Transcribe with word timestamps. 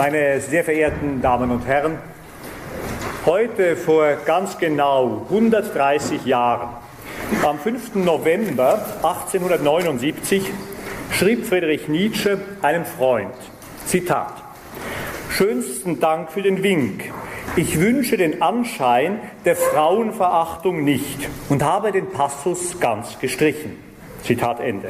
Meine 0.00 0.40
sehr 0.40 0.64
verehrten 0.64 1.20
Damen 1.20 1.50
und 1.50 1.66
Herren, 1.66 1.98
heute 3.26 3.76
vor 3.76 4.14
ganz 4.24 4.56
genau 4.56 5.26
130 5.28 6.24
Jahren, 6.24 6.70
am 7.46 7.58
5. 7.58 7.96
November 7.96 8.82
1879, 9.02 10.50
schrieb 11.10 11.44
Friedrich 11.44 11.88
Nietzsche 11.88 12.38
einem 12.62 12.86
Freund, 12.86 13.34
Zitat, 13.84 14.42
Schönsten 15.28 16.00
Dank 16.00 16.32
für 16.32 16.40
den 16.40 16.62
Wink. 16.62 17.12
Ich 17.56 17.78
wünsche 17.78 18.16
den 18.16 18.40
Anschein 18.40 19.20
der 19.44 19.54
Frauenverachtung 19.54 20.82
nicht 20.82 21.28
und 21.50 21.62
habe 21.62 21.92
den 21.92 22.10
Passus 22.10 22.80
ganz 22.80 23.18
gestrichen. 23.18 23.76
Zitat 24.22 24.60
Ende. 24.60 24.88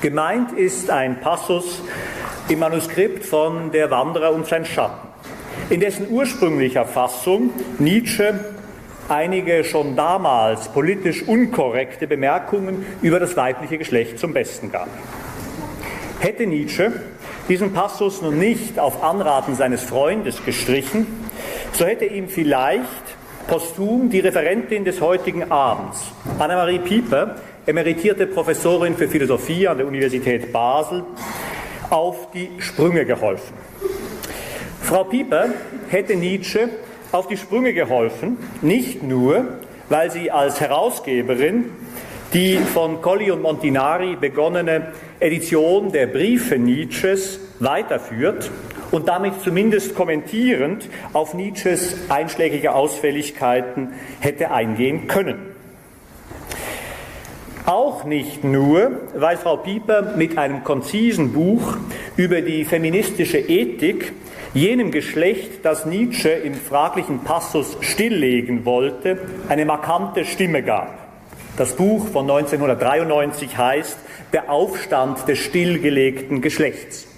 Gemeint 0.00 0.52
ist 0.52 0.88
ein 0.88 1.20
Passus 1.20 1.82
im 2.48 2.60
Manuskript 2.60 3.24
von 3.24 3.72
Der 3.72 3.90
Wanderer 3.90 4.32
und 4.32 4.46
sein 4.46 4.64
Schatten, 4.64 5.08
in 5.68 5.80
dessen 5.80 6.08
ursprünglicher 6.10 6.84
Fassung 6.84 7.50
Nietzsche 7.78 8.38
einige 9.08 9.64
schon 9.64 9.96
damals 9.96 10.68
politisch 10.68 11.24
unkorrekte 11.26 12.06
Bemerkungen 12.06 12.86
über 13.02 13.18
das 13.18 13.36
weibliche 13.36 13.78
Geschlecht 13.78 14.20
zum 14.20 14.32
Besten 14.32 14.70
gab. 14.70 14.88
Hätte 16.20 16.46
Nietzsche 16.46 16.92
diesen 17.48 17.72
Passus 17.72 18.22
nun 18.22 18.38
nicht 18.38 18.78
auf 18.78 19.02
Anraten 19.02 19.56
seines 19.56 19.82
Freundes 19.82 20.44
gestrichen, 20.44 21.06
so 21.72 21.84
hätte 21.84 22.04
ihm 22.04 22.28
vielleicht 22.28 22.86
posthum 23.48 24.08
die 24.08 24.20
Referentin 24.20 24.84
des 24.84 25.00
heutigen 25.00 25.50
Abends, 25.50 26.12
Annemarie 26.38 26.78
Pieper, 26.78 27.36
emeritierte 27.66 28.28
Professorin 28.28 28.96
für 28.96 29.08
Philosophie 29.08 29.66
an 29.66 29.78
der 29.78 29.86
Universität 29.86 30.52
Basel, 30.52 31.04
auf 31.90 32.30
die 32.32 32.50
Sprünge 32.58 33.04
geholfen. 33.04 33.54
Frau 34.82 35.04
Pieper 35.04 35.50
hätte 35.88 36.16
Nietzsche 36.16 36.68
auf 37.12 37.28
die 37.28 37.36
Sprünge 37.36 37.72
geholfen, 37.72 38.38
nicht 38.62 39.02
nur, 39.02 39.46
weil 39.88 40.10
sie 40.10 40.30
als 40.30 40.60
Herausgeberin 40.60 41.66
die 42.32 42.58
von 42.58 43.00
Colli 43.00 43.30
und 43.30 43.42
Montinari 43.42 44.16
begonnene 44.16 44.92
Edition 45.20 45.92
der 45.92 46.06
Briefe 46.06 46.58
Nietzsches 46.58 47.40
weiterführt 47.60 48.50
und 48.90 49.08
damit 49.08 49.40
zumindest 49.42 49.94
kommentierend 49.94 50.88
auf 51.12 51.34
Nietzsches 51.34 51.96
einschlägige 52.08 52.74
Ausfälligkeiten 52.74 53.94
hätte 54.20 54.50
eingehen 54.50 55.06
können. 55.06 55.55
Auch 57.66 58.04
nicht 58.04 58.44
nur, 58.44 58.92
weil 59.16 59.36
Frau 59.36 59.56
Pieper 59.56 60.14
mit 60.16 60.38
einem 60.38 60.62
konzisen 60.62 61.32
Buch 61.32 61.76
über 62.16 62.40
die 62.40 62.64
feministische 62.64 63.38
Ethik 63.38 64.12
jenem 64.54 64.92
Geschlecht, 64.92 65.64
das 65.64 65.84
Nietzsche 65.84 66.28
im 66.28 66.54
fraglichen 66.54 67.24
Passus 67.24 67.76
stilllegen 67.80 68.64
wollte, 68.64 69.18
eine 69.48 69.64
markante 69.64 70.24
Stimme 70.24 70.62
gab. 70.62 70.96
Das 71.56 71.74
Buch 71.74 72.06
von 72.06 72.30
1993 72.30 73.58
heißt 73.58 73.98
Der 74.32 74.48
Aufstand 74.48 75.26
des 75.26 75.40
stillgelegten 75.40 76.42
Geschlechts. 76.42 77.08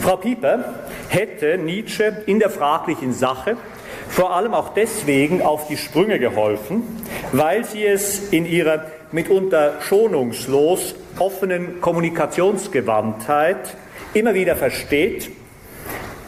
Frau 0.00 0.16
Pieper 0.16 0.64
hätte 1.08 1.58
Nietzsche 1.58 2.22
in 2.26 2.38
der 2.38 2.50
fraglichen 2.50 3.12
Sache 3.12 3.56
vor 4.16 4.34
allem 4.34 4.54
auch 4.54 4.70
deswegen 4.70 5.42
auf 5.42 5.68
die 5.68 5.76
Sprünge 5.76 6.18
geholfen, 6.18 6.82
weil 7.32 7.66
sie 7.66 7.84
es 7.84 8.30
in 8.30 8.46
ihrer 8.46 8.86
mitunter 9.12 9.74
schonungslos 9.82 10.94
offenen 11.18 11.82
Kommunikationsgewandtheit 11.82 13.76
immer 14.14 14.32
wieder 14.32 14.56
versteht, 14.56 15.30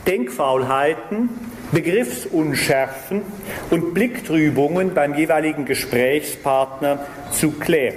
Denkfaulheiten, 0.07 1.31
Begriffsunschärfen 1.73 3.23
und 3.71 3.95
Blicktrübungen 3.95 4.93
beim 4.93 5.15
jeweiligen 5.15 5.65
Gesprächspartner 5.65 7.07
zu 7.31 7.53
klären. 7.53 7.97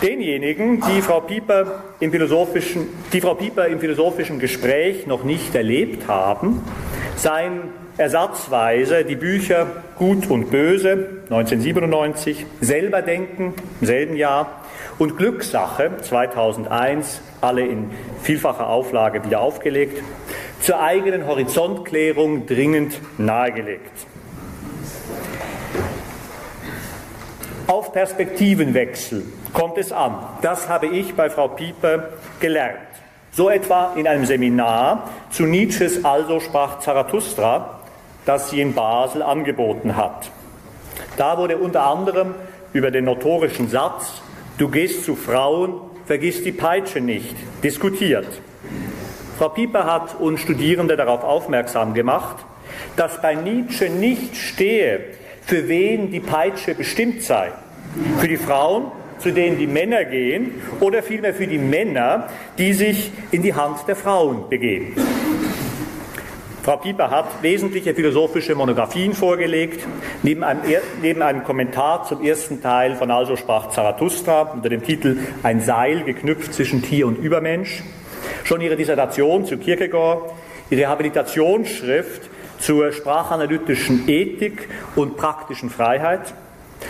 Denjenigen, 0.00 0.82
die 0.88 1.02
Frau 1.02 1.20
Pieper 1.20 1.84
im 2.00 2.12
philosophischen, 2.12 2.86
die 3.12 3.20
Frau 3.20 3.34
Pieper 3.34 3.66
im 3.66 3.78
philosophischen 3.78 4.38
Gespräch 4.38 5.06
noch 5.06 5.22
nicht 5.22 5.54
erlebt 5.54 6.08
haben, 6.08 6.62
seien 7.18 7.62
ersatzweise 7.96 9.04
die 9.04 9.16
Bücher 9.16 9.66
Gut 9.96 10.30
und 10.30 10.50
Böse 10.50 11.22
1997, 11.24 12.46
Selber 12.60 13.02
Denken 13.02 13.54
im 13.80 13.86
selben 13.86 14.16
Jahr 14.16 14.62
und 14.98 15.16
Glückssache 15.16 15.90
2001, 16.00 17.20
alle 17.40 17.66
in 17.66 17.90
vielfacher 18.22 18.68
Auflage 18.68 19.24
wieder 19.24 19.40
aufgelegt, 19.40 20.02
zur 20.60 20.80
eigenen 20.80 21.26
Horizontklärung 21.26 22.46
dringend 22.46 23.00
nahegelegt. 23.18 23.92
Auf 27.66 27.92
Perspektivenwechsel 27.92 29.24
kommt 29.52 29.76
es 29.76 29.92
an. 29.92 30.14
Das 30.40 30.68
habe 30.68 30.86
ich 30.86 31.14
bei 31.14 31.28
Frau 31.28 31.48
Pieper 31.48 32.10
gelernt. 32.40 32.87
So 33.38 33.50
etwa 33.50 33.92
in 33.94 34.08
einem 34.08 34.26
Seminar 34.26 35.10
zu 35.30 35.44
Nietzsches 35.44 36.04
Also 36.04 36.40
sprach 36.40 36.80
Zarathustra, 36.80 37.78
das 38.24 38.50
sie 38.50 38.60
in 38.60 38.74
Basel 38.74 39.22
angeboten 39.22 39.94
hat. 39.94 40.32
Da 41.16 41.38
wurde 41.38 41.56
unter 41.56 41.86
anderem 41.86 42.34
über 42.72 42.90
den 42.90 43.04
notorischen 43.04 43.68
Satz, 43.68 44.22
du 44.58 44.68
gehst 44.68 45.04
zu 45.04 45.14
Frauen, 45.14 45.74
vergiss 46.04 46.42
die 46.42 46.50
Peitsche 46.50 47.00
nicht, 47.00 47.36
diskutiert. 47.62 48.26
Frau 49.38 49.50
Pieper 49.50 49.84
hat 49.84 50.18
uns 50.18 50.40
Studierende 50.40 50.96
darauf 50.96 51.22
aufmerksam 51.22 51.94
gemacht, 51.94 52.38
dass 52.96 53.22
bei 53.22 53.36
Nietzsche 53.36 53.88
nicht 53.88 54.34
stehe, 54.34 54.98
für 55.42 55.68
wen 55.68 56.10
die 56.10 56.18
Peitsche 56.18 56.74
bestimmt 56.74 57.22
sei. 57.22 57.52
Für 58.18 58.26
die 58.26 58.36
Frauen 58.36 58.90
zu 59.18 59.32
denen 59.32 59.58
die 59.58 59.66
Männer 59.66 60.04
gehen, 60.04 60.62
oder 60.80 61.02
vielmehr 61.02 61.34
für 61.34 61.46
die 61.46 61.58
Männer, 61.58 62.28
die 62.56 62.72
sich 62.72 63.10
in 63.30 63.42
die 63.42 63.54
Hand 63.54 63.86
der 63.86 63.96
Frauen 63.96 64.48
begeben. 64.48 64.94
Frau 66.68 66.76
Pieper 66.76 67.10
hat 67.10 67.42
wesentliche 67.42 67.94
philosophische 67.94 68.54
Monographien 68.54 69.14
vorgelegt, 69.14 69.86
neben 70.22 70.44
einem, 70.44 70.60
neben 71.00 71.22
einem, 71.22 71.42
Kommentar 71.42 72.04
zum 72.04 72.22
ersten 72.22 72.60
Teil 72.60 72.94
von 72.94 73.10
Also 73.10 73.36
sprach 73.36 73.70
Zarathustra 73.70 74.42
unter 74.42 74.68
dem 74.68 74.82
Titel 74.82 75.16
Ein 75.42 75.62
Seil 75.62 76.02
geknüpft 76.02 76.52
zwischen 76.52 76.82
Tier 76.82 77.06
und 77.06 77.16
Übermensch, 77.16 77.82
schon 78.44 78.60
ihre 78.60 78.76
Dissertation 78.76 79.46
zu 79.46 79.56
Kierkegaard, 79.56 80.30
ihre 80.68 80.88
Habilitationsschrift 80.88 82.28
zur 82.58 82.92
sprachanalytischen 82.92 84.06
Ethik 84.06 84.68
und 84.94 85.16
praktischen 85.16 85.70
Freiheit, 85.70 86.34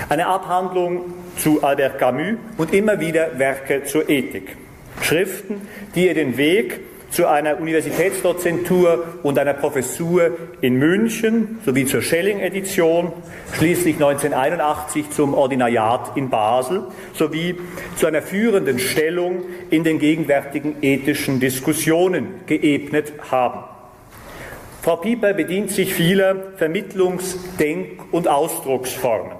eine 0.09 0.27
Abhandlung 0.27 1.15
zu 1.37 1.63
Albert 1.63 1.99
Camus 1.99 2.37
und 2.57 2.73
immer 2.75 3.01
wieder 3.01 3.39
Werke 3.39 3.85
zur 3.85 4.09
Ethik. 4.09 4.57
Schriften, 5.01 5.63
die 5.95 6.07
ihr 6.07 6.15
den 6.15 6.37
Weg 6.37 6.81
zu 7.11 7.27
einer 7.27 7.59
Universitätsdozentur 7.59 9.19
und 9.23 9.39
einer 9.39 9.55
Professur 9.55 10.37
in 10.61 10.77
München 10.77 11.59
sowie 11.65 11.87
zur 11.87 12.03
Schelling-Edition, 12.03 13.13
schließlich 13.55 13.95
1981 13.95 15.11
zum 15.11 15.35
Ordinariat 15.35 16.17
in 16.17 16.29
Basel 16.29 16.85
sowie 17.15 17.57
zu 17.97 18.07
einer 18.07 18.23
führenden 18.23 18.79
Stellung 18.79 19.43
in 19.71 19.85
den 19.85 19.99
gegenwärtigen 19.99 20.77
ethischen 20.83 21.41
Diskussionen 21.41 22.41
geebnet 22.47 23.13
haben. 23.31 23.65
Frau 24.83 24.97
Pieper 24.97 25.35
bedient 25.35 25.71
sich 25.71 25.93
vieler 25.95 26.37
Vermittlungs-, 26.59 27.37
Denk- 27.59 28.13
und 28.13 28.29
Ausdrucksformen. 28.29 29.38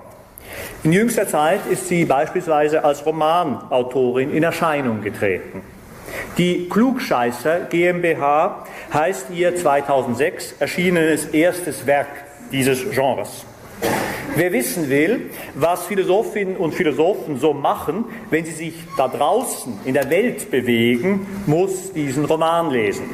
In 0.83 0.93
jüngster 0.93 1.29
Zeit 1.29 1.61
ist 1.71 1.89
sie 1.89 2.05
beispielsweise 2.05 2.85
als 2.85 3.05
Romanautorin 3.05 4.33
in 4.33 4.43
Erscheinung 4.43 5.03
getreten. 5.03 5.63
Die 6.37 6.69
Klugscheißer 6.69 7.67
GmbH 7.69 8.65
heißt 8.93 9.27
ihr 9.35 9.57
2006 9.57 10.55
erschienenes 10.61 11.27
erstes 11.27 11.87
Werk 11.87 12.09
dieses 12.53 12.89
Genres. 12.91 13.45
Wer 14.37 14.53
wissen 14.53 14.89
will, 14.89 15.31
was 15.55 15.87
Philosophinnen 15.87 16.57
und 16.57 16.73
Philosophen 16.73 17.39
so 17.39 17.53
machen, 17.53 18.05
wenn 18.31 18.45
sie 18.45 18.53
sich 18.53 18.75
da 18.97 19.09
draußen 19.09 19.81
in 19.85 19.95
der 19.95 20.11
Welt 20.11 20.51
bewegen, 20.51 21.27
muss 21.47 21.93
diesen 21.93 22.25
Roman 22.25 22.71
lesen. 22.71 23.07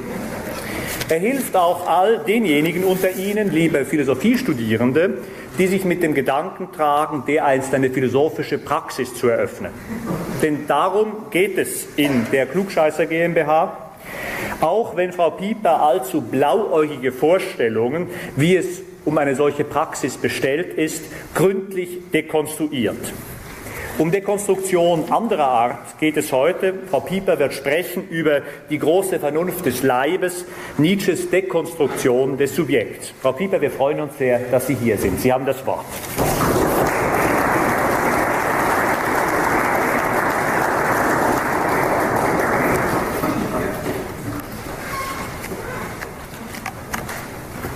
Er 1.09 1.19
hilft 1.19 1.55
auch 1.57 1.87
all 1.87 2.19
denjenigen 2.19 2.85
unter 2.85 3.11
Ihnen, 3.11 3.53
liebe 3.53 3.85
Philosophiestudierende, 3.85 5.19
die 5.59 5.67
sich 5.67 5.85
mit 5.85 6.03
dem 6.03 6.15
Gedanken 6.15 6.73
tragen, 6.73 7.25
dereinst 7.27 7.75
eine 7.75 7.91
philosophische 7.91 8.59
Praxis 8.59 9.15
zu 9.15 9.29
eröffnen. 9.29 9.73
Denn 10.43 10.67
darum 10.67 11.31
geht 11.31 11.59
es 11.59 11.87
in 11.97 12.27
der 12.33 12.47
Klugscheißer 12.47 13.07
GmbH, 13.07 13.77
auch 14.61 14.97
wenn 14.97 15.13
Frau 15.13 15.31
Pieper 15.31 15.83
allzu 15.83 16.23
blauäugige 16.23 17.13
Vorstellungen, 17.13 18.09
wie 18.37 18.57
es 18.57 18.83
um 19.05 19.19
eine 19.19 19.37
solche 19.37 19.65
Praxis 19.65 20.17
bestellt 20.17 20.75
ist, 20.75 21.05
gründlich 21.35 22.11
dekonstruiert. 22.13 23.13
Um 23.97 24.11
Dekonstruktion 24.11 25.05
anderer 25.13 25.47
Art 25.47 26.01
geht 26.01 26.17
es 26.17 26.33
heute. 26.33 26.75
Frau 26.91 26.99
Pieper 26.99 27.39
wird 27.39 27.55
sprechen 27.55 28.09
über 28.09 28.41
die 28.69 28.81
große 28.81 29.21
Vernunft 29.21 29.65
des 29.67 29.85
Leibes, 29.85 30.45
Nietzsches 30.79 31.31
Dekonstruktion 31.31 32.37
des 32.37 32.57
Subjekts. 32.57 33.13
Frau 33.23 33.31
Pieper, 33.31 33.61
wir 33.61 33.71
freuen 33.71 34.01
uns 34.01 34.19
sehr, 34.19 34.41
dass 34.51 34.67
Sie 34.67 34.75
hier 34.75 34.99
sind. 34.99 35.21
Sie 35.21 35.33
haben 35.33 35.47
das 35.47 35.65
Wort. 35.65 35.85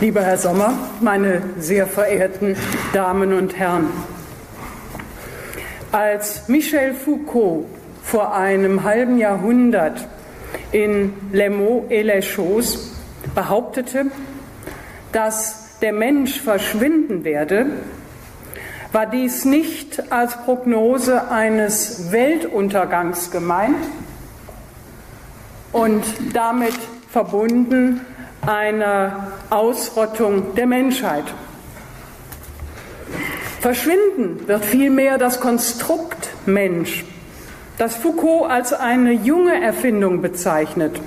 Lieber 0.00 0.22
Herr 0.22 0.38
Sommer, 0.38 0.78
meine 1.00 1.42
sehr 1.60 1.86
verehrten 1.86 2.56
Damen 2.92 3.32
und 3.32 3.56
Herren, 3.56 3.90
als 5.92 6.48
Michel 6.48 6.94
Foucault 6.94 7.66
vor 8.02 8.34
einem 8.34 8.84
halben 8.84 9.18
Jahrhundert 9.18 10.06
in 10.72 11.14
Les 11.32 11.50
mots 11.50 11.90
et 11.90 12.02
les 12.04 12.24
choses 12.24 12.92
behauptete, 13.34 14.06
dass 15.12 15.78
der 15.80 15.92
Mensch 15.92 16.40
verschwinden 16.40 17.24
werde, 17.24 17.66
war 18.92 19.06
dies 19.06 19.44
nicht 19.44 20.10
als 20.10 20.36
Prognose 20.44 21.30
eines 21.30 22.10
Weltuntergangs 22.10 23.30
gemeint 23.30 23.76
und 25.72 26.04
damit 26.32 26.74
verbunden 27.10 28.00
einer 28.46 29.28
Ausrottung 29.50 30.54
der 30.54 30.66
Menschheit. 30.66 31.24
Verschwinden 33.60 34.46
wird 34.46 34.64
vielmehr 34.64 35.18
das 35.18 35.40
Konstrukt 35.40 36.30
Mensch, 36.46 37.04
das 37.76 37.96
Foucault 37.96 38.48
als 38.48 38.72
eine 38.72 39.12
junge 39.12 39.60
Erfindung 39.60 40.22
bezeichnet, 40.22 41.00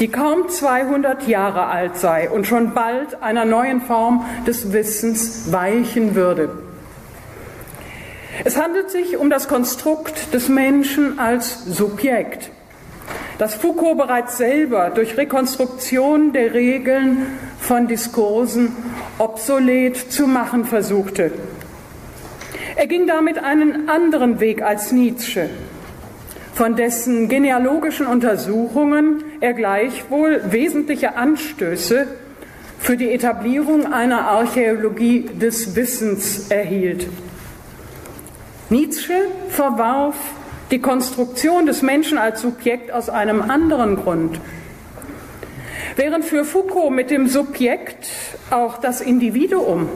die 0.00 0.08
kaum 0.08 0.48
200 0.48 1.28
Jahre 1.28 1.66
alt 1.66 1.98
sei 1.98 2.30
und 2.30 2.46
schon 2.46 2.72
bald 2.72 3.22
einer 3.22 3.44
neuen 3.44 3.82
Form 3.82 4.24
des 4.46 4.72
Wissens 4.72 5.52
weichen 5.52 6.14
würde. 6.14 6.56
Es 8.44 8.56
handelt 8.56 8.90
sich 8.90 9.18
um 9.18 9.28
das 9.28 9.46
Konstrukt 9.46 10.32
des 10.32 10.48
Menschen 10.48 11.18
als 11.18 11.66
Subjekt, 11.66 12.50
das 13.42 13.56
Foucault 13.56 13.96
bereits 13.96 14.36
selber 14.36 14.90
durch 14.94 15.16
Rekonstruktion 15.16 16.32
der 16.32 16.54
Regeln 16.54 17.26
von 17.58 17.88
Diskursen 17.88 18.70
obsolet 19.18 19.96
zu 19.96 20.28
machen 20.28 20.64
versuchte. 20.64 21.32
Er 22.76 22.86
ging 22.86 23.08
damit 23.08 23.42
einen 23.42 23.88
anderen 23.88 24.38
Weg 24.38 24.62
als 24.62 24.92
Nietzsche, 24.92 25.50
von 26.54 26.76
dessen 26.76 27.28
genealogischen 27.28 28.06
Untersuchungen 28.06 29.24
er 29.40 29.54
gleichwohl 29.54 30.40
wesentliche 30.52 31.16
Anstöße 31.16 32.06
für 32.78 32.96
die 32.96 33.10
Etablierung 33.10 33.92
einer 33.92 34.20
Archäologie 34.20 35.28
des 35.34 35.74
Wissens 35.74 36.46
erhielt. 36.48 37.08
Nietzsche 38.70 39.14
verwarf 39.48 40.14
die 40.72 40.80
Konstruktion 40.80 41.66
des 41.66 41.82
Menschen 41.82 42.16
als 42.16 42.40
Subjekt 42.40 42.90
aus 42.92 43.10
einem 43.10 43.42
anderen 43.42 43.96
Grund. 43.96 44.40
Während 45.96 46.24
für 46.24 46.46
Foucault 46.46 46.90
mit 46.90 47.10
dem 47.10 47.28
Subjekt 47.28 48.08
auch 48.50 48.78
das 48.78 49.02
Individuum 49.02 49.88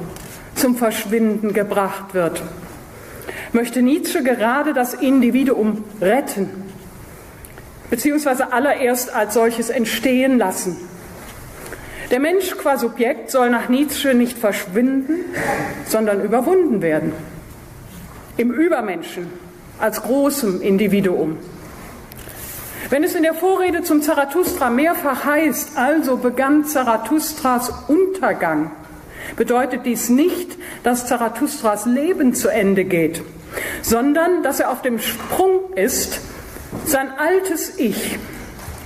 zum 0.55 0.77
Verschwinden 0.77 1.55
gebracht 1.55 2.13
wird, 2.13 2.43
möchte 3.53 3.81
Nietzsche 3.81 4.23
gerade 4.23 4.75
das 4.75 4.93
Individuum 4.93 5.83
retten, 6.03 6.51
beziehungsweise 7.89 8.53
allererst 8.53 9.15
als 9.15 9.33
solches 9.33 9.71
entstehen 9.71 10.37
lassen. 10.37 10.77
Der 12.11 12.21
Mensch 12.21 12.51
qua 12.51 12.77
Subjekt 12.77 13.31
soll 13.31 13.49
nach 13.49 13.71
Nietzsche 13.71 14.13
nicht 14.13 14.37
verschwinden, 14.37 15.25
sondern 15.87 16.23
überwunden 16.23 16.83
werden. 16.83 17.13
Im 18.37 18.53
Übermenschen 18.53 19.46
als 19.79 20.03
großem 20.03 20.61
Individuum. 20.61 21.39
Wenn 22.89 23.03
es 23.03 23.15
in 23.15 23.25
der 23.25 23.35
Vorrede 23.35 23.83
zum 23.83 24.01
Zarathustra 24.01 24.71
mehrfach 24.71 25.25
heißt, 25.25 25.77
also 25.77 26.19
begann 26.19 26.65
Zarathustras 26.65 27.73
Untergang, 27.89 28.71
bedeutet 29.35 29.85
dies 29.87 30.09
nicht, 30.09 30.57
dass 30.85 31.07
Zarathustras 31.07 31.87
Leben 31.87 32.33
zu 32.33 32.49
Ende 32.49 32.85
geht, 32.85 33.23
sondern 33.83 34.45
dass 34.45 34.61
er 34.61 34.71
auf 34.71 34.83
dem 34.83 35.01
Sprung 35.01 35.73
ist, 35.75 36.21
sein 36.85 37.11
altes 37.19 37.79
Ich 37.79 38.19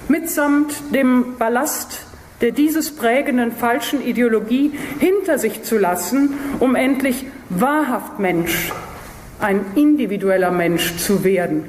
mitsamt 0.08 0.72
dem 0.94 1.37
Ballast 1.37 2.06
der 2.40 2.52
dieses 2.52 2.96
prägenden 2.96 3.52
falschen 3.52 4.02
Ideologie 4.02 4.72
hinter 4.98 5.38
sich 5.38 5.62
zu 5.62 5.76
lassen, 5.76 6.38
um 6.58 6.75
endlich 6.75 7.26
wahrhaft 7.50 8.19
Mensch 8.19 8.72
ein 9.40 9.64
individueller 9.75 10.50
Mensch 10.50 10.96
zu 10.96 11.25
werden. 11.25 11.64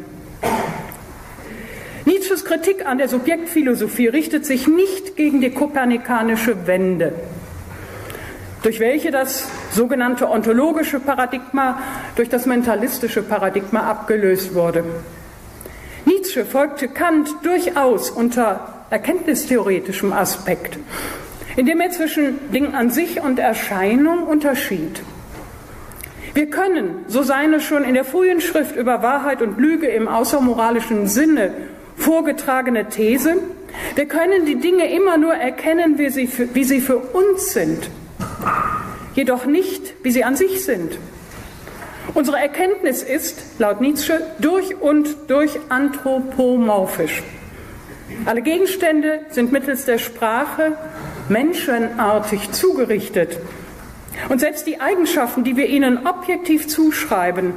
Nietzsches 2.06 2.46
Kritik 2.46 2.86
an 2.86 2.98
der 2.98 3.08
Subjektphilosophie 3.08 4.08
richtet 4.08 4.46
sich 4.46 4.68
nicht 4.68 5.16
gegen 5.16 5.42
die 5.42 5.52
kopernikanische 5.52 6.68
Wende, 6.68 7.14
durch 8.64 8.80
welche 8.80 9.12
das 9.12 9.48
sogenannte 9.72 10.30
ontologische 10.30 11.00
Paradigma 11.00 11.80
durch 12.16 12.30
das 12.30 12.46
mentalistische 12.46 13.22
Paradigma 13.22 13.82
abgelöst 13.82 14.54
wurde. 14.56 14.84
Nietzsche 16.06 16.46
folgte 16.46 16.88
Kant 16.88 17.30
durchaus 17.44 18.10
unter 18.10 18.86
erkenntnistheoretischem 18.90 20.12
Aspekt, 20.12 20.78
indem 21.56 21.80
er 21.80 21.92
zwischen 21.92 22.52
Ding 22.52 22.74
an 22.74 22.90
sich 22.90 23.22
und 23.22 23.40
Erscheinung 23.40 24.24
unterschied. 24.24 25.02
Wir 26.34 26.50
können, 26.50 27.06
so 27.08 27.24
seine 27.24 27.60
schon 27.60 27.84
in 27.84 27.94
der 27.94 28.06
frühen 28.06 28.40
Schrift 28.40 28.76
über 28.76 29.04
Wahrheit 29.04 29.42
und 29.42 29.58
Lüge 29.58 29.88
im 29.88 30.08
außermoralischen 30.08 31.08
Sinne 31.08 31.54
vorgetragene 31.98 32.88
These, 32.88 33.36
wir 33.96 34.06
können 34.06 34.46
die 34.46 34.56
Dinge 34.56 34.94
immer 34.94 35.18
nur 35.18 35.34
erkennen, 35.34 35.98
wie 35.98 36.10
sie 36.10 36.28
für, 36.28 36.54
wie 36.56 36.64
sie 36.64 36.80
für 36.80 36.98
uns 36.98 37.54
sind, 37.54 37.90
jedoch 39.14 39.46
nicht, 39.46 39.94
wie 40.04 40.12
sie 40.12 40.24
an 40.24 40.36
sich 40.36 40.64
sind. 40.64 40.98
Unsere 42.14 42.40
Erkenntnis 42.40 43.04
ist, 43.04 43.60
laut 43.60 43.82
Nietzsche, 43.82 44.22
durch 44.40 44.82
und 44.82 45.16
durch 45.28 45.60
anthropomorphisch. 45.70 47.24
Alle 48.26 48.42
Gegenstände 48.42 49.20
sind 49.30 49.52
mittels 49.52 49.86
der 49.86 49.98
Sprache 49.98 50.78
menschenartig 51.30 52.52
zugerichtet 52.52 53.38
und 54.30 54.40
selbst 54.40 54.68
die 54.68 54.80
Eigenschaften, 54.80 55.44
die 55.44 55.58
wir 55.58 55.68
ihnen 55.68 56.06
objektiv 56.06 56.68
zuschreiben, 56.68 57.54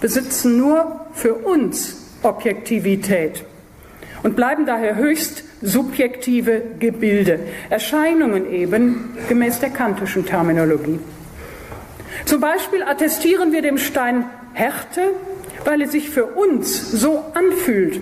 besitzen 0.00 0.56
nur 0.56 1.06
für 1.12 1.34
uns 1.34 1.96
Objektivität 2.22 3.44
und 4.22 4.36
bleiben 4.36 4.66
daher 4.66 4.96
höchst 4.96 5.44
subjektive 5.62 6.62
Gebilde, 6.78 7.40
Erscheinungen 7.70 8.52
eben 8.52 9.16
gemäß 9.28 9.60
der 9.60 9.70
kantischen 9.70 10.26
Terminologie. 10.26 10.98
Zum 12.24 12.40
Beispiel 12.40 12.82
attestieren 12.82 13.52
wir 13.52 13.62
dem 13.62 13.78
Stein 13.78 14.24
Härte, 14.54 15.02
weil 15.64 15.80
er 15.82 15.88
sich 15.88 16.10
für 16.10 16.26
uns 16.26 16.92
so 16.92 17.24
anfühlt. 17.34 18.00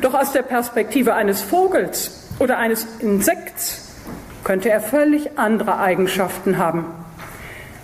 Doch 0.00 0.14
aus 0.14 0.32
der 0.32 0.42
Perspektive 0.42 1.14
eines 1.14 1.40
Vogels 1.42 2.28
oder 2.38 2.58
eines 2.58 2.86
Insekts 3.00 3.89
könnte 4.44 4.70
er 4.70 4.80
völlig 4.80 5.38
andere 5.38 5.78
Eigenschaften 5.78 6.58
haben. 6.58 6.84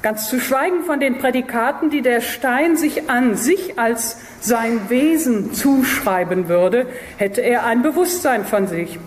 Ganz 0.02 0.28
zu 0.28 0.38
schweigen 0.38 0.84
von 0.84 1.00
den 1.00 1.18
Prädikaten, 1.18 1.90
die 1.90 2.02
der 2.02 2.20
Stein 2.20 2.76
sich 2.76 3.10
an 3.10 3.34
sich 3.34 3.78
als 3.78 4.18
sein 4.40 4.88
Wesen 4.88 5.52
zuschreiben 5.52 6.48
würde, 6.48 6.86
hätte 7.16 7.40
er 7.40 7.64
ein 7.64 7.82
Bewusstsein 7.82 8.44
von 8.44 8.68
sich. 8.68 8.98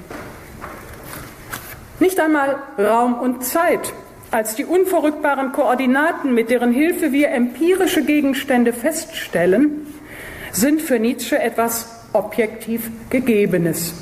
Nicht 2.00 2.20
einmal 2.20 2.58
Raum 2.78 3.14
und 3.16 3.46
Zeit 3.46 3.94
als 4.32 4.56
die 4.56 4.66
unverrückbaren 4.66 5.52
Koordinaten, 5.52 6.34
mit 6.34 6.50
deren 6.50 6.72
Hilfe 6.72 7.12
wir 7.12 7.30
empirische 7.30 8.04
Gegenstände 8.04 8.74
feststellen, 8.74 9.88
sind 10.52 10.82
für 10.82 11.00
Nietzsche 11.00 11.40
etwas 11.40 12.08
objektiv 12.14 12.92
Gegebenes. 13.10 13.94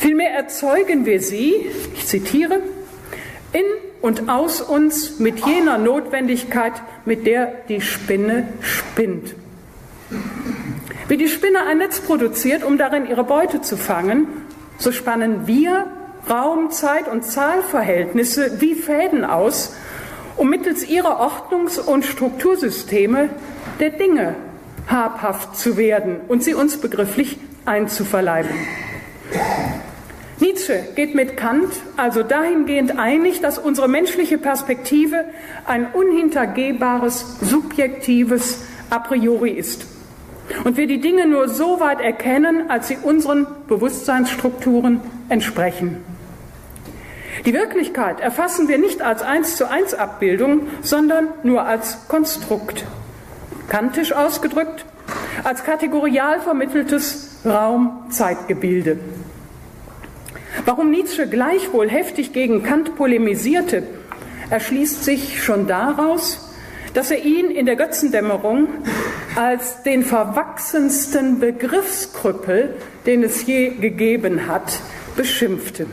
Vielmehr 0.00 0.30
erzeugen 0.30 1.04
wir 1.04 1.20
sie, 1.20 1.66
ich 1.94 2.06
zitiere, 2.06 2.60
in 3.52 3.62
und 4.00 4.30
aus 4.30 4.62
uns 4.62 5.18
mit 5.18 5.44
jener 5.44 5.76
Notwendigkeit, 5.76 6.72
mit 7.04 7.26
der 7.26 7.52
die 7.68 7.82
Spinne 7.82 8.48
spinnt. 8.62 9.34
Wie 11.06 11.18
die 11.18 11.28
Spinne 11.28 11.66
ein 11.66 11.76
Netz 11.76 12.00
produziert, 12.00 12.64
um 12.64 12.78
darin 12.78 13.06
ihre 13.06 13.24
Beute 13.24 13.60
zu 13.60 13.76
fangen, 13.76 14.26
so 14.78 14.90
spannen 14.90 15.46
wir 15.46 15.86
Raum, 16.30 16.70
Zeit 16.70 17.06
und 17.06 17.22
Zahlverhältnisse 17.22 18.58
wie 18.58 18.76
Fäden 18.76 19.26
aus, 19.26 19.76
um 20.38 20.48
mittels 20.48 20.88
ihrer 20.88 21.20
Ordnungs- 21.20 21.78
und 21.78 22.06
Struktursysteme 22.06 23.28
der 23.80 23.90
Dinge 23.90 24.34
habhaft 24.86 25.58
zu 25.58 25.76
werden 25.76 26.22
und 26.26 26.42
sie 26.42 26.54
uns 26.54 26.78
begrifflich 26.78 27.38
einzuverleiben. 27.66 28.54
Nietzsche 30.40 30.84
geht 30.94 31.14
mit 31.14 31.36
Kant 31.36 31.70
also 31.96 32.22
dahingehend 32.22 32.98
einig, 32.98 33.40
dass 33.40 33.58
unsere 33.58 33.88
menschliche 33.88 34.38
Perspektive 34.38 35.26
ein 35.66 35.92
unhintergehbares, 35.92 37.38
subjektives 37.42 38.64
A 38.88 38.98
priori 38.98 39.50
ist. 39.50 39.86
Und 40.64 40.76
wir 40.76 40.86
die 40.86 41.00
Dinge 41.00 41.26
nur 41.26 41.48
so 41.48 41.78
weit 41.78 42.00
erkennen, 42.00 42.70
als 42.70 42.88
sie 42.88 42.96
unseren 42.96 43.46
Bewusstseinsstrukturen 43.68 45.00
entsprechen. 45.28 45.98
Die 47.44 47.54
Wirklichkeit 47.54 48.20
erfassen 48.20 48.68
wir 48.68 48.78
nicht 48.78 49.02
als 49.02 49.22
eins 49.22 49.56
zu 49.56 49.70
eins 49.70 49.94
Abbildung, 49.94 50.68
sondern 50.82 51.28
nur 51.42 51.64
als 51.64 52.08
Konstrukt. 52.08 52.84
Kantisch 53.68 54.12
ausgedrückt, 54.12 54.84
als 55.44 55.64
kategorial 55.64 56.40
vermitteltes 56.40 57.40
Raum-Zeitgebilde. 57.44 58.98
Warum 60.64 60.90
Nietzsche 60.90 61.26
gleichwohl 61.26 61.88
heftig 61.88 62.32
gegen 62.32 62.62
Kant 62.62 62.96
polemisierte, 62.96 63.82
erschließt 64.50 65.04
sich 65.04 65.42
schon 65.42 65.66
daraus, 65.66 66.50
dass 66.94 67.10
er 67.10 67.24
ihn 67.24 67.50
in 67.50 67.66
der 67.66 67.76
Götzendämmerung 67.76 68.68
als 69.36 69.82
den 69.84 70.02
verwachsensten 70.02 71.38
Begriffskrüppel, 71.38 72.74
den 73.06 73.22
es 73.22 73.46
je 73.46 73.70
gegeben 73.70 74.48
hat, 74.48 74.80
beschimpfte. 75.16 75.86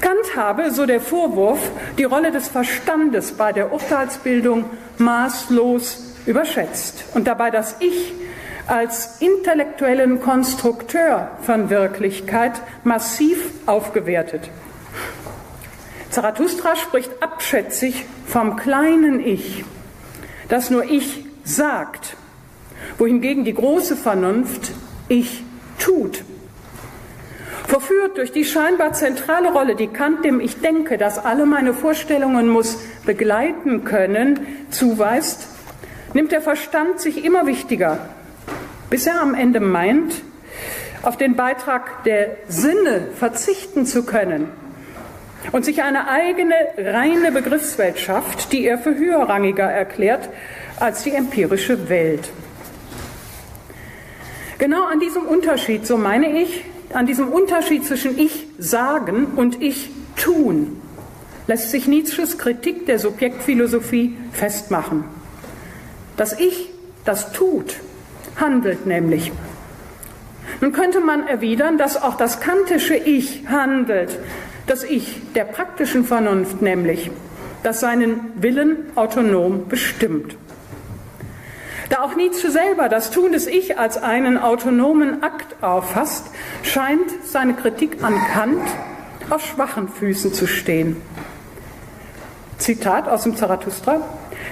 Kant 0.00 0.36
habe, 0.36 0.70
so 0.70 0.86
der 0.86 1.00
Vorwurf, 1.00 1.60
die 1.98 2.04
Rolle 2.04 2.32
des 2.32 2.48
Verstandes 2.48 3.32
bei 3.32 3.52
der 3.52 3.72
Urteilsbildung 3.72 4.64
maßlos 4.98 6.14
überschätzt 6.26 7.04
und 7.14 7.26
dabei 7.26 7.50
das 7.50 7.76
Ich 7.80 8.12
als 8.70 9.20
intellektuellen 9.20 10.20
Konstrukteur 10.20 11.28
von 11.42 11.70
Wirklichkeit 11.70 12.52
massiv 12.84 13.50
aufgewertet. 13.66 14.48
Zarathustra 16.10 16.76
spricht 16.76 17.10
abschätzig 17.20 18.04
vom 18.26 18.54
kleinen 18.54 19.18
Ich, 19.26 19.64
das 20.48 20.70
nur 20.70 20.84
Ich 20.84 21.24
sagt, 21.42 22.16
wohingegen 22.96 23.44
die 23.44 23.54
große 23.54 23.96
Vernunft 23.96 24.70
Ich 25.08 25.42
tut. 25.80 26.22
Verführt 27.66 28.18
durch 28.18 28.30
die 28.30 28.44
scheinbar 28.44 28.92
zentrale 28.92 29.52
Rolle, 29.52 29.74
die 29.74 29.88
Kant 29.88 30.24
dem 30.24 30.38
Ich 30.38 30.60
denke, 30.60 30.96
dass 30.96 31.18
alle 31.18 31.44
meine 31.44 31.74
Vorstellungen 31.74 32.48
muss 32.48 32.78
begleiten 33.04 33.84
können, 33.84 34.38
zuweist, 34.70 35.48
nimmt 36.14 36.30
der 36.30 36.40
Verstand 36.40 37.00
sich 37.00 37.24
immer 37.24 37.46
wichtiger 37.46 37.98
bis 38.90 39.06
er 39.06 39.20
am 39.20 39.34
Ende 39.34 39.60
meint, 39.60 40.22
auf 41.02 41.16
den 41.16 41.36
Beitrag 41.36 42.04
der 42.04 42.36
Sinne 42.48 43.08
verzichten 43.16 43.86
zu 43.86 44.04
können 44.04 44.48
und 45.52 45.64
sich 45.64 45.82
eine 45.82 46.08
eigene 46.08 46.54
reine 46.76 47.32
Begriffswelt 47.32 47.98
schafft, 47.98 48.52
die 48.52 48.66
er 48.66 48.78
für 48.78 48.94
höherrangiger 48.94 49.64
erklärt 49.64 50.28
als 50.78 51.02
die 51.02 51.12
empirische 51.12 51.88
Welt. 51.88 52.30
Genau 54.58 54.84
an 54.84 55.00
diesem 55.00 55.22
Unterschied, 55.22 55.86
so 55.86 55.96
meine 55.96 56.42
ich, 56.42 56.64
an 56.92 57.06
diesem 57.06 57.28
Unterschied 57.28 57.86
zwischen 57.86 58.18
Ich 58.18 58.48
sagen 58.58 59.28
und 59.36 59.62
Ich 59.62 59.90
tun, 60.16 60.82
lässt 61.46 61.70
sich 61.70 61.88
Nietzsches 61.88 62.36
Kritik 62.36 62.84
der 62.84 62.98
Subjektphilosophie 62.98 64.16
festmachen. 64.32 65.04
Das 66.18 66.38
Ich, 66.38 66.68
das 67.06 67.32
tut, 67.32 67.76
handelt 68.40 68.86
nämlich. 68.86 69.32
Nun 70.60 70.72
könnte 70.72 71.00
man 71.00 71.26
erwidern, 71.26 71.78
dass 71.78 72.00
auch 72.00 72.16
das 72.16 72.40
kantische 72.40 72.94
Ich 72.94 73.46
handelt, 73.48 74.18
das 74.66 74.84
Ich 74.84 75.20
der 75.34 75.44
praktischen 75.44 76.04
Vernunft 76.04 76.62
nämlich, 76.62 77.10
das 77.62 77.80
seinen 77.80 78.32
Willen 78.36 78.76
autonom 78.94 79.68
bestimmt. 79.68 80.36
Da 81.88 82.02
auch 82.02 82.14
Nietzsche 82.14 82.50
selber 82.50 82.88
das 82.88 83.10
Tun 83.10 83.32
des 83.32 83.46
Ich 83.46 83.78
als 83.78 84.00
einen 84.00 84.38
autonomen 84.38 85.22
Akt 85.22 85.62
auffasst, 85.62 86.26
scheint 86.62 87.10
seine 87.24 87.54
Kritik 87.54 88.02
an 88.02 88.14
Kant 88.32 88.62
auf 89.28 89.44
schwachen 89.44 89.88
Füßen 89.88 90.32
zu 90.32 90.46
stehen. 90.46 90.96
Zitat 92.58 93.08
aus 93.08 93.24
dem 93.24 93.36
Zarathustra. 93.36 94.00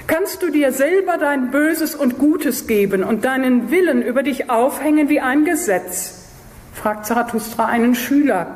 Kannst 0.09 0.41
du 0.41 0.49
dir 0.49 0.71
selber 0.71 1.19
dein 1.19 1.51
Böses 1.51 1.93
und 1.93 2.17
Gutes 2.17 2.65
geben 2.65 3.03
und 3.03 3.25
deinen 3.25 3.69
Willen 3.69 4.01
über 4.01 4.23
dich 4.23 4.49
aufhängen 4.49 5.07
wie 5.07 5.19
ein 5.19 5.45
Gesetz? 5.45 6.25
fragt 6.73 7.05
Zarathustra 7.05 7.67
einen 7.67 7.93
Schüler, 7.93 8.55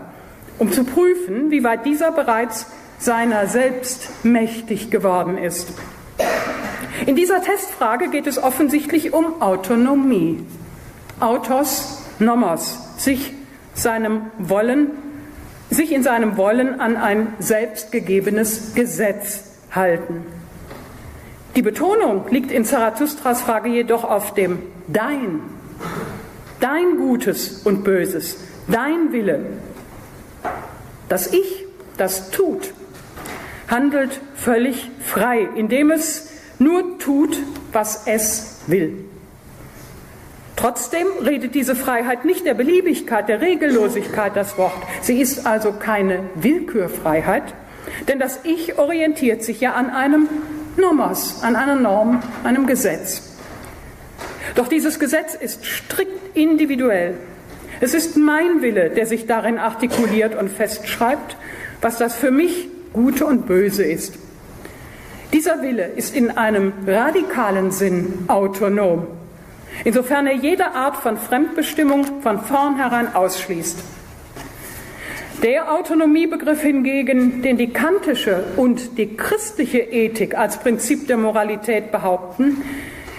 um 0.58 0.72
zu 0.72 0.84
prüfen, 0.84 1.52
wie 1.52 1.64
weit 1.64 1.86
dieser 1.86 2.12
bereits 2.12 2.66
seiner 2.98 3.46
selbst 3.46 4.26
mächtig 4.26 4.90
geworden 4.90 5.38
ist. 5.38 5.72
In 7.06 7.16
dieser 7.16 7.44
Testfrage 7.44 8.10
geht 8.10 8.26
es 8.26 8.42
offensichtlich 8.42 9.14
um 9.14 9.40
Autonomie. 9.40 10.44
Autos, 11.20 12.02
nomos, 12.18 12.80
sich 12.98 13.32
seinem 13.76 14.22
Wollen, 14.40 14.90
sich 15.70 15.92
in 15.92 16.02
seinem 16.02 16.36
Wollen 16.36 16.82
an 16.82 16.98
ein 16.98 17.28
selbstgegebenes 17.38 18.74
Gesetz 18.74 19.52
halten. 19.70 20.26
Die 21.56 21.62
Betonung 21.62 22.26
liegt 22.30 22.52
in 22.52 22.66
Zarathustras 22.66 23.42
Frage 23.42 23.70
jedoch 23.70 24.04
auf 24.04 24.34
dem 24.34 24.60
Dein. 24.88 25.42
Dein 26.60 26.98
Gutes 26.98 27.62
und 27.64 27.84
Böses, 27.84 28.38
dein 28.68 29.12
Wille. 29.12 29.46
Das 31.10 31.32
Ich, 31.32 31.66
das 31.98 32.32
tut, 32.32 32.74
handelt 33.68 34.20
völlig 34.36 34.90
frei, 35.00 35.48
indem 35.56 35.92
es 35.92 36.32
nur 36.58 36.98
tut, 36.98 37.38
was 37.72 38.08
es 38.08 38.62
will. 38.66 39.06
Trotzdem 40.56 41.06
redet 41.24 41.54
diese 41.54 41.76
Freiheit 41.76 42.26
nicht 42.26 42.46
der 42.46 42.54
Beliebigkeit, 42.54 43.28
der 43.28 43.42
Regellosigkeit 43.42 44.36
das 44.36 44.58
Wort. 44.58 44.82
Sie 45.02 45.20
ist 45.20 45.46
also 45.46 45.74
keine 45.74 46.22
Willkürfreiheit, 46.36 47.44
denn 48.08 48.18
das 48.18 48.40
Ich 48.44 48.80
orientiert 48.80 49.44
sich 49.44 49.60
ja 49.60 49.74
an 49.74 49.90
einem 49.90 50.30
Nomos, 50.78 51.44
an 51.44 51.56
einer 51.56 51.76
Norm, 51.76 52.22
einem 52.44 52.68
Gesetz. 52.68 53.38
Doch 54.56 54.68
dieses 54.68 55.00
Gesetz 55.00 55.36
ist 55.36 55.66
strikt 55.66 56.36
individuell. 56.36 57.16
Es 57.80 57.94
ist 57.94 58.18
mein 58.18 58.62
Wille, 58.62 58.90
der 58.90 59.06
sich 59.06 59.26
darin 59.26 59.58
artikuliert 59.58 60.36
und 60.36 60.50
festschreibt, 60.50 61.38
was 61.82 61.98
das 61.98 62.16
für 62.16 62.32
mich 62.32 62.70
Gute 62.94 63.26
und 63.26 63.46
Böse 63.46 63.84
ist. 63.84 64.16
Dieser 65.34 65.64
Wille 65.64 65.88
ist 65.96 66.16
in 66.16 66.38
einem 66.38 66.74
radikalen 66.86 67.72
Sinn 67.72 68.26
autonom, 68.28 69.08
insofern 69.84 70.28
er 70.28 70.36
jede 70.36 70.74
Art 70.76 70.98
von 70.98 71.18
Fremdbestimmung 71.18 72.22
von 72.22 72.40
vornherein 72.40 73.16
ausschließt. 73.16 73.80
Der 75.44 75.74
Autonomiebegriff 75.74 76.62
hingegen, 76.62 77.42
den 77.42 77.58
die 77.58 77.68
kantische 77.68 78.46
und 78.56 78.98
die 78.98 79.18
christliche 79.18 79.80
Ethik 79.80 80.38
als 80.38 80.56
Prinzip 80.56 81.06
der 81.08 81.18
Moralität 81.18 81.92
behaupten, 81.92 82.64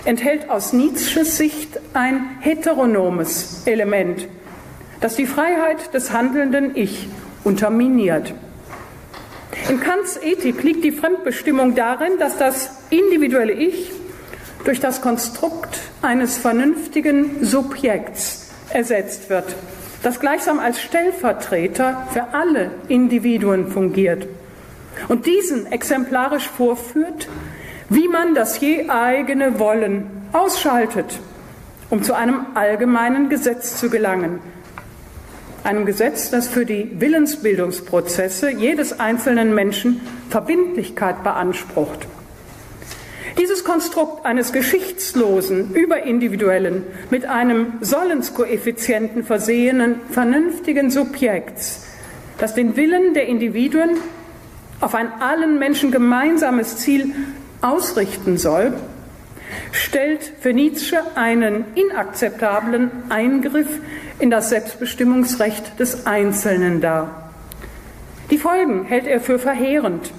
enthält 0.07 0.49
aus 0.49 0.73
Nietzsches 0.73 1.37
Sicht 1.37 1.79
ein 1.93 2.39
heteronomes 2.41 3.67
Element, 3.67 4.27
das 5.03 5.17
die 5.17 5.27
Freiheit 5.27 5.93
des 5.93 6.13
handelnden 6.13 6.71
Ich 6.75 7.09
unterminiert. 7.45 8.33
In 9.69 9.79
Kants 9.81 10.19
Ethik 10.23 10.63
liegt 10.63 10.83
die 10.83 10.93
Fremdbestimmung 10.93 11.75
darin, 11.75 12.13
dass 12.19 12.39
das 12.39 12.71
individuelle 12.89 13.53
Ich 13.53 13.91
durch 14.65 14.81
das 14.81 15.03
Konstrukt 15.03 15.79
eines 16.01 16.39
vernünftigen 16.39 17.45
Subjekts 17.45 18.51
ersetzt 18.71 19.29
wird 19.29 19.55
das 20.05 20.21
gleichsam 20.21 20.61
als 20.61 20.81
Stellvertreter 20.81 22.07
für 22.13 22.35
alle 22.35 22.71
Individuen 22.89 23.69
fungiert 23.69 24.29
und 25.09 25.27
diesen 25.27 25.73
exemplarisch 25.73 26.47
vorführt, 26.47 27.29
wie 27.89 28.07
man 28.09 28.35
das 28.35 28.61
je 28.61 28.89
eigene 28.91 29.59
Wollen 29.59 30.07
ausschaltet, 30.33 31.19
um 31.89 32.03
zu 32.03 32.15
einem 32.15 32.47
allgemeinen 32.55 33.31
Gesetz 33.31 33.79
zu 33.79 33.89
gelangen. 33.89 34.41
Einem 35.65 35.87
Gesetz, 35.87 36.31
das 36.31 36.49
für 36.49 36.67
die 36.67 37.01
Willensbildungsprozesse 37.01 38.51
jedes 38.51 39.01
einzelnen 39.01 39.55
Menschen 39.55 40.03
Verbindlichkeit 40.29 41.25
beansprucht. 41.25 42.07
Dieses 43.39 43.65
Konstrukt 43.65 44.25
eines 44.25 44.53
geschichtslosen, 44.53 45.75
überindividuellen, 45.75 46.85
mit 47.11 47.27
einem 47.27 47.75
Sollenskoeffizienten 47.81 49.25
versehenen, 49.25 50.01
vernünftigen 50.11 50.91
Subjekts, 50.91 51.87
das 52.39 52.55
den 52.55 52.77
Willen 52.77 53.13
der 53.15 53.27
Individuen 53.27 53.97
auf 54.81 54.95
ein 54.95 55.11
allen 55.21 55.59
Menschen 55.59 55.91
gemeinsames 55.91 56.77
Ziel 56.77 57.13
ausrichten 57.61 58.39
soll, 58.39 58.75
stellt 59.73 60.33
für 60.41 60.53
Nietzsche 60.53 60.99
einen 61.17 61.65
inakzeptablen 61.75 62.91
Eingriff 63.09 63.81
in 64.21 64.31
das 64.31 64.51
Selbstbestimmungsrecht 64.51 65.81
des 65.81 66.07
Einzelnen 66.07 66.81
dar. 66.81 67.31
Die 68.31 68.39
Folgen 68.39 68.85
hält 68.85 69.07
er 69.07 69.21
für 69.21 69.39
verheerend. 69.39 70.13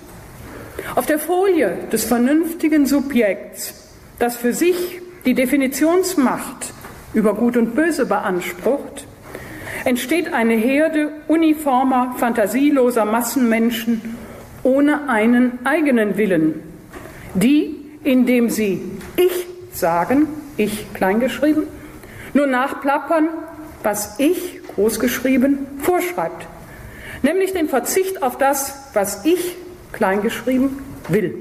Auf 0.96 1.06
der 1.06 1.20
Folie 1.20 1.78
des 1.92 2.06
vernünftigen 2.06 2.86
Subjekts, 2.86 3.74
das 4.20 4.36
für 4.36 4.54
sich 4.54 5.02
die 5.26 5.34
Definitionsmacht 5.34 6.74
über 7.14 7.34
Gut 7.34 7.58
und 7.58 7.76
Böse 7.76 8.06
beansprucht, 8.06 9.08
entsteht 9.86 10.34
eine 10.34 10.56
Herde 10.56 11.12
uniformer, 11.28 12.16
fantasieloser 12.18 13.06
Massenmenschen 13.06 14.18
ohne 14.64 15.10
einen 15.10 15.60
eigenen 15.64 16.18
Willen, 16.18 16.62
die, 17.36 17.76
indem 18.04 18.50
sie 18.50 18.82
Ich 19.16 19.48
sagen, 19.72 20.28
ich 20.58 20.94
kleingeschrieben, 20.94 21.68
nur 22.34 22.48
nachplappern, 22.48 23.30
was 23.84 24.20
ich 24.20 24.62
großgeschrieben 24.76 25.60
vorschreibt, 25.82 26.48
nämlich 27.22 27.54
den 27.54 27.70
Verzicht 27.70 28.24
auf 28.24 28.38
das, 28.38 28.90
was 28.94 29.26
ich 29.26 29.56
kleingeschrieben 29.96 30.78
will. 31.08 31.36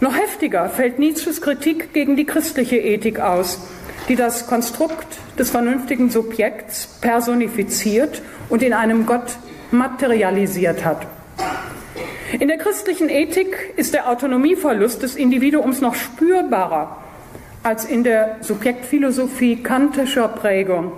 Noch 0.00 0.16
heftiger 0.16 0.68
fällt 0.68 0.98
Nietzsches 0.98 1.40
Kritik 1.40 1.92
gegen 1.92 2.16
die 2.16 2.24
christliche 2.24 2.76
Ethik 2.76 3.20
aus, 3.20 3.60
die 4.08 4.16
das 4.16 4.46
Konstrukt 4.46 5.18
des 5.38 5.50
vernünftigen 5.50 6.10
Subjekts 6.10 6.98
personifiziert 7.00 8.22
und 8.48 8.62
in 8.62 8.72
einem 8.72 9.06
Gott 9.06 9.38
materialisiert 9.70 10.84
hat. 10.84 11.06
In 12.38 12.48
der 12.48 12.58
christlichen 12.58 13.08
Ethik 13.08 13.74
ist 13.76 13.94
der 13.94 14.08
Autonomieverlust 14.08 15.02
des 15.02 15.16
Individuums 15.16 15.80
noch 15.80 15.94
spürbarer 15.94 17.02
als 17.62 17.84
in 17.84 18.04
der 18.04 18.36
Subjektphilosophie 18.40 19.62
kantischer 19.62 20.28
Prägung. 20.28 20.92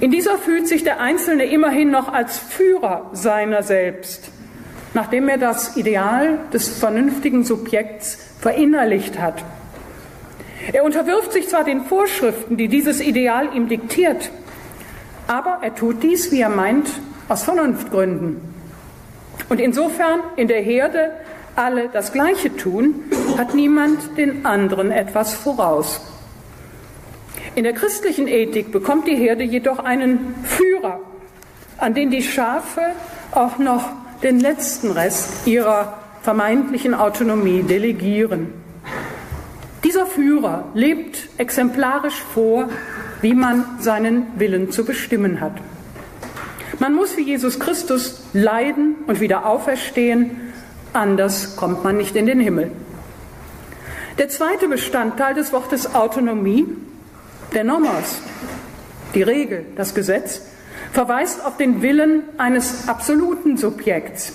In 0.00 0.10
dieser 0.10 0.38
fühlt 0.38 0.68
sich 0.68 0.84
der 0.84 1.00
Einzelne 1.00 1.44
immerhin 1.44 1.90
noch 1.90 2.12
als 2.12 2.38
Führer 2.38 3.10
seiner 3.12 3.62
selbst, 3.62 4.30
nachdem 4.94 5.28
er 5.28 5.38
das 5.38 5.76
Ideal 5.76 6.38
des 6.52 6.68
vernünftigen 6.68 7.44
Subjekts 7.44 8.18
verinnerlicht 8.40 9.18
hat. 9.18 9.42
Er 10.72 10.84
unterwirft 10.84 11.32
sich 11.32 11.48
zwar 11.48 11.64
den 11.64 11.82
Vorschriften, 11.82 12.56
die 12.56 12.68
dieses 12.68 13.00
Ideal 13.00 13.54
ihm 13.54 13.68
diktiert, 13.68 14.30
aber 15.26 15.58
er 15.62 15.74
tut 15.74 16.02
dies, 16.02 16.30
wie 16.30 16.40
er 16.40 16.50
meint, 16.50 16.88
aus 17.28 17.44
Vernunftgründen. 17.44 18.40
Und 19.48 19.60
insofern 19.60 20.20
in 20.36 20.48
der 20.48 20.60
Herde 20.60 21.10
alle 21.56 21.88
das 21.88 22.12
Gleiche 22.12 22.54
tun, 22.54 23.04
hat 23.36 23.54
niemand 23.54 24.16
den 24.16 24.44
anderen 24.44 24.90
etwas 24.90 25.34
voraus. 25.34 26.00
In 27.58 27.64
der 27.64 27.72
christlichen 27.72 28.28
Ethik 28.28 28.70
bekommt 28.70 29.08
die 29.08 29.16
Herde 29.16 29.42
jedoch 29.42 29.80
einen 29.80 30.32
Führer, 30.44 31.00
an 31.76 31.92
den 31.92 32.08
die 32.08 32.22
Schafe 32.22 32.82
auch 33.32 33.58
noch 33.58 33.90
den 34.22 34.38
letzten 34.38 34.92
Rest 34.92 35.44
ihrer 35.44 35.98
vermeintlichen 36.22 36.94
Autonomie 36.94 37.64
delegieren. 37.64 38.52
Dieser 39.82 40.06
Führer 40.06 40.68
lebt 40.74 41.30
exemplarisch 41.36 42.22
vor, 42.32 42.68
wie 43.22 43.34
man 43.34 43.64
seinen 43.80 44.28
Willen 44.36 44.70
zu 44.70 44.84
bestimmen 44.84 45.40
hat. 45.40 45.54
Man 46.78 46.94
muss 46.94 47.16
wie 47.16 47.22
Jesus 47.22 47.58
Christus 47.58 48.22
leiden 48.34 48.94
und 49.08 49.18
wieder 49.18 49.46
auferstehen, 49.46 50.52
anders 50.92 51.56
kommt 51.56 51.82
man 51.82 51.96
nicht 51.96 52.14
in 52.14 52.26
den 52.26 52.38
Himmel. 52.38 52.70
Der 54.18 54.28
zweite 54.28 54.68
Bestandteil 54.68 55.34
des 55.34 55.52
Wortes 55.52 55.96
Autonomie, 55.96 56.64
der 57.52 57.64
Nomos, 57.64 58.20
die 59.14 59.22
Regel, 59.22 59.66
das 59.76 59.94
Gesetz, 59.94 60.42
verweist 60.92 61.44
auf 61.44 61.56
den 61.56 61.82
Willen 61.82 62.22
eines 62.38 62.88
absoluten 62.88 63.56
Subjekts, 63.56 64.32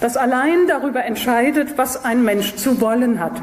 das 0.00 0.16
allein 0.16 0.66
darüber 0.66 1.04
entscheidet, 1.04 1.78
was 1.78 2.04
ein 2.04 2.24
Mensch 2.24 2.56
zu 2.56 2.80
wollen 2.80 3.20
hat. 3.20 3.40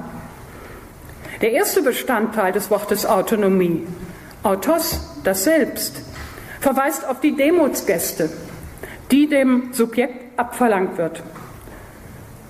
Der 1.42 1.52
erste 1.52 1.82
Bestandteil 1.82 2.52
des 2.52 2.70
Wortes 2.70 3.06
Autonomie, 3.06 3.86
Autos, 4.44 5.02
das 5.24 5.44
Selbst, 5.44 6.02
verweist 6.60 7.08
auf 7.08 7.20
die 7.20 7.36
Demutsgäste, 7.36 8.30
die 9.12 9.28
dem 9.28 9.74
Subjekt 9.74 10.40
abverlangt 10.40 10.98
wird. 10.98 11.22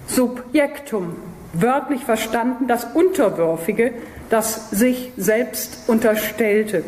Subjektum, 0.07 1.15
wörtlich 1.53 2.03
verstanden 2.03 2.67
das 2.67 2.85
Unterwürfige, 2.93 3.93
das 4.29 4.71
sich 4.71 5.11
selbst 5.17 5.87
unterstellte. 5.87 6.83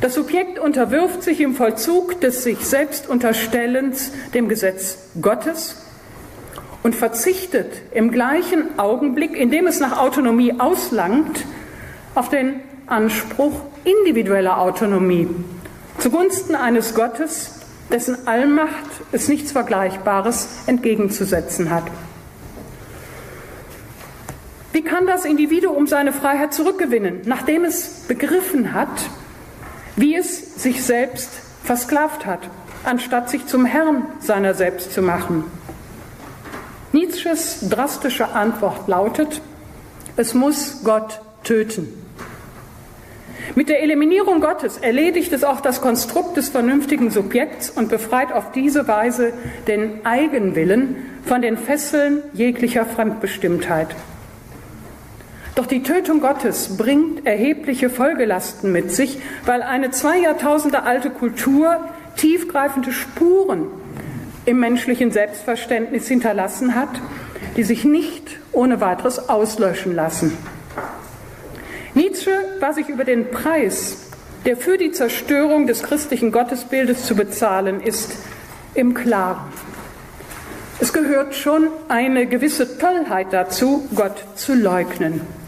Das 0.00 0.14
Subjekt 0.14 0.58
unterwirft 0.58 1.22
sich 1.22 1.40
im 1.40 1.54
Vollzug 1.54 2.20
des 2.20 2.42
sich 2.42 2.66
selbst 2.66 3.08
Unterstellens 3.08 4.12
dem 4.34 4.48
Gesetz 4.48 4.98
Gottes 5.20 5.76
und 6.82 6.94
verzichtet 6.94 7.82
im 7.92 8.10
gleichen 8.10 8.78
Augenblick, 8.78 9.36
in 9.36 9.50
dem 9.50 9.66
es 9.66 9.80
nach 9.80 9.98
Autonomie 9.98 10.54
auslangt, 10.58 11.44
auf 12.14 12.28
den 12.28 12.60
Anspruch 12.86 13.60
individueller 13.84 14.58
Autonomie 14.58 15.28
zugunsten 15.98 16.54
eines 16.54 16.94
Gottes, 16.94 17.50
dessen 17.90 18.26
Allmacht 18.26 18.90
es 19.12 19.28
nichts 19.28 19.52
Vergleichbares 19.52 20.48
entgegenzusetzen 20.66 21.70
hat. 21.70 21.84
Wie 24.76 24.82
kann 24.82 25.06
das 25.06 25.24
Individuum 25.24 25.86
seine 25.86 26.12
Freiheit 26.12 26.52
zurückgewinnen, 26.52 27.22
nachdem 27.24 27.64
es 27.64 28.04
begriffen 28.08 28.74
hat, 28.74 28.90
wie 29.96 30.14
es 30.14 30.62
sich 30.62 30.84
selbst 30.84 31.30
versklavt 31.64 32.26
hat, 32.26 32.40
anstatt 32.84 33.30
sich 33.30 33.46
zum 33.46 33.64
Herrn 33.64 34.02
seiner 34.20 34.52
selbst 34.52 34.92
zu 34.92 35.00
machen? 35.00 35.44
Nietzsches 36.92 37.70
drastische 37.70 38.34
Antwort 38.34 38.86
lautet, 38.86 39.40
es 40.18 40.34
muss 40.34 40.84
Gott 40.84 41.22
töten. 41.42 41.88
Mit 43.54 43.70
der 43.70 43.82
Eliminierung 43.82 44.42
Gottes 44.42 44.76
erledigt 44.76 45.32
es 45.32 45.42
auch 45.42 45.62
das 45.62 45.80
Konstrukt 45.80 46.36
des 46.36 46.50
vernünftigen 46.50 47.10
Subjekts 47.10 47.70
und 47.70 47.88
befreit 47.88 48.30
auf 48.30 48.52
diese 48.52 48.86
Weise 48.86 49.32
den 49.68 50.04
Eigenwillen 50.04 50.96
von 51.24 51.40
den 51.40 51.56
Fesseln 51.56 52.22
jeglicher 52.34 52.84
Fremdbestimmtheit. 52.84 53.96
Doch 55.56 55.66
die 55.66 55.82
Tötung 55.82 56.20
Gottes 56.20 56.76
bringt 56.76 57.26
erhebliche 57.26 57.88
Folgelasten 57.88 58.72
mit 58.72 58.92
sich, 58.92 59.18
weil 59.46 59.62
eine 59.62 59.90
zwei 59.90 60.18
Jahrtausende 60.18 60.82
alte 60.82 61.08
Kultur 61.08 61.80
tiefgreifende 62.16 62.92
Spuren 62.92 63.68
im 64.44 64.60
menschlichen 64.60 65.12
Selbstverständnis 65.12 66.08
hinterlassen 66.08 66.74
hat, 66.74 66.90
die 67.56 67.62
sich 67.62 67.86
nicht 67.86 68.38
ohne 68.52 68.82
weiteres 68.82 69.30
auslöschen 69.30 69.94
lassen. 69.94 70.36
Nietzsche 71.94 72.32
war 72.60 72.74
sich 72.74 72.90
über 72.90 73.04
den 73.04 73.30
Preis, 73.30 74.10
der 74.44 74.58
für 74.58 74.76
die 74.76 74.92
Zerstörung 74.92 75.66
des 75.66 75.82
christlichen 75.82 76.32
Gottesbildes 76.32 77.06
zu 77.06 77.16
bezahlen 77.16 77.80
ist, 77.80 78.12
im 78.74 78.92
Klaren. 78.92 79.48
Es 80.80 80.92
gehört 80.92 81.34
schon 81.34 81.68
eine 81.88 82.26
gewisse 82.26 82.76
Tollheit 82.76 83.28
dazu, 83.30 83.88
Gott 83.94 84.22
zu 84.34 84.52
leugnen. 84.52 85.45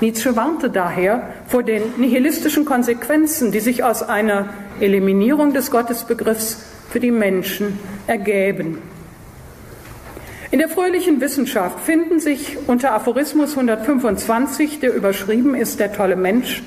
Nietzsche 0.00 0.34
warnte 0.34 0.70
daher 0.70 1.28
vor 1.46 1.62
den 1.62 1.82
nihilistischen 1.98 2.64
Konsequenzen, 2.64 3.52
die 3.52 3.60
sich 3.60 3.84
aus 3.84 4.02
einer 4.02 4.48
Eliminierung 4.80 5.52
des 5.52 5.70
Gottesbegriffs 5.70 6.64
für 6.88 7.00
die 7.00 7.10
Menschen 7.10 7.78
ergäben. 8.06 8.78
In 10.50 10.58
der 10.58 10.68
fröhlichen 10.68 11.20
Wissenschaft 11.20 11.78
finden 11.80 12.18
sich 12.18 12.56
unter 12.66 12.92
Aphorismus 12.92 13.50
125, 13.50 14.80
der 14.80 14.94
überschrieben 14.94 15.54
ist, 15.54 15.78
der 15.78 15.92
tolle 15.92 16.16
Mensch, 16.16 16.62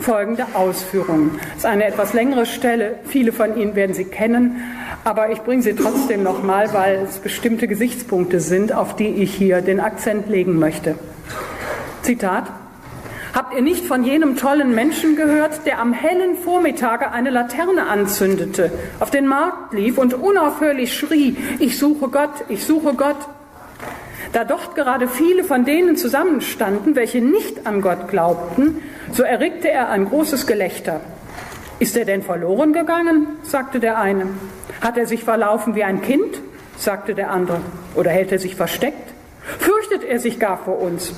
folgende 0.00 0.46
Ausführungen. 0.54 1.38
Das 1.38 1.58
ist 1.58 1.66
eine 1.66 1.84
etwas 1.84 2.14
längere 2.14 2.46
Stelle, 2.46 2.96
viele 3.04 3.32
von 3.32 3.56
Ihnen 3.56 3.76
werden 3.76 3.94
sie 3.94 4.06
kennen, 4.06 4.62
aber 5.04 5.30
ich 5.30 5.40
bringe 5.40 5.62
sie 5.62 5.74
trotzdem 5.74 6.22
nochmal, 6.22 6.72
weil 6.72 7.06
es 7.08 7.18
bestimmte 7.18 7.68
Gesichtspunkte 7.68 8.40
sind, 8.40 8.72
auf 8.72 8.96
die 8.96 9.08
ich 9.08 9.34
hier 9.34 9.60
den 9.60 9.78
Akzent 9.78 10.28
legen 10.28 10.58
möchte. 10.58 10.96
Zitat. 12.02 12.50
Habt 13.34 13.54
ihr 13.54 13.62
nicht 13.62 13.84
von 13.84 14.04
jenem 14.04 14.36
tollen 14.36 14.74
Menschen 14.74 15.16
gehört, 15.16 15.66
der 15.66 15.80
am 15.80 15.92
hellen 15.92 16.36
Vormittage 16.36 17.10
eine 17.10 17.30
Laterne 17.30 17.86
anzündete, 17.86 18.70
auf 19.00 19.10
den 19.10 19.26
Markt 19.26 19.74
lief 19.74 19.98
und 19.98 20.14
unaufhörlich 20.14 20.96
schrie, 20.96 21.36
ich 21.58 21.78
suche 21.78 22.08
Gott, 22.08 22.44
ich 22.48 22.64
suche 22.64 22.94
Gott. 22.94 23.16
Da 24.32 24.44
dort 24.44 24.74
gerade 24.74 25.08
viele 25.08 25.44
von 25.44 25.64
denen 25.64 25.96
zusammenstanden, 25.96 26.96
welche 26.96 27.20
nicht 27.20 27.66
an 27.66 27.80
Gott 27.80 28.08
glaubten, 28.08 28.82
so 29.12 29.22
erregte 29.22 29.70
er 29.70 29.88
ein 29.90 30.06
großes 30.06 30.46
Gelächter. 30.46 31.00
Ist 31.78 31.96
er 31.96 32.04
denn 32.04 32.22
verloren 32.22 32.72
gegangen? 32.72 33.26
sagte 33.42 33.80
der 33.80 33.98
eine. 33.98 34.26
Hat 34.80 34.98
er 34.98 35.06
sich 35.06 35.24
verlaufen 35.24 35.74
wie 35.74 35.84
ein 35.84 36.02
Kind? 36.02 36.40
sagte 36.76 37.14
der 37.14 37.30
andere. 37.30 37.60
Oder 37.94 38.10
hält 38.10 38.32
er 38.32 38.38
sich 38.38 38.56
versteckt? 38.56 39.14
fürchtet 39.58 40.04
er 40.04 40.18
sich 40.18 40.38
gar 40.38 40.58
vor 40.58 40.80
uns? 40.80 41.12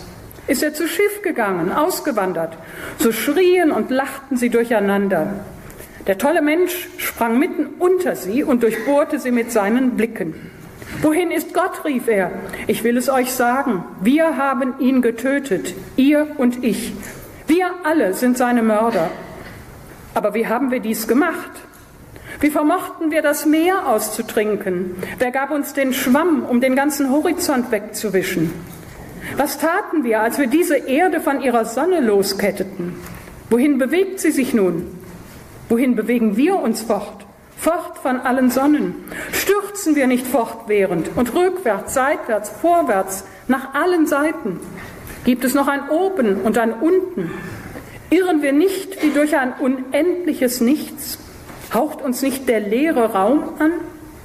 Ist 0.46 0.62
er 0.62 0.74
zu 0.74 0.88
Schiff 0.88 1.22
gegangen, 1.22 1.72
ausgewandert? 1.72 2.56
So 2.98 3.12
schrien 3.12 3.70
und 3.70 3.90
lachten 3.90 4.36
sie 4.36 4.50
durcheinander. 4.50 5.44
Der 6.06 6.18
tolle 6.18 6.42
Mensch 6.42 6.88
sprang 6.96 7.38
mitten 7.38 7.66
unter 7.78 8.16
sie 8.16 8.42
und 8.42 8.62
durchbohrte 8.62 9.18
sie 9.18 9.30
mit 9.30 9.52
seinen 9.52 9.96
Blicken. 9.96 10.34
Wohin 11.02 11.30
ist 11.30 11.54
Gott? 11.54 11.84
rief 11.84 12.08
er. 12.08 12.30
Ich 12.66 12.84
will 12.84 12.96
es 12.96 13.08
euch 13.08 13.32
sagen. 13.32 13.84
Wir 14.00 14.36
haben 14.36 14.74
ihn 14.80 15.02
getötet, 15.02 15.74
ihr 15.96 16.26
und 16.36 16.64
ich. 16.64 16.92
Wir 17.46 17.70
alle 17.84 18.14
sind 18.14 18.36
seine 18.36 18.62
Mörder. 18.62 19.10
Aber 20.14 20.34
wie 20.34 20.46
haben 20.46 20.70
wir 20.70 20.80
dies 20.80 21.06
gemacht? 21.06 21.50
Wie 22.40 22.50
vermochten 22.50 23.10
wir 23.10 23.22
das 23.22 23.46
Meer 23.46 23.86
auszutrinken? 23.86 24.96
Wer 25.18 25.30
gab 25.30 25.50
uns 25.50 25.74
den 25.74 25.92
Schwamm, 25.92 26.44
um 26.44 26.60
den 26.60 26.74
ganzen 26.74 27.10
Horizont 27.10 27.70
wegzuwischen? 27.70 28.52
Was 29.36 29.58
taten 29.58 30.04
wir, 30.04 30.20
als 30.20 30.38
wir 30.38 30.46
diese 30.46 30.76
Erde 30.76 31.20
von 31.20 31.40
ihrer 31.40 31.64
Sonne 31.64 32.00
losketteten? 32.00 32.94
Wohin 33.48 33.78
bewegt 33.78 34.20
sie 34.20 34.30
sich 34.30 34.54
nun? 34.54 34.86
Wohin 35.68 35.96
bewegen 35.96 36.36
wir 36.36 36.56
uns 36.56 36.82
fort? 36.82 37.24
Fort 37.56 37.98
von 37.98 38.20
allen 38.20 38.50
Sonnen. 38.50 38.94
Stürzen 39.32 39.94
wir 39.94 40.06
nicht 40.06 40.26
fortwährend 40.26 41.10
und 41.16 41.34
rückwärts, 41.34 41.94
seitwärts, 41.94 42.48
vorwärts, 42.48 43.24
nach 43.48 43.74
allen 43.74 44.06
Seiten? 44.06 44.60
Gibt 45.24 45.44
es 45.44 45.54
noch 45.54 45.68
ein 45.68 45.90
Oben 45.90 46.40
und 46.40 46.56
ein 46.56 46.72
Unten? 46.72 47.30
Irren 48.08 48.42
wir 48.42 48.52
nicht 48.52 49.02
wie 49.02 49.10
durch 49.10 49.36
ein 49.36 49.52
unendliches 49.52 50.60
Nichts? 50.60 51.18
Haucht 51.74 52.02
uns 52.02 52.22
nicht 52.22 52.48
der 52.48 52.60
leere 52.60 53.12
Raum 53.12 53.42
an? 53.58 53.72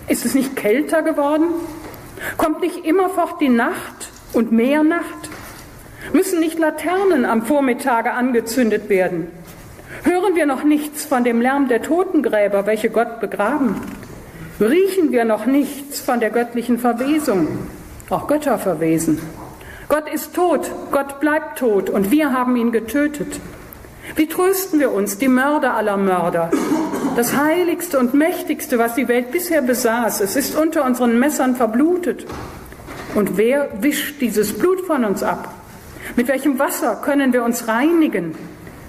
Ist 0.08 0.25
es 0.25 0.34
nicht 0.34 0.55
kälter 0.55 1.01
geworden? 1.01 1.47
Kommt 2.38 2.62
nicht 2.62 2.86
immerfort 2.86 3.41
die 3.41 3.49
Nacht 3.49 4.10
und 4.36 4.52
mehr 4.52 4.84
Nacht? 4.84 5.30
Müssen 6.13 6.39
nicht 6.39 6.60
Laternen 6.60 7.26
am 7.26 7.45
Vormittage 7.45 8.12
angezündet 8.12 8.89
werden? 8.89 9.28
Hören 10.04 10.36
wir 10.36 10.45
noch 10.45 10.63
nichts 10.63 11.06
von 11.06 11.24
dem 11.24 11.41
Lärm 11.41 11.67
der 11.67 11.82
Totengräber, 11.82 12.65
welche 12.65 12.89
Gott 12.89 13.19
begraben? 13.19 13.82
Riechen 14.60 15.12
wir 15.12 15.26
noch 15.26 15.45
nichts 15.45 16.00
von 16.00 16.19
der 16.19 16.30
göttlichen 16.30 16.78
Verwesung? 16.78 17.48
Auch 18.10 18.28
Götter 18.28 18.60
verwesen. 18.60 19.19
Gott 19.88 20.08
ist 20.13 20.36
tot, 20.36 20.69
Gott 20.91 21.19
bleibt 21.19 21.60
tot 21.60 21.89
und 21.89 22.12
wir 22.12 22.32
haben 22.32 22.56
ihn 22.56 22.71
getötet. 22.71 23.39
Wie 24.15 24.28
trösten 24.28 24.80
wir 24.80 24.91
uns, 24.91 25.17
die 25.17 25.28
Mörder 25.28 25.76
aller 25.76 25.98
Mörder? 25.98 26.52
Das 27.15 27.36
heiligste 27.36 27.98
und 27.98 28.13
mächtigste, 28.13 28.78
was 28.78 28.93
die 28.93 29.08
Welt 29.08 29.32
bisher 29.32 29.62
besaß, 29.62 30.21
es 30.21 30.36
ist 30.36 30.56
unter 30.56 30.86
unseren 30.86 31.17
Messern 31.17 31.56
verblutet. 31.56 32.26
Und 33.15 33.38
wer 33.38 33.69
wischt 33.82 34.21
dieses 34.21 34.54
Blut 34.58 34.82
von 34.82 35.06
uns 35.06 35.23
ab? 35.23 35.54
Mit 36.15 36.28
welchem 36.28 36.60
Wasser 36.60 36.97
können 36.97 37.34
wir 37.34 37.43
uns 37.43 37.67
reinigen? 37.67 38.36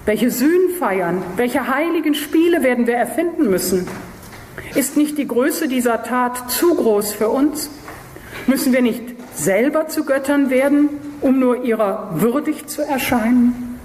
Welche 0.05 0.29
Sühnen 0.29 0.69
feiern? 0.77 1.23
Welche 1.37 1.67
heiligen 1.67 2.13
Spiele 2.13 2.61
werden 2.61 2.87
wir 2.87 2.95
erfinden 2.95 3.49
müssen? 3.49 3.87
Ist 4.75 4.97
nicht 4.97 5.17
die 5.17 5.27
Größe 5.27 5.67
dieser 5.67 6.03
Tat 6.03 6.51
zu 6.51 6.75
groß 6.75 7.13
für 7.13 7.29
uns? 7.29 7.69
Müssen 8.47 8.73
wir 8.73 8.81
nicht 8.81 9.01
selber 9.33 9.87
zu 9.87 10.03
Göttern 10.03 10.49
werden, 10.49 10.89
um 11.21 11.39
nur 11.39 11.63
ihrer 11.63 12.09
würdig 12.15 12.67
zu 12.67 12.81
erscheinen? 12.81 13.79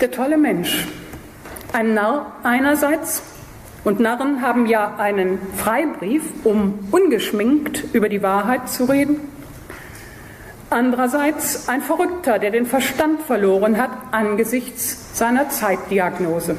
Der 0.00 0.10
tolle 0.10 0.38
Mensch. 0.38 0.86
Ein 1.72 1.94
Narr 1.94 2.32
einerseits, 2.42 3.22
und 3.88 4.00
Narren 4.00 4.42
haben 4.42 4.66
ja 4.66 4.96
einen 4.98 5.38
Freibrief, 5.56 6.22
um 6.44 6.78
ungeschminkt 6.90 7.84
über 7.94 8.10
die 8.10 8.22
Wahrheit 8.22 8.68
zu 8.68 8.84
reden. 8.84 9.16
Andererseits 10.68 11.70
ein 11.70 11.80
Verrückter, 11.80 12.38
der 12.38 12.50
den 12.50 12.66
Verstand 12.66 13.22
verloren 13.22 13.78
hat 13.78 13.88
angesichts 14.10 15.16
seiner 15.16 15.48
Zeitdiagnose. 15.48 16.58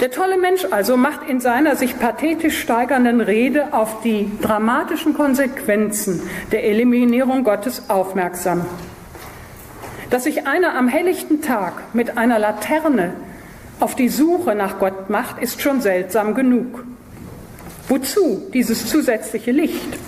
Der 0.00 0.12
tolle 0.12 0.38
Mensch 0.38 0.64
also 0.70 0.96
macht 0.96 1.28
in 1.28 1.40
seiner 1.40 1.74
sich 1.74 1.98
pathetisch 1.98 2.60
steigernden 2.60 3.20
Rede 3.20 3.74
auf 3.74 4.00
die 4.02 4.30
dramatischen 4.40 5.14
Konsequenzen 5.14 6.22
der 6.52 6.62
Eliminierung 6.62 7.42
Gottes 7.42 7.90
aufmerksam. 7.90 8.64
Dass 10.08 10.22
sich 10.22 10.46
einer 10.46 10.76
am 10.76 10.86
helllichten 10.86 11.42
Tag 11.42 11.72
mit 11.94 12.16
einer 12.16 12.38
Laterne 12.38 13.12
auf 13.80 13.94
die 13.94 14.08
Suche 14.08 14.54
nach 14.54 14.78
Gott 14.78 15.10
macht, 15.10 15.42
ist 15.42 15.60
schon 15.60 15.80
seltsam 15.80 16.34
genug. 16.34 16.84
Wozu 17.88 18.48
dieses 18.52 18.86
zusätzliche 18.86 19.50
Licht? 19.50 19.98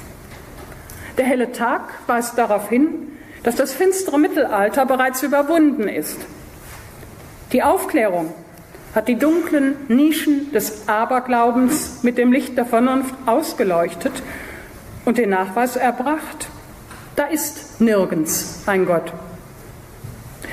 Der 1.19 1.25
helle 1.25 1.53
Tag 1.53 1.83
weist 2.07 2.39
darauf 2.39 2.69
hin, 2.69 3.09
dass 3.43 3.57
das 3.57 3.73
finstere 3.73 4.19
Mittelalter 4.19 4.87
bereits 4.87 5.23
überwunden 5.23 5.89
ist. 5.89 6.19
Die 7.53 7.63
Aufklärung 7.63 8.33
hat 8.95 9.09
die 9.09 9.17
dunklen 9.17 9.75
Nischen 9.89 10.53
des 10.53 10.89
Aberglaubens 10.89 12.03
mit 12.03 12.19
dem 12.19 12.33
Licht 12.33 12.57
der 12.57 12.67
Vernunft 12.67 13.15
ausgeleuchtet 13.27 14.13
und 15.05 15.19
den 15.19 15.31
Nachweis 15.31 15.77
erbracht, 15.77 16.49
da 17.17 17.25
ist 17.25 17.81
nirgends 17.81 18.63
ein 18.67 18.87
Gott. 18.87 19.13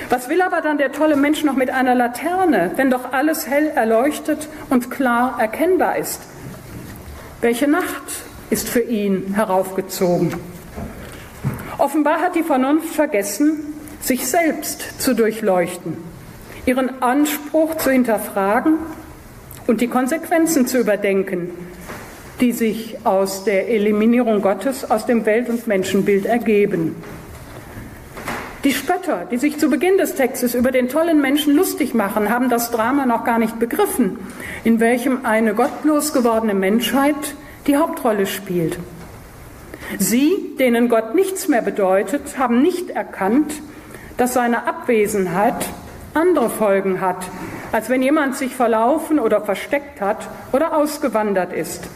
Was 0.10 0.28
will 0.28 0.42
aber 0.42 0.62
dann 0.62 0.80
der 0.80 0.92
tolle 0.92 1.16
Mensch 1.16 1.44
noch 1.44 1.56
mit 1.56 1.70
einer 1.70 1.94
Laterne, 1.94 2.72
wenn 2.76 2.90
doch 2.90 3.14
alles 3.14 3.48
hell 3.48 3.68
erleuchtet 3.68 4.48
und 4.72 4.90
klar 4.90 5.40
erkennbar 5.40 5.98
ist? 5.98 6.22
Welche 7.42 7.68
Nacht 7.68 8.24
ist 8.50 8.68
für 8.68 8.82
ihn 8.82 9.36
heraufgezogen? 9.36 10.34
Offenbar 11.78 12.22
hat 12.22 12.36
die 12.36 12.44
Vernunft 12.44 12.94
vergessen, 12.96 13.74
sich 14.02 14.28
selbst 14.28 15.00
zu 15.00 15.14
durchleuchten, 15.14 15.96
ihren 16.66 17.04
Anspruch 17.04 17.76
zu 17.76 17.92
hinterfragen 17.92 18.80
und 19.68 19.80
die 19.80 19.88
Konsequenzen 19.88 20.66
zu 20.66 20.80
überdenken, 20.80 21.52
die 22.42 22.52
sich 22.52 22.98
aus 23.06 23.44
der 23.44 23.70
Eliminierung 23.70 24.42
Gottes 24.42 24.90
aus 24.90 25.06
dem 25.06 25.26
Welt- 25.28 25.50
und 25.50 25.68
Menschenbild 25.68 26.26
ergeben. 26.26 26.96
Die 28.66 28.74
Spötter, 28.74 29.26
die 29.32 29.38
sich 29.38 29.58
zu 29.58 29.70
Beginn 29.70 29.98
des 29.98 30.16
Textes 30.16 30.54
über 30.54 30.72
den 30.72 30.90
tollen 30.90 31.22
Menschen 31.22 31.56
lustig 31.56 31.94
machen, 31.94 32.30
haben 32.30 32.50
das 32.50 32.72
Drama 32.72 33.06
noch 33.06 33.24
gar 33.24 33.40
nicht 33.40 33.58
begriffen, 33.58 34.20
in 34.66 34.82
welchem 34.82 35.26
eine 35.26 35.54
gottlos 35.54 36.12
gewordene 36.12 36.54
Menschheit 36.54 37.16
die 37.68 37.78
Hauptrolle 37.78 38.26
spielt. 38.26 38.78
Sie, 39.98 40.56
denen 40.60 40.90
Gott 40.90 41.16
nichts 41.16 41.48
mehr 41.48 41.62
bedeutet, 41.62 42.38
haben 42.38 42.62
nicht 42.62 42.90
erkannt, 42.90 43.54
dass 44.18 44.34
seine 44.34 44.68
Abwesenheit 44.68 45.66
andere 46.14 46.50
Folgen 46.50 47.00
hat, 47.00 47.26
als 47.72 47.90
wenn 47.90 48.02
jemand 48.02 48.36
sich 48.36 48.54
verlaufen 48.54 49.20
oder 49.20 49.40
versteckt 49.40 50.02
hat 50.02 50.28
oder 50.52 50.76
ausgewandert 50.76 51.54
ist. 51.54 51.88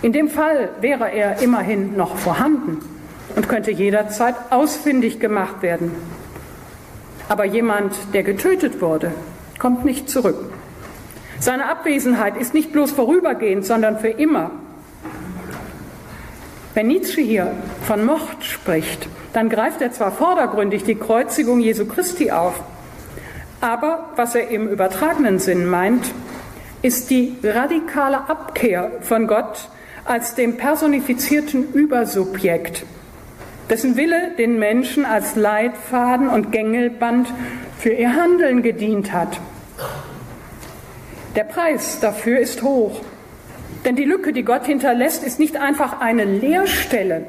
In 0.00 0.12
dem 0.12 0.28
Fall 0.28 0.68
wäre 0.80 1.10
er 1.10 1.42
immerhin 1.42 1.96
noch 1.96 2.16
vorhanden 2.16 2.91
und 3.36 3.48
könnte 3.48 3.70
jederzeit 3.70 4.34
ausfindig 4.50 5.20
gemacht 5.20 5.62
werden. 5.62 5.92
Aber 7.28 7.44
jemand, 7.44 7.94
der 8.12 8.22
getötet 8.22 8.80
wurde, 8.80 9.12
kommt 9.58 9.84
nicht 9.84 10.08
zurück. 10.08 10.52
Seine 11.38 11.68
Abwesenheit 11.68 12.36
ist 12.36 12.54
nicht 12.54 12.72
bloß 12.72 12.92
vorübergehend, 12.92 13.64
sondern 13.64 13.98
für 13.98 14.08
immer. 14.08 14.50
Wenn 16.74 16.86
Nietzsche 16.86 17.20
hier 17.20 17.52
von 17.86 18.04
Mord 18.04 18.44
spricht, 18.44 19.08
dann 19.32 19.48
greift 19.48 19.80
er 19.82 19.92
zwar 19.92 20.12
vordergründig 20.12 20.84
die 20.84 20.94
Kreuzigung 20.94 21.60
Jesu 21.60 21.86
Christi 21.86 22.30
auf, 22.30 22.60
aber 23.60 24.10
was 24.16 24.34
er 24.34 24.48
im 24.48 24.68
übertragenen 24.68 25.38
Sinn 25.38 25.66
meint, 25.66 26.12
ist 26.82 27.10
die 27.10 27.36
radikale 27.44 28.28
Abkehr 28.28 28.90
von 29.02 29.26
Gott 29.26 29.68
als 30.04 30.34
dem 30.34 30.56
personifizierten 30.56 31.72
Übersubjekt, 31.72 32.84
dessen 33.70 33.96
Wille 33.96 34.32
den 34.38 34.58
Menschen 34.58 35.04
als 35.04 35.36
Leitfaden 35.36 36.28
und 36.28 36.52
Gängelband 36.52 37.28
für 37.78 37.90
ihr 37.90 38.14
Handeln 38.14 38.62
gedient 38.62 39.12
hat. 39.12 39.40
Der 41.36 41.44
Preis 41.44 41.98
dafür 42.00 42.38
ist 42.38 42.62
hoch, 42.62 43.00
denn 43.84 43.96
die 43.96 44.04
Lücke, 44.04 44.32
die 44.32 44.44
Gott 44.44 44.66
hinterlässt, 44.66 45.24
ist 45.24 45.38
nicht 45.38 45.56
einfach 45.56 46.00
eine 46.00 46.24
Leerstelle, 46.24 47.26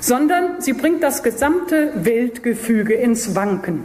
sondern 0.00 0.60
sie 0.60 0.72
bringt 0.72 1.02
das 1.02 1.22
gesamte 1.22 1.92
Weltgefüge 1.94 2.94
ins 2.94 3.34
Wanken. 3.34 3.84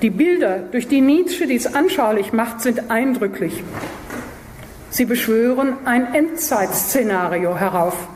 Die 0.00 0.10
Bilder, 0.10 0.58
durch 0.58 0.88
die 0.88 1.00
Nietzsche 1.00 1.46
dies 1.46 1.66
anschaulich 1.66 2.32
macht, 2.32 2.60
sind 2.60 2.90
eindrücklich. 2.90 3.62
Sie 4.90 5.04
beschwören 5.04 5.74
ein 5.84 6.12
Endzeitszenario 6.12 7.56
herauf. 7.56 8.08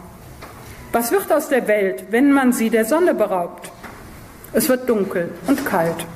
Was 0.96 1.12
wird 1.12 1.30
aus 1.30 1.50
der 1.50 1.68
Welt, 1.68 2.04
wenn 2.08 2.32
man 2.32 2.54
sie 2.54 2.70
der 2.70 2.86
Sonne 2.86 3.12
beraubt? 3.12 3.70
Es 4.54 4.70
wird 4.70 4.88
dunkel 4.88 5.28
und 5.46 5.66
kalt. 5.66 6.06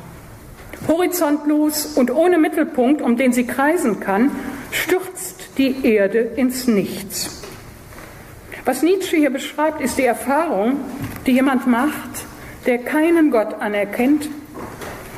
Horizontlos 0.88 1.84
und 1.96 2.10
ohne 2.10 2.38
Mittelpunkt, 2.38 3.02
um 3.02 3.18
den 3.18 3.34
sie 3.34 3.44
kreisen 3.44 4.00
kann, 4.00 4.30
stürzt 4.70 5.58
die 5.58 5.84
Erde 5.84 6.20
ins 6.20 6.66
Nichts. 6.66 7.42
Was 8.64 8.82
Nietzsche 8.82 9.18
hier 9.18 9.28
beschreibt, 9.28 9.82
ist 9.82 9.98
die 9.98 10.06
Erfahrung, 10.06 10.78
die 11.26 11.32
jemand 11.32 11.66
macht, 11.66 12.24
der 12.64 12.78
keinen 12.78 13.30
Gott 13.30 13.60
anerkennt 13.60 14.30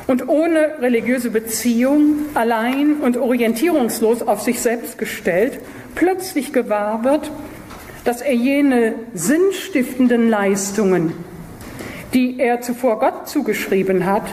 und 0.07 0.27
ohne 0.27 0.81
religiöse 0.81 1.29
Beziehung, 1.29 2.25
allein 2.33 2.95
und 2.95 3.15
orientierungslos 3.15 4.23
auf 4.23 4.41
sich 4.41 4.59
selbst 4.59 4.97
gestellt, 4.97 5.57
plötzlich 5.95 6.51
gewahr 6.51 7.05
wird, 7.05 7.31
dass 8.03 8.21
er 8.21 8.33
jene 8.33 8.95
sinnstiftenden 9.13 10.29
Leistungen, 10.29 11.13
die 12.13 12.39
er 12.39 12.61
zuvor 12.61 12.99
Gott 12.99 13.27
zugeschrieben 13.27 14.05
hat, 14.05 14.23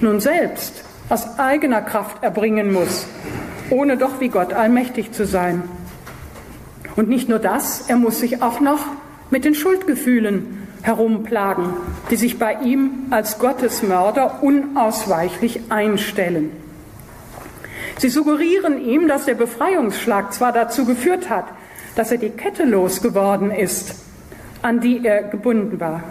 nun 0.00 0.20
selbst 0.20 0.84
aus 1.08 1.38
eigener 1.38 1.82
Kraft 1.82 2.22
erbringen 2.22 2.72
muss, 2.72 3.06
ohne 3.68 3.96
doch 3.96 4.20
wie 4.20 4.28
Gott 4.28 4.52
allmächtig 4.52 5.12
zu 5.12 5.26
sein. 5.26 5.62
Und 6.96 7.08
nicht 7.08 7.28
nur 7.28 7.38
das, 7.38 7.88
er 7.88 7.96
muss 7.96 8.20
sich 8.20 8.42
auch 8.42 8.60
noch 8.60 8.84
mit 9.30 9.44
den 9.44 9.54
Schuldgefühlen 9.54 10.66
herumplagen, 10.82 11.74
die 12.10 12.16
sich 12.16 12.38
bei 12.38 12.54
ihm 12.54 13.06
als 13.10 13.38
Gottesmörder 13.38 14.42
unausweichlich 14.42 15.60
einstellen. 15.68 16.50
Sie 17.98 18.08
suggerieren 18.08 18.82
ihm, 18.82 19.08
dass 19.08 19.26
der 19.26 19.34
Befreiungsschlag 19.34 20.32
zwar 20.32 20.52
dazu 20.52 20.86
geführt 20.86 21.28
hat, 21.28 21.44
dass 21.96 22.12
er 22.12 22.18
die 22.18 22.30
Kette 22.30 22.64
losgeworden 22.64 23.50
ist, 23.50 23.94
an 24.62 24.80
die 24.80 25.04
er 25.04 25.22
gebunden 25.22 25.80
war, 25.80 26.02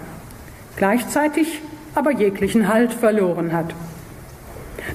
gleichzeitig 0.75 1.61
aber 1.95 2.11
jeglichen 2.11 2.67
Halt 2.67 2.93
verloren 2.93 3.53
hat. 3.53 3.73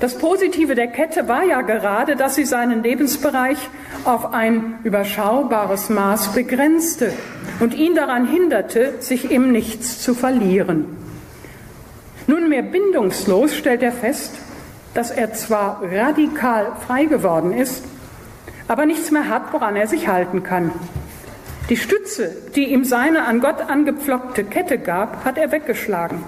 Das 0.00 0.18
Positive 0.18 0.74
der 0.74 0.88
Kette 0.88 1.28
war 1.28 1.44
ja 1.44 1.62
gerade, 1.62 2.16
dass 2.16 2.34
sie 2.34 2.44
seinen 2.44 2.82
Lebensbereich 2.82 3.58
auf 4.04 4.32
ein 4.32 4.78
überschaubares 4.82 5.88
Maß 5.88 6.34
begrenzte 6.34 7.12
und 7.60 7.74
ihn 7.74 7.94
daran 7.94 8.26
hinderte, 8.26 8.94
sich 9.00 9.30
im 9.30 9.52
Nichts 9.52 10.02
zu 10.02 10.14
verlieren. 10.14 10.96
Nunmehr 12.26 12.62
bindungslos 12.62 13.54
stellt 13.54 13.82
er 13.82 13.92
fest, 13.92 14.34
dass 14.94 15.10
er 15.10 15.32
zwar 15.32 15.82
radikal 15.82 16.72
frei 16.86 17.04
geworden 17.04 17.52
ist, 17.52 17.84
aber 18.68 18.87
nichts 18.87 19.11
mehr 19.11 19.29
hat, 19.29 19.53
woran 19.53 19.77
er 19.77 19.87
sich 19.87 20.09
halten 20.09 20.42
kann. 20.42 20.72
Die 21.70 21.77
Stütze, 21.77 22.37
die 22.55 22.72
ihm 22.72 22.85
seine 22.85 23.24
an 23.24 23.40
Gott 23.40 23.61
angepflockte 23.61 24.44
Kette 24.44 24.79
gab, 24.79 25.24
hat 25.24 25.38
er 25.38 25.50
weggeschlagen. 25.50 26.22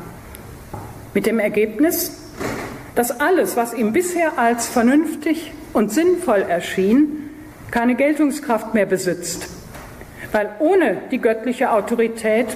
Mit 1.12 1.26
dem 1.26 1.38
Ergebnis, 1.38 2.22
dass 2.94 3.20
alles, 3.20 3.56
was 3.56 3.74
ihm 3.74 3.92
bisher 3.92 4.38
als 4.38 4.66
vernünftig 4.66 5.52
und 5.72 5.92
sinnvoll 5.92 6.40
erschien, 6.48 7.30
keine 7.70 7.94
Geltungskraft 7.94 8.72
mehr 8.72 8.86
besitzt, 8.86 9.48
weil 10.32 10.48
ohne 10.58 10.98
die 11.10 11.18
göttliche 11.18 11.70
Autorität 11.70 12.46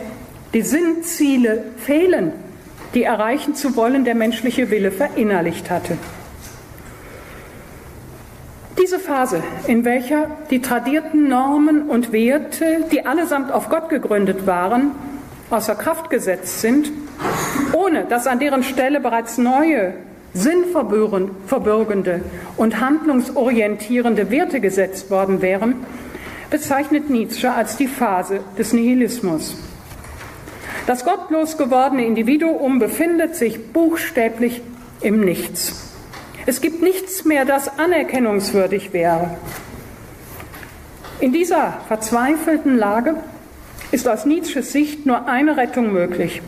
die 0.54 0.62
Sinnziele 0.62 1.64
fehlen, 1.76 2.32
die 2.94 3.02
erreichen 3.02 3.54
zu 3.54 3.76
wollen 3.76 4.04
der 4.04 4.14
menschliche 4.14 4.70
Wille 4.70 4.90
verinnerlicht 4.90 5.70
hatte. 5.70 5.98
Diese 8.78 8.98
Phase, 8.98 9.42
in 9.66 9.84
welcher 9.84 10.28
die 10.50 10.60
tradierten 10.60 11.28
Normen 11.28 11.88
und 11.88 12.12
Werte, 12.12 12.84
die 12.90 13.04
allesamt 13.04 13.52
auf 13.52 13.68
Gott 13.68 13.88
gegründet 13.88 14.46
waren, 14.46 14.92
außer 15.50 15.74
Kraft 15.74 16.10
gesetzt 16.10 16.60
sind, 16.60 16.92
ohne 17.72 18.04
dass 18.04 18.26
an 18.26 18.38
deren 18.38 18.62
Stelle 18.62 19.00
bereits 19.00 19.38
neue, 19.38 19.94
sinnverbürgende 20.32 22.20
und 22.56 22.80
handlungsorientierende 22.80 24.30
Werte 24.30 24.60
gesetzt 24.60 25.10
worden 25.10 25.42
wären, 25.42 25.74
bezeichnet 26.50 27.10
Nietzsche 27.10 27.52
als 27.52 27.76
die 27.76 27.88
Phase 27.88 28.40
des 28.56 28.72
Nihilismus. 28.72 29.56
Das 30.86 31.04
gottlos 31.04 31.56
gewordene 31.58 32.04
Individuum 32.06 32.78
befindet 32.78 33.36
sich 33.36 33.72
buchstäblich 33.72 34.62
im 35.00 35.20
Nichts. 35.20 35.79
Es 36.50 36.60
gibt 36.60 36.82
nichts 36.82 37.24
mehr, 37.24 37.44
das 37.44 37.78
anerkennungswürdig 37.78 38.92
wäre. 38.92 39.36
In 41.20 41.32
dieser 41.32 41.78
verzweifelten 41.86 42.76
Lage 42.76 43.14
ist 43.92 44.08
aus 44.08 44.26
Nietzsches 44.26 44.72
Sicht 44.72 45.06
nur 45.06 45.28
eine 45.28 45.56
Rettung 45.56 45.92
möglich. 45.92 46.42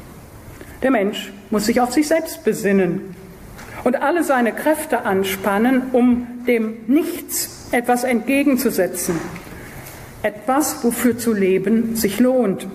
Der 0.83 0.91
Mensch 0.91 1.33
muss 1.51 1.67
sich 1.67 1.81
auf 1.81 1.93
sich 1.93 2.09
selbst 2.09 2.43
besinnen 2.43 3.15
und 3.85 4.03
alle 4.03 4.25
seine 4.25 4.53
Kräfte 4.53 5.05
anspannen, 5.05 5.83
um 5.93 6.27
dem 6.49 6.79
Nichts 6.89 7.69
etwas 7.71 8.03
entgegenzusetzen. 8.03 9.21
Etwas, 10.25 10.83
wofür 10.83 11.17
zu 11.17 11.33
leben 11.33 11.95
sich 11.95 12.19
lohnt. 12.19 12.67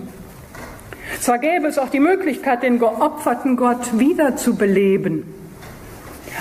Zwar 1.20 1.36
gäbe 1.40 1.66
es 1.66 1.76
auch 1.76 1.90
die 1.90 2.00
Möglichkeit, 2.00 2.62
den 2.62 2.78
geopferten 2.78 3.58
Gott 3.58 3.98
wiederzubeleben. 3.98 5.37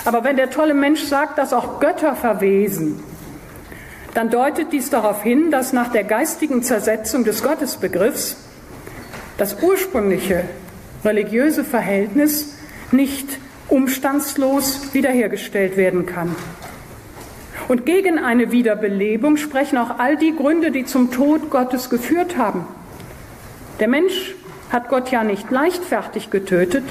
Aber 0.05 0.23
wenn 0.23 0.35
der 0.35 0.49
tolle 0.49 0.73
Mensch 0.73 1.03
sagt, 1.03 1.37
dass 1.37 1.53
auch 1.53 1.79
Götter 1.79 2.15
verwesen, 2.15 3.03
dann 4.13 4.29
deutet 4.29 4.71
dies 4.71 4.89
darauf 4.89 5.21
hin, 5.21 5.51
dass 5.51 5.73
nach 5.73 5.91
der 5.91 6.03
geistigen 6.03 6.63
Zersetzung 6.63 7.23
des 7.23 7.43
Gottesbegriffs 7.43 8.37
das 9.37 9.61
ursprüngliche 9.61 10.43
religiöse 11.05 11.63
Verhältnis 11.63 12.55
nicht 12.91 13.27
umstandslos 13.69 14.93
wiederhergestellt 14.93 15.77
werden 15.77 16.05
kann. 16.05 16.35
Und 17.67 17.85
gegen 17.85 18.17
eine 18.17 18.51
Wiederbelebung 18.51 19.37
sprechen 19.37 19.77
auch 19.77 19.99
all 19.99 20.15
die 20.15 20.35
Gründe, 20.35 20.71
die 20.71 20.85
zum 20.85 21.11
Tod 21.11 21.49
Gottes 21.49 21.89
geführt 21.89 22.37
haben. 22.37 22.65
Der 23.79 23.89
Mensch 23.89 24.35
hat 24.71 24.89
Gott 24.89 25.11
ja 25.11 25.23
nicht 25.23 25.51
leichtfertig 25.51 26.29
getötet, 26.29 26.83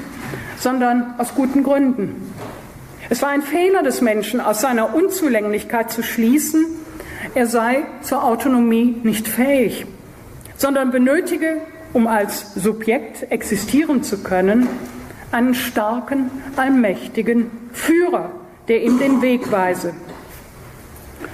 sondern 0.58 1.14
aus 1.18 1.34
guten 1.34 1.62
Gründen. 1.62 2.32
Es 3.08 3.22
war 3.22 3.28
ein 3.28 3.42
Fehler 3.42 3.82
des 3.82 4.00
Menschen, 4.00 4.40
aus 4.40 4.60
seiner 4.60 4.94
Unzulänglichkeit 4.94 5.92
zu 5.92 6.02
schließen, 6.02 6.66
er 7.34 7.46
sei 7.46 7.84
zur 8.02 8.24
Autonomie 8.24 8.96
nicht 9.02 9.28
fähig, 9.28 9.86
sondern 10.56 10.90
benötige, 10.90 11.58
um 11.92 12.06
als 12.06 12.54
Subjekt 12.54 13.30
existieren 13.30 14.02
zu 14.02 14.22
können, 14.22 14.68
einen 15.30 15.54
starken, 15.54 16.30
allmächtigen 16.56 17.50
Führer, 17.72 18.30
der 18.68 18.82
ihm 18.82 18.98
den 18.98 19.22
Weg 19.22 19.52
weise. 19.52 19.94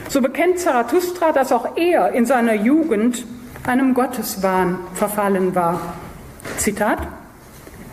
So 0.08 0.20
bekennt 0.20 0.58
Zarathustra, 0.58 1.32
dass 1.32 1.52
auch 1.52 1.76
er 1.76 2.12
in 2.12 2.26
seiner 2.26 2.54
Jugend 2.54 3.24
einem 3.66 3.94
Gotteswahn 3.94 4.78
verfallen 4.94 5.54
war. 5.54 5.94
Zitat 6.58 6.98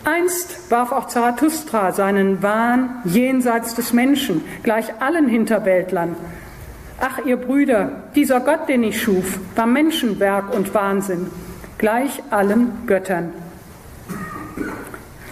Einst 0.04 0.70
warf 0.70 0.92
auch 0.92 1.08
Zarathustra 1.08 1.92
seinen 1.92 2.42
Wahn 2.42 3.02
jenseits 3.04 3.74
des 3.74 3.92
Menschen, 3.92 4.42
gleich 4.62 5.00
allen 5.00 5.28
Hinterwäldlern. 5.28 6.16
Ach, 7.00 7.24
ihr 7.24 7.36
Brüder, 7.36 7.92
dieser 8.14 8.40
Gott, 8.40 8.68
den 8.68 8.82
ich 8.82 9.00
schuf, 9.00 9.38
war 9.56 9.66
Menschenwerk 9.66 10.54
und 10.54 10.72
Wahnsinn, 10.74 11.30
gleich 11.78 12.22
allen 12.30 12.86
Göttern. 12.86 13.32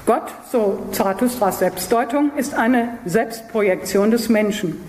Gott, 0.04 0.32
so 0.50 0.86
Zarathustras 0.92 1.58
Selbstdeutung, 1.58 2.30
ist 2.36 2.54
eine 2.54 2.98
Selbstprojektion 3.04 4.10
des 4.10 4.28
Menschen. 4.28 4.80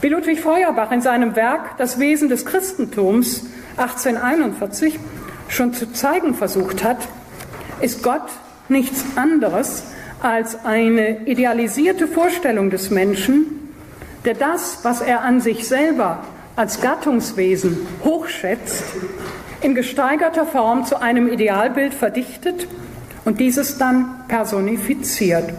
Wie 0.00 0.08
Ludwig 0.08 0.40
Feuerbach 0.40 0.90
in 0.92 1.02
seinem 1.02 1.36
Werk 1.36 1.76
Das 1.76 2.00
Wesen 2.00 2.28
des 2.28 2.46
Christentums 2.46 3.46
1841 3.76 4.98
schon 5.48 5.74
zu 5.74 5.92
zeigen 5.92 6.34
versucht 6.34 6.82
hat, 6.82 6.98
ist 7.80 8.02
Gott 8.02 8.22
nichts 8.70 9.04
anderes 9.16 9.84
als 10.20 10.64
eine 10.64 11.26
idealisierte 11.26 12.06
Vorstellung 12.06 12.70
des 12.70 12.90
Menschen, 12.90 13.46
der 14.24 14.34
das, 14.34 14.80
was 14.82 15.00
er 15.00 15.22
an 15.22 15.40
sich 15.40 15.66
selber 15.66 16.24
als 16.56 16.80
Gattungswesen 16.80 17.86
hochschätzt, 18.04 18.84
in 19.62 19.74
gesteigerter 19.74 20.46
Form 20.46 20.84
zu 20.84 21.00
einem 21.00 21.28
Idealbild 21.28 21.94
verdichtet 21.94 22.66
und 23.24 23.40
dieses 23.40 23.78
dann 23.78 24.24
personifiziert. 24.28 25.52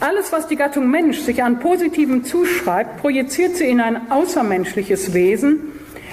Alles, 0.00 0.30
was 0.30 0.46
die 0.46 0.56
Gattung 0.56 0.90
Mensch 0.90 1.20
sich 1.20 1.42
an 1.42 1.58
Positivem 1.58 2.24
zuschreibt, 2.24 2.98
projiziert 3.00 3.56
sie 3.56 3.64
in 3.64 3.80
ein 3.80 4.10
außermenschliches 4.10 5.14
Wesen, 5.14 5.60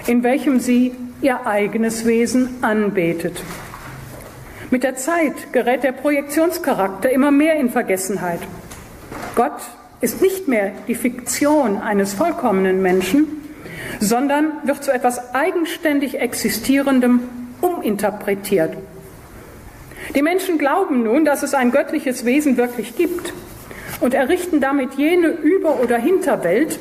in 0.07 0.23
welchem 0.23 0.59
sie 0.59 0.93
ihr 1.21 1.45
eigenes 1.45 2.05
Wesen 2.05 2.63
anbetet. 2.63 3.41
Mit 4.73 4.81
der 4.81 4.95
Zeit 4.95 5.53
gerät 5.53 5.83
der 5.83 5.91
Projektionscharakter 5.91 7.11
immer 7.11 7.29
mehr 7.29 7.57
in 7.57 7.69
Vergessenheit. 7.69 8.39
Gott 9.35 9.61
ist 10.01 10.19
nicht 10.19 10.47
mehr 10.47 10.71
die 10.87 10.95
Fiktion 10.95 11.79
eines 11.79 12.15
vollkommenen 12.15 12.81
Menschen, 12.81 13.27
sondern 13.99 14.45
wird 14.63 14.83
zu 14.83 14.91
etwas 14.91 15.35
eigenständig 15.35 16.19
Existierendem 16.19 17.19
uminterpretiert. 17.61 18.75
Die 20.15 20.23
Menschen 20.23 20.57
glauben 20.57 21.03
nun, 21.03 21.23
dass 21.23 21.43
es 21.43 21.53
ein 21.53 21.71
göttliches 21.71 22.25
Wesen 22.25 22.57
wirklich 22.57 22.95
gibt 22.95 23.31
und 24.01 24.15
errichten 24.15 24.59
damit 24.59 24.95
jene 24.95 25.27
Über- 25.27 25.81
oder 25.83 25.99
Hinterwelt, 25.99 26.79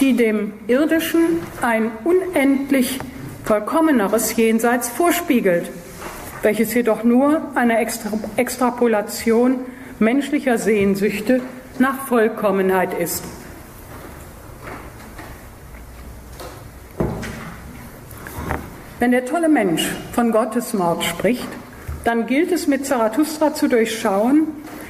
die 0.00 0.16
dem 0.16 0.54
Irdischen 0.68 1.42
ein 1.60 1.90
unendlich 2.04 2.98
vollkommeneres 3.44 4.34
Jenseits 4.36 4.88
vorspiegelt, 4.88 5.70
welches 6.44 6.74
jedoch 6.74 7.02
nur 7.02 7.40
eine 7.54 7.78
Extra 7.78 8.10
Extrapolation 8.36 9.60
menschlicher 9.98 10.58
Sehnsüchte 10.58 11.40
nach 11.78 12.06
Vollkommenheit 12.06 12.98
ist. 12.98 13.24
Wenn 19.00 19.10
der 19.10 19.26
tolle 19.26 19.48
Mensch 19.48 19.86
von 20.12 20.30
Gottesmord 20.30 21.04
spricht, 21.04 21.48
dann 22.04 22.26
gilt 22.26 22.52
es 22.52 22.66
mit 22.66 22.86
Zarathustra 22.86 23.54
zu 23.54 23.68
durchschauen, 23.68 24.46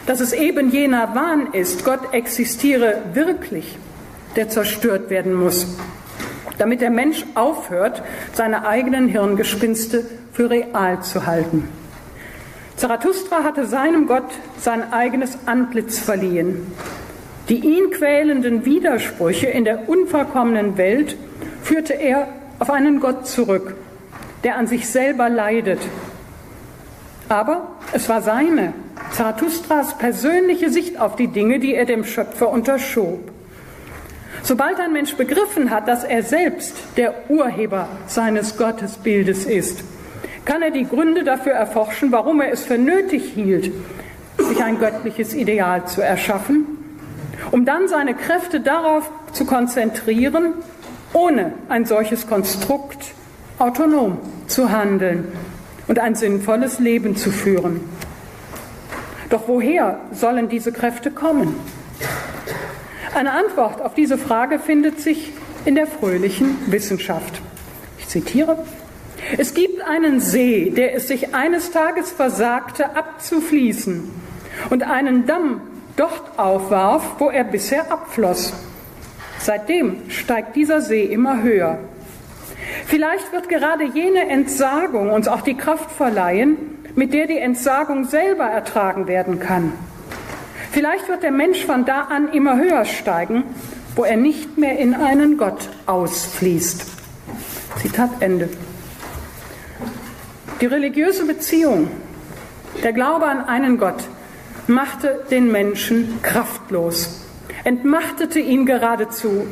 dass 0.07 0.21
es 0.21 0.33
eben 0.33 0.71
jener 0.71 1.15
Wahn 1.15 1.53
ist, 1.53 1.85
Gott 1.85 2.13
existiere 2.13 3.03
wirklich, 3.15 3.79
der 4.37 4.49
zerstört 4.51 5.11
werden 5.11 5.33
muss, 5.33 5.67
damit 6.59 6.81
der 6.81 6.91
Mensch 6.91 7.25
aufhört, 7.35 8.03
seine 8.33 8.67
eigenen 8.67 9.09
Hirngespinste 9.09 10.05
für 10.33 10.51
real 10.51 11.03
zu 11.03 11.27
halten. 11.27 11.69
Zarathustra 12.77 13.45
hatte 13.45 13.67
seinem 13.67 14.07
Gott 14.07 14.31
sein 14.59 14.93
eigenes 14.93 15.39
Antlitz 15.47 15.99
verliehen. 15.99 16.67
Die 17.49 17.61
ihn 17.61 17.91
quälenden 17.91 18.65
Widersprüche 18.65 19.47
in 19.47 19.65
der 19.65 19.89
unvollkommenen 19.89 20.77
Welt 20.77 21.17
führte 21.63 21.93
er 21.93 22.29
auf 22.59 22.71
einen 22.71 23.01
Gott 23.01 23.27
zurück, 23.27 23.77
der 24.43 24.57
an 24.57 24.67
sich 24.67 24.89
selber 24.89 25.29
leidet. 25.29 25.81
Aber 27.29 27.77
es 27.93 28.09
war 28.09 28.23
seine, 28.23 28.73
Zarathustras 29.13 29.97
persönliche 29.99 30.71
Sicht 30.71 31.01
auf 31.01 31.17
die 31.17 31.29
Dinge, 31.29 31.61
die 31.61 31.75
er 31.75 31.85
dem 31.85 32.05
Schöpfer 32.05 32.49
unterschob. 32.49 33.31
Sobald 34.45 34.79
ein 34.79 34.93
Mensch 34.93 35.15
begriffen 35.15 35.71
hat, 35.71 35.89
dass 35.89 36.05
er 36.05 36.23
selbst 36.23 36.77
der 36.99 37.31
Urheber 37.31 37.89
seines 38.07 38.59
Gottesbildes 38.59 39.47
ist, 39.47 39.83
kann 40.45 40.61
er 40.61 40.71
die 40.71 40.87
Gründe 40.87 41.25
dafür 41.25 41.53
erforschen, 41.53 42.13
warum 42.13 42.43
er 42.43 42.53
es 42.53 42.63
für 42.63 42.77
nötig 42.77 43.33
hielt, 43.33 43.73
sich 44.37 44.63
ein 44.63 44.79
göttliches 44.79 45.33
Ideal 45.33 45.87
zu 45.87 46.03
erschaffen, 46.03 46.67
um 47.53 47.65
dann 47.65 47.89
seine 47.89 48.13
Kräfte 48.13 48.61
darauf 48.61 49.11
zu 49.33 49.47
konzentrieren, 49.47 50.53
ohne 51.15 51.55
ein 51.71 51.87
solches 51.87 52.27
Konstrukt 52.27 53.15
autonom 53.59 54.19
zu 54.47 54.71
handeln 54.71 55.29
und 55.89 55.99
ein 55.99 56.15
sinnvolles 56.15 56.81
Leben 56.81 57.17
zu 57.17 57.31
führen. 57.31 57.81
Doch 59.31 59.49
woher 59.49 60.01
sollen 60.13 60.51
diese 60.51 60.71
Kräfte 60.71 61.11
kommen? 61.11 61.55
Eine 63.15 63.31
Antwort 63.31 63.81
auf 63.81 63.95
diese 63.95 64.19
Frage 64.19 64.59
findet 64.59 65.01
sich 65.01 65.33
in 65.65 65.77
der 65.77 65.87
fröhlichen 65.87 66.57
Wissenschaft. 66.67 67.41
Ich 67.99 68.09
zitiere, 68.09 68.59
es 69.39 69.55
gibt 69.55 69.83
einen 69.83 70.19
See, 70.19 70.71
der 70.71 70.97
es 70.97 71.07
sich 71.07 71.33
eines 71.33 71.71
Tages 71.71 72.11
versagte, 72.11 72.97
abzufließen 72.97 74.11
und 74.71 74.83
einen 74.83 75.27
Damm 75.27 75.61
dort 75.97 76.39
aufwarf, 76.39 77.05
wo 77.19 77.31
er 77.31 77.45
bisher 77.45 77.93
abfloss. 77.93 78.53
Seitdem 79.39 80.11
steigt 80.11 80.57
dieser 80.57 80.81
See 80.81 81.05
immer 81.05 81.41
höher. 81.41 81.79
Vielleicht 82.87 83.33
wird 83.33 83.49
gerade 83.49 83.85
jene 83.85 84.29
Entsagung 84.29 85.11
uns 85.11 85.29
auch 85.29 85.43
die 85.43 85.57
Kraft 85.57 85.93
verleihen, 85.93 86.57
mit 86.97 87.15
der 87.15 87.29
die 87.29 87.39
Entsagung 87.39 88.07
selber 88.07 88.45
ertragen 88.45 89.07
werden 89.07 89.39
kann. 89.39 89.73
Vielleicht 90.75 91.09
wird 91.09 91.23
der 91.23 91.31
Mensch 91.31 91.65
von 91.65 91.85
da 91.85 92.01
an 92.01 92.33
immer 92.33 92.57
höher 92.57 92.85
steigen, 92.85 93.45
wo 93.95 94.03
er 94.03 94.17
nicht 94.17 94.59
mehr 94.59 94.77
in 94.77 94.93
einen 94.93 95.39
Gott 95.39 95.69
ausfließt. 95.87 96.85
Zitat 97.81 98.11
Ende. 98.19 98.49
Die 100.61 100.67
religiöse 100.67 101.27
Beziehung, 101.27 101.87
der 102.83 102.93
Glaube 102.93 103.27
an 103.27 103.45
einen 103.45 103.79
Gott, 103.79 104.03
machte 104.67 105.21
den 105.31 105.53
Menschen 105.53 106.21
kraftlos, 106.23 107.25
entmachtete 107.63 108.41
ihn 108.41 108.67
geradezu, 108.67 109.47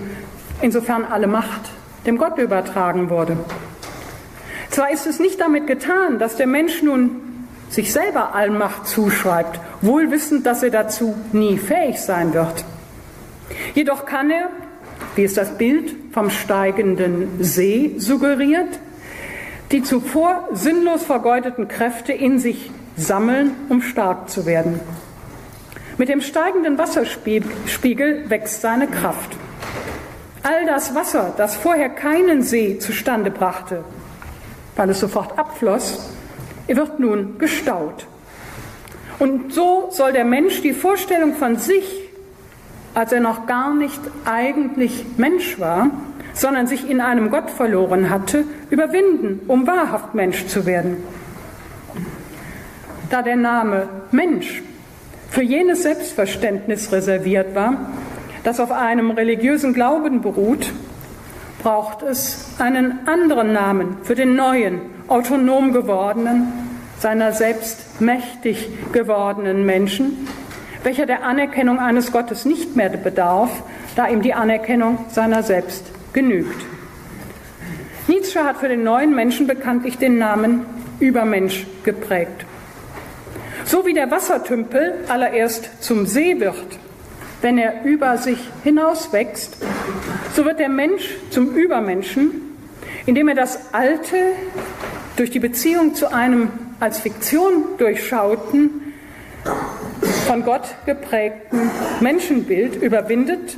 insofern 0.61 1.05
alle 1.05 1.29
Macht 1.29 1.71
dem 2.05 2.19
Gott 2.19 2.37
übertragen 2.39 3.11
wurde. 3.11 3.37
Zwar 4.71 4.91
ist 4.91 5.07
es 5.07 5.21
nicht 5.21 5.41
damit 5.41 5.69
getan, 5.69 6.19
dass 6.19 6.35
der 6.35 6.49
Mensch 6.49 6.83
nun 6.83 7.22
sich 7.73 7.91
selber 7.93 8.35
Allmacht 8.35 8.87
zuschreibt, 8.87 9.59
wohl 9.81 10.11
wissend, 10.11 10.45
dass 10.45 10.63
er 10.63 10.71
dazu 10.71 11.15
nie 11.33 11.57
fähig 11.57 12.01
sein 12.01 12.35
wird. 12.35 12.65
Jedoch 13.75 14.05
kann 14.05 14.31
er, 14.31 14.51
wie 15.17 15.25
es 15.25 15.35
das 15.35 15.57
Bild 15.57 15.95
vom 16.13 16.29
steigenden 16.29 17.43
See 17.43 17.95
suggeriert, 17.97 18.79
die 19.73 19.83
zuvor 19.83 20.49
sinnlos 20.53 21.03
vergeudeten 21.03 21.67
Kräfte 21.67 22.13
in 22.13 22.39
sich 22.39 22.71
sammeln, 22.97 23.53
um 23.71 23.81
stark 23.81 24.29
zu 24.29 24.45
werden. 24.45 24.79
Mit 25.97 26.11
dem 26.11 26.21
steigenden 26.21 26.77
Wasserspiegel 26.77 28.29
wächst 28.29 28.61
seine 28.61 28.87
Kraft. 28.87 29.37
All 30.43 30.67
das 30.67 30.95
Wasser, 30.95 31.33
das 31.39 31.57
vorher 31.57 31.89
keinen 31.89 32.43
See 32.43 32.79
zustande 32.79 33.31
brachte, 33.31 33.83
weil 34.77 34.91
es 34.91 35.01
sofort 35.01 35.39
abfloss, 35.39 36.12
wird 36.69 37.01
nun 37.01 37.39
gestaut. 37.39 38.07
Und 39.19 39.53
so 39.53 39.89
soll 39.91 40.13
der 40.13 40.25
Mensch 40.25 40.63
die 40.63 40.73
Vorstellung 40.73 41.35
von 41.35 41.57
sich, 41.57 42.03
als 42.95 43.13
er 43.13 43.21
noch 43.21 43.47
gar 43.47 43.75
nicht 43.75 44.01
eigentlich 44.25 45.05
Mensch 45.17 45.59
war, 45.61 45.91
sondern 46.35 46.67
sich 46.67 46.89
in 46.89 47.01
einem 47.01 47.31
Gott 47.31 47.51
verloren 47.51 48.11
hatte, 48.11 48.45
überwinden, 48.71 49.41
um 49.49 49.67
wahrhaft 49.67 50.15
Mensch 50.15 50.47
zu 50.47 50.67
werden. 50.67 50.97
Da 53.11 53.23
der 53.23 53.37
Name 53.37 53.89
Mensch 54.11 54.63
für 55.31 55.43
jenes 55.43 55.83
Selbstverständnis 55.83 56.93
reserviert 56.93 57.55
war, 57.55 57.91
das 58.45 58.61
auf 58.61 58.73
einem 58.73 59.11
religiösen 59.11 59.73
Glauben 59.73 60.21
beruht, 60.21 60.73
braucht 61.63 62.03
es 62.03 62.47
einen 62.59 63.07
anderen 63.07 63.53
Namen 63.53 63.99
für 64.03 64.15
den 64.15 64.35
neuen, 64.35 64.81
autonom 65.09 65.73
gewordenen, 65.73 66.53
seiner 66.99 67.33
selbst 67.33 68.01
mächtig 68.01 68.69
gewordenen 68.93 69.65
Menschen, 69.65 70.29
welcher 70.83 71.07
der 71.07 71.25
Anerkennung 71.25 71.79
eines 71.79 72.13
Gottes 72.13 72.45
nicht 72.45 72.77
mehr 72.77 72.89
bedarf, 72.91 73.51
da 73.97 74.09
ihm 74.09 74.23
die 74.23 74.35
Anerkennung 74.35 75.05
seiner 75.09 75.43
selbst 75.43 75.85
genügt. 76.13 76.65
Nietzsche 78.09 78.45
hat 78.45 78.59
für 78.59 78.69
den 78.69 78.83
neuen 78.83 79.15
Menschen 79.15 79.47
bekanntlich 79.47 79.99
den 79.99 80.19
Namen 80.19 80.67
Übermensch 80.99 81.67
geprägt. 81.85 82.45
So 83.65 83.87
wie 83.87 83.95
der 83.95 84.11
Wassertümpel 84.11 84.95
allererst 85.09 85.83
zum 85.83 86.07
See 86.07 86.41
wird, 86.41 86.79
wenn 87.43 87.59
er 87.59 87.85
über 87.85 88.17
sich 88.17 88.39
hinauswächst, 88.65 89.57
so 90.35 90.45
wird 90.45 90.61
der 90.61 90.69
Mensch 90.69 91.17
zum 91.31 91.55
Übermenschen, 91.55 92.31
indem 93.05 93.29
er 93.29 93.35
das 93.35 93.75
Alte 93.75 94.17
durch 95.17 95.31
die 95.31 95.41
Beziehung 95.41 95.95
zu 95.95 96.13
einem 96.13 96.51
als 96.81 97.01
Fiktion 97.01 97.65
durchschauten, 97.79 98.95
von 100.27 100.45
Gott 100.45 100.63
geprägten 100.87 101.71
Menschenbild 102.01 102.81
überwindet 102.81 103.57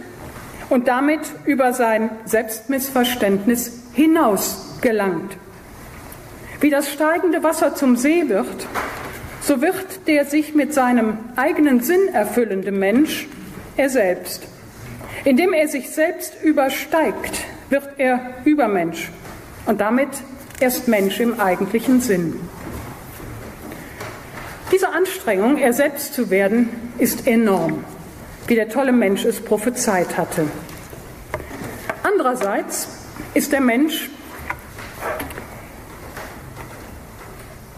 und 0.70 0.88
damit 0.88 1.20
über 1.44 1.72
sein 1.74 2.10
Selbstmissverständnis 2.24 3.82
hinaus 3.92 4.78
gelangt. 4.80 5.36
Wie 6.60 6.70
das 6.70 6.90
steigende 6.90 7.42
Wasser 7.42 7.74
zum 7.74 7.96
See 7.96 8.28
wird, 8.28 8.66
so 9.42 9.60
wird 9.60 10.06
der 10.06 10.24
sich 10.24 10.54
mit 10.54 10.72
seinem 10.72 11.18
eigenen 11.36 11.80
Sinn 11.80 12.08
erfüllende 12.14 12.72
Mensch 12.72 13.28
er 13.76 13.90
selbst. 13.90 14.42
Indem 15.24 15.52
er 15.52 15.68
sich 15.68 15.90
selbst 15.90 16.34
übersteigt, 16.42 17.44
wird 17.70 17.88
er 17.98 18.20
Übermensch 18.44 19.10
und 19.66 19.80
damit 19.80 20.10
erst 20.60 20.88
Mensch 20.88 21.20
im 21.20 21.40
eigentlichen 21.40 22.00
Sinn. 22.00 22.38
Diese 24.70 24.88
Anstrengung, 24.88 25.58
er 25.58 25.72
selbst 25.72 26.14
zu 26.14 26.31
werden, 26.31 26.68
ist 26.98 27.27
enorm, 27.27 27.85
wie 28.46 28.54
der 28.54 28.68
tolle 28.68 28.92
Mensch 28.92 29.25
es 29.25 29.40
prophezeit 29.40 30.16
hatte. 30.16 30.46
Andererseits 32.02 32.88
ist 33.35 33.52
der 33.52 33.60
Mensch 33.60 34.10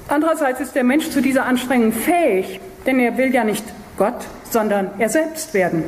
Andererseits 0.09 0.61
ist 0.61 0.76
der 0.76 0.84
Mensch 0.84 1.11
zu 1.11 1.20
dieser 1.20 1.47
Anstrengung 1.47 1.92
fähig, 1.92 2.61
denn 2.86 3.01
er 3.01 3.18
will 3.18 3.34
ja 3.34 3.42
nicht 3.42 3.64
Gott, 3.97 4.26
sondern 4.51 4.90
er 4.99 5.09
selbst 5.09 5.55
werden. 5.55 5.84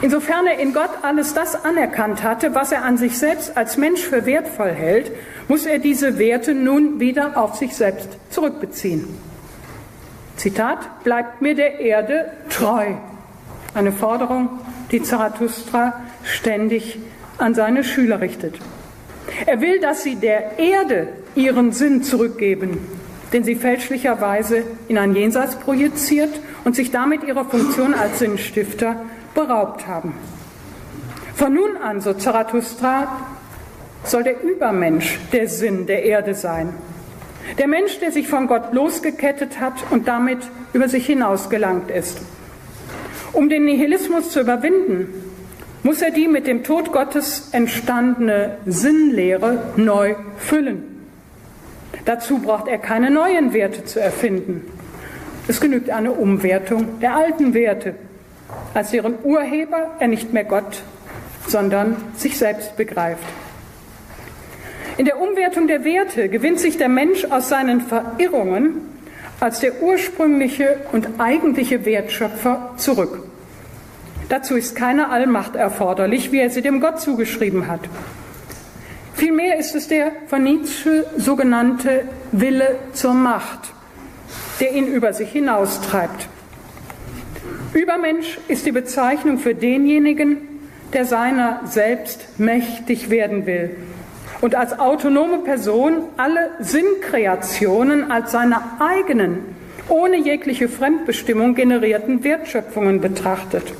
Insofern 0.00 0.46
er 0.46 0.58
in 0.58 0.72
Gott 0.72 0.90
alles 1.02 1.34
das 1.34 1.64
anerkannt 1.64 2.22
hatte, 2.22 2.54
was 2.54 2.72
er 2.72 2.84
an 2.84 2.96
sich 2.96 3.18
selbst 3.18 3.56
als 3.56 3.76
Mensch 3.76 4.00
für 4.00 4.26
wertvoll 4.26 4.70
hält, 4.70 5.10
muss 5.48 5.66
er 5.66 5.78
diese 5.78 6.18
Werte 6.18 6.54
nun 6.54 7.00
wieder 7.00 7.36
auf 7.36 7.56
sich 7.56 7.74
selbst 7.74 8.08
zurückbeziehen. 8.30 9.06
Zitat, 10.36 11.04
bleibt 11.04 11.42
mir 11.42 11.54
der 11.54 11.80
Erde 11.80 12.32
treu. 12.48 12.94
Eine 13.74 13.92
Forderung, 13.92 14.60
die 14.90 15.02
Zarathustra 15.02 16.00
ständig 16.24 16.98
an 17.38 17.54
seine 17.54 17.84
Schüler 17.84 18.20
richtet. 18.20 18.56
Er 19.46 19.60
will, 19.60 19.80
dass 19.80 20.02
sie 20.02 20.16
der 20.16 20.58
Erde 20.58 21.08
ihren 21.34 21.72
Sinn 21.72 22.02
zurückgeben, 22.02 22.78
den 23.32 23.44
sie 23.44 23.54
fälschlicherweise 23.54 24.64
in 24.88 24.98
ein 24.98 25.14
Jenseits 25.14 25.56
projiziert 25.56 26.40
und 26.64 26.76
sich 26.76 26.90
damit 26.90 27.24
ihrer 27.24 27.44
Funktion 27.44 27.94
als 27.94 28.18
Sinnstifter 28.18 28.96
beraubt 29.34 29.86
haben. 29.86 30.14
Von 31.34 31.54
nun 31.54 31.76
an, 31.76 32.00
so 32.00 32.12
Zarathustra, 32.12 33.08
soll 34.04 34.22
der 34.22 34.42
Übermensch 34.42 35.18
der 35.32 35.48
Sinn 35.48 35.86
der 35.86 36.04
Erde 36.04 36.34
sein. 36.34 36.74
Der 37.58 37.68
Mensch, 37.68 37.98
der 37.98 38.12
sich 38.12 38.28
von 38.28 38.46
Gott 38.46 38.72
losgekettet 38.72 39.60
hat 39.60 39.74
und 39.90 40.08
damit 40.08 40.38
über 40.72 40.88
sich 40.88 41.06
hinaus 41.06 41.50
gelangt 41.50 41.90
ist. 41.90 42.20
Um 43.32 43.48
den 43.48 43.64
Nihilismus 43.64 44.30
zu 44.30 44.40
überwinden, 44.40 45.08
muss 45.82 46.02
er 46.02 46.10
die 46.10 46.28
mit 46.28 46.46
dem 46.46 46.62
Tod 46.62 46.92
Gottes 46.92 47.48
entstandene 47.52 48.58
Sinnlehre 48.66 49.72
neu 49.76 50.14
füllen. 50.36 50.91
Dazu 52.04 52.38
braucht 52.38 52.68
er 52.68 52.78
keine 52.78 53.10
neuen 53.10 53.52
Werte 53.52 53.84
zu 53.84 54.00
erfinden. 54.00 54.62
Es 55.48 55.60
genügt 55.60 55.90
eine 55.90 56.12
Umwertung 56.12 57.00
der 57.00 57.16
alten 57.16 57.54
Werte, 57.54 57.94
als 58.74 58.90
deren 58.90 59.14
Urheber 59.22 59.92
er 59.98 60.08
nicht 60.08 60.32
mehr 60.32 60.44
Gott, 60.44 60.82
sondern 61.46 61.96
sich 62.16 62.38
selbst 62.38 62.76
begreift. 62.76 63.24
In 64.98 65.04
der 65.06 65.20
Umwertung 65.20 65.68
der 65.68 65.84
Werte 65.84 66.28
gewinnt 66.28 66.60
sich 66.60 66.76
der 66.76 66.88
Mensch 66.88 67.24
aus 67.24 67.48
seinen 67.48 67.80
Verirrungen 67.80 68.82
als 69.40 69.60
der 69.60 69.82
ursprüngliche 69.82 70.76
und 70.92 71.08
eigentliche 71.18 71.84
Wertschöpfer 71.84 72.74
zurück. 72.76 73.24
Dazu 74.28 74.54
ist 74.54 74.76
keine 74.76 75.10
Allmacht 75.10 75.56
erforderlich, 75.56 76.30
wie 76.30 76.38
er 76.38 76.50
sie 76.50 76.62
dem 76.62 76.80
Gott 76.80 77.00
zugeschrieben 77.00 77.66
hat. 77.66 77.80
Vielmehr 79.14 79.58
ist 79.58 79.74
es 79.74 79.88
der 79.88 80.12
von 80.26 80.42
Nietzsche 80.42 81.06
sogenannte 81.16 82.04
Wille 82.32 82.76
zur 82.92 83.14
Macht, 83.14 83.72
der 84.60 84.72
ihn 84.72 84.86
über 84.86 85.12
sich 85.12 85.30
hinaustreibt. 85.30 86.28
Übermensch 87.74 88.38
ist 88.48 88.66
die 88.66 88.72
Bezeichnung 88.72 89.38
für 89.38 89.54
denjenigen, 89.54 90.38
der 90.92 91.04
seiner 91.04 91.60
selbst 91.66 92.38
mächtig 92.38 93.10
werden 93.10 93.46
will 93.46 93.76
und 94.42 94.54
als 94.54 94.78
autonome 94.78 95.38
Person 95.38 96.02
alle 96.18 96.50
Sinnkreationen 96.58 98.10
als 98.10 98.32
seine 98.32 98.60
eigenen, 98.80 99.38
ohne 99.88 100.16
jegliche 100.16 100.68
Fremdbestimmung 100.68 101.54
generierten 101.54 102.24
Wertschöpfungen 102.24 103.00
betrachtet. 103.00 103.72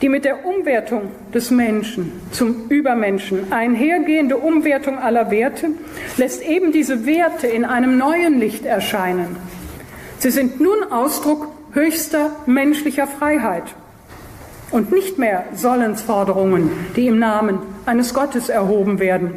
Die 0.00 0.08
mit 0.08 0.24
der 0.24 0.46
Umwertung 0.46 1.10
des 1.34 1.50
Menschen 1.50 2.12
zum 2.30 2.68
Übermenschen 2.68 3.52
einhergehende 3.52 4.36
Umwertung 4.36 4.98
aller 4.98 5.30
Werte 5.30 5.70
lässt 6.16 6.42
eben 6.42 6.70
diese 6.70 7.04
Werte 7.04 7.48
in 7.48 7.64
einem 7.64 7.98
neuen 7.98 8.38
Licht 8.38 8.64
erscheinen. 8.64 9.36
Sie 10.18 10.30
sind 10.30 10.60
nun 10.60 10.84
Ausdruck 10.90 11.48
höchster 11.72 12.30
menschlicher 12.46 13.08
Freiheit 13.08 13.64
und 14.70 14.92
nicht 14.92 15.18
mehr 15.18 15.44
Sollensforderungen, 15.54 16.70
die 16.94 17.08
im 17.08 17.18
Namen 17.18 17.58
eines 17.84 18.14
Gottes 18.14 18.48
erhoben 18.48 19.00
werden. 19.00 19.36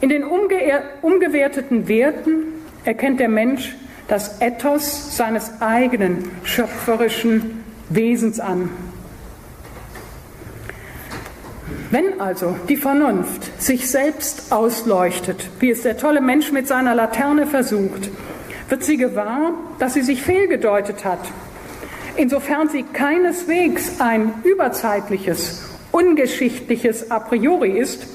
In 0.00 0.10
den 0.10 0.24
umge 0.24 0.82
umgewerteten 1.02 1.88
Werten 1.88 2.44
erkennt 2.84 3.18
der 3.18 3.28
Mensch 3.28 3.74
das 4.06 4.40
Ethos 4.40 5.16
seines 5.16 5.60
eigenen 5.60 6.30
schöpferischen 6.44 7.64
Wesens 7.88 8.38
an. 8.38 8.70
Wenn 11.90 12.20
also 12.20 12.56
die 12.68 12.76
Vernunft 12.76 13.50
sich 13.60 13.90
selbst 13.90 14.52
ausleuchtet, 14.52 15.48
wie 15.60 15.70
es 15.70 15.82
der 15.82 15.96
tolle 15.96 16.20
Mensch 16.20 16.52
mit 16.52 16.68
seiner 16.68 16.94
Laterne 16.94 17.46
versucht, 17.46 18.10
wird 18.68 18.82
sie 18.82 18.96
gewahr, 18.96 19.52
dass 19.78 19.94
sie 19.94 20.02
sich 20.02 20.22
fehlgedeutet 20.22 21.04
hat. 21.04 21.20
Insofern 22.16 22.68
sie 22.68 22.82
keineswegs 22.82 24.00
ein 24.00 24.34
überzeitliches, 24.44 25.64
ungeschichtliches 25.90 27.10
A 27.10 27.18
priori 27.18 27.78
ist, 27.78 28.06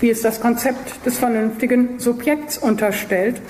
wie 0.00 0.10
es 0.10 0.22
das 0.22 0.40
Konzept 0.40 1.04
des 1.06 1.18
vernünftigen 1.18 1.98
Subjekts 1.98 2.58
unterstellt, 2.58 3.40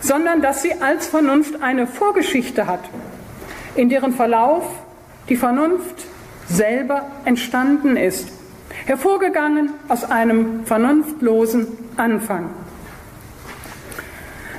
sondern 0.00 0.42
dass 0.42 0.62
sie 0.62 0.74
als 0.80 1.06
Vernunft 1.06 1.62
eine 1.62 1.86
Vorgeschichte 1.86 2.66
hat, 2.66 2.80
in 3.74 3.88
deren 3.88 4.12
Verlauf 4.12 4.64
die 5.28 5.36
Vernunft 5.36 6.06
selber 6.48 7.06
entstanden 7.24 7.96
ist, 7.96 8.28
hervorgegangen 8.86 9.70
aus 9.88 10.04
einem 10.04 10.64
vernunftlosen 10.64 11.66
Anfang. 11.96 12.50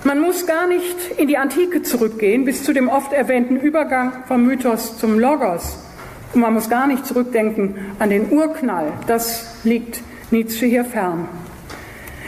Man 0.03 0.19
muss 0.19 0.47
gar 0.47 0.67
nicht 0.67 1.11
in 1.17 1.28
die 1.28 1.38
Antike 1.38 1.84
zurückgehen, 1.84 2.43
bis 2.43 2.63
zu 2.63 2.74
dem 2.74 2.89
oft 2.89 3.13
erwähnten 3.13 3.55
Übergang 3.57 4.24
vom 4.28 4.45
Mythos 4.45 4.97
zum 4.97 5.19
Logos. 5.19 5.78
Und 6.34 6.41
man 6.41 6.53
muss 6.53 6.69
gar 6.69 6.88
nicht 6.88 7.05
zurückdenken 7.05 7.76
an 7.99 8.09
den 8.09 8.32
Urknall. 8.32 8.93
Das 9.05 9.59
liegt 9.63 10.01
Nietzsche 10.32 10.65
hier 10.65 10.86
fern. 10.86 11.28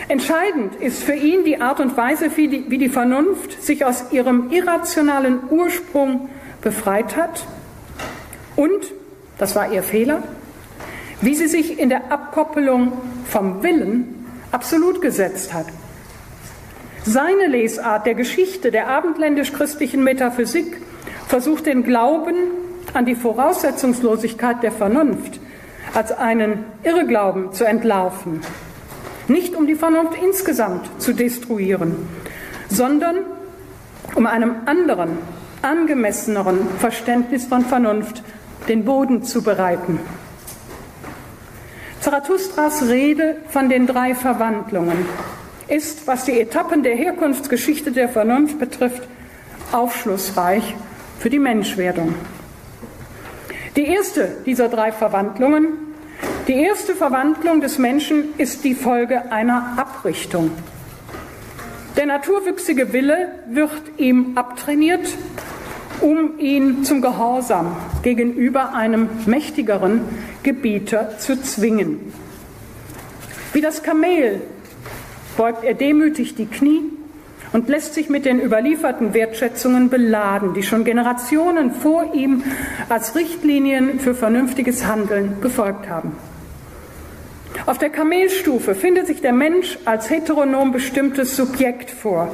Entscheidend 0.08 0.76
ist 0.76 1.02
für 1.04 1.14
ihn 1.14 1.46
die 1.46 1.62
Art 1.62 1.80
und 1.80 1.96
Weise, 1.98 2.30
wie 2.36 2.48
die, 2.48 2.70
wie 2.70 2.78
die 2.78 2.90
Vernunft 2.90 3.64
sich 3.64 3.86
aus 3.86 4.12
ihrem 4.12 4.52
irrationalen 4.52 5.40
Ursprung 5.50 6.30
befreit 6.62 7.16
hat 7.16 7.46
und, 8.56 8.92
das 9.38 9.56
war 9.56 9.72
ihr 9.72 9.82
Fehler, 9.82 10.24
wie 11.24 11.36
sie 11.36 11.48
sich 11.48 11.80
in 11.80 11.88
der 11.88 12.12
Abkoppelung 12.12 12.92
vom 13.26 13.64
Willen 13.64 14.26
absolut 14.52 15.02
gesetzt 15.02 15.54
hat. 15.54 15.68
Seine 17.06 17.48
Lesart 17.48 18.06
der 18.06 18.14
Geschichte 18.14 18.72
der 18.72 18.90
abendländisch-christlichen 18.90 20.04
Metaphysik 20.04 20.82
versucht 21.28 21.66
den 21.66 21.84
Glauben 21.84 22.36
an 22.94 23.06
die 23.06 23.16
Voraussetzungslosigkeit 23.16 24.62
der 24.64 24.74
Vernunft 24.74 25.40
als 25.94 26.12
einen 26.12 26.66
Irrglauben 26.84 27.54
zu 27.54 27.64
entlarven. 27.64 28.42
Nicht 29.30 29.56
um 29.56 29.66
die 29.66 29.76
Vernunft 29.76 30.22
insgesamt 30.22 30.90
zu 31.02 31.14
destruieren, 31.14 31.96
sondern 32.70 33.18
um 34.16 34.26
einem 34.26 34.56
anderen, 34.66 35.18
angemesseneren 35.62 36.68
Verständnis 36.80 37.46
von 37.46 37.64
Vernunft 37.64 38.24
den 38.68 38.84
Boden 38.84 39.24
zu 39.24 39.42
bereiten. 39.42 40.00
Zarathustras 42.04 42.90
Rede 42.90 43.38
von 43.48 43.70
den 43.70 43.88
drei 43.88 44.14
Verwandlungen 44.14 45.06
ist, 45.70 46.06
was 46.06 46.26
die 46.26 46.38
Etappen 46.38 46.84
der 46.84 46.98
Herkunftsgeschichte 46.98 47.94
der 47.94 48.10
Vernunft 48.10 48.60
betrifft, 48.60 49.04
aufschlussreich 49.72 50.76
für 51.20 51.30
die 51.30 51.40
Menschwerdung. 51.40 52.14
Die 53.78 53.86
erste 53.86 54.36
dieser 54.46 54.68
drei 54.68 54.92
Verwandlungen, 54.92 55.78
die 56.50 56.56
erste 56.56 56.94
Verwandlung 56.94 57.62
des 57.62 57.78
Menschen 57.78 58.34
ist 58.38 58.66
die 58.66 58.76
Folge 58.76 59.32
einer 59.32 59.78
Abrichtung. 59.78 60.52
Der 61.96 62.06
naturwüchsige 62.06 62.92
Wille 62.92 63.30
wird 63.48 63.82
ihm 63.96 64.34
abtrainiert, 64.36 65.08
um 66.02 66.38
ihn 66.38 66.84
zum 66.84 67.02
Gehorsam 67.02 67.78
gegenüber 68.02 68.74
einem 68.74 69.08
mächtigeren 69.26 70.02
Gebieter 70.44 71.18
zu 71.18 71.42
zwingen. 71.42 72.14
Wie 73.54 73.62
das 73.62 73.84
Kamel 73.84 74.42
beugt 75.38 75.64
er 75.64 75.74
demütig 75.74 76.36
die 76.36 76.46
Knie 76.46 76.82
und 77.54 77.70
lässt 77.70 77.94
sich 77.94 78.10
mit 78.10 78.26
den 78.26 78.42
überlieferten 78.42 79.14
Wertschätzungen 79.14 79.90
beladen, 79.90 80.54
die 80.54 80.64
schon 80.64 80.84
Generationen 80.84 81.72
vor 81.72 82.14
ihm 82.14 82.44
als 82.90 83.16
Richtlinien 83.16 84.00
für 84.00 84.16
vernünftiges 84.16 84.86
Handeln 84.86 85.38
befolgt 85.40 85.88
haben. 85.88 86.14
Auf 87.66 87.78
der 87.78 87.90
Kamelstufe 87.90 88.76
findet 88.76 89.08
sich 89.08 89.22
der 89.22 89.32
Mensch 89.32 89.78
als 89.86 90.10
heteronom 90.10 90.72
bestimmtes 90.72 91.36
Subjekt 91.36 91.92
vor, 91.92 92.34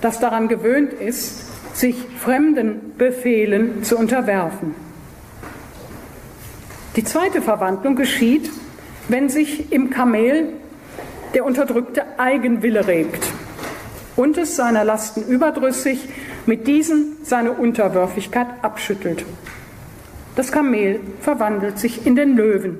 das 0.00 0.20
daran 0.20 0.48
gewöhnt 0.48 0.92
ist, 0.92 1.76
sich 1.76 1.96
fremden 2.18 2.92
Befehlen 2.96 3.82
zu 3.82 3.96
unterwerfen. 3.96 4.74
Die 6.98 7.04
zweite 7.04 7.40
Verwandlung 7.40 7.94
geschieht, 7.94 8.50
wenn 9.06 9.28
sich 9.28 9.70
im 9.70 9.88
Kamel 9.88 10.48
der 11.32 11.44
unterdrückte 11.44 12.18
Eigenwille 12.18 12.88
regt 12.88 13.24
und 14.16 14.36
es 14.36 14.56
seiner 14.56 14.82
Lasten 14.82 15.22
überdrüssig 15.22 16.08
mit 16.46 16.66
diesen 16.66 17.18
seine 17.22 17.52
Unterwürfigkeit 17.52 18.48
abschüttelt. 18.62 19.24
Das 20.34 20.50
Kamel 20.50 20.98
verwandelt 21.20 21.78
sich 21.78 22.04
in 22.04 22.16
den 22.16 22.36
Löwen, 22.36 22.78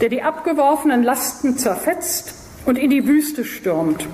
der 0.00 0.10
die 0.10 0.22
abgeworfenen 0.22 1.02
Lasten 1.02 1.58
zerfetzt 1.58 2.34
und 2.66 2.78
in 2.78 2.90
die 2.90 3.08
Wüste 3.08 3.44
stürmt, 3.44 4.06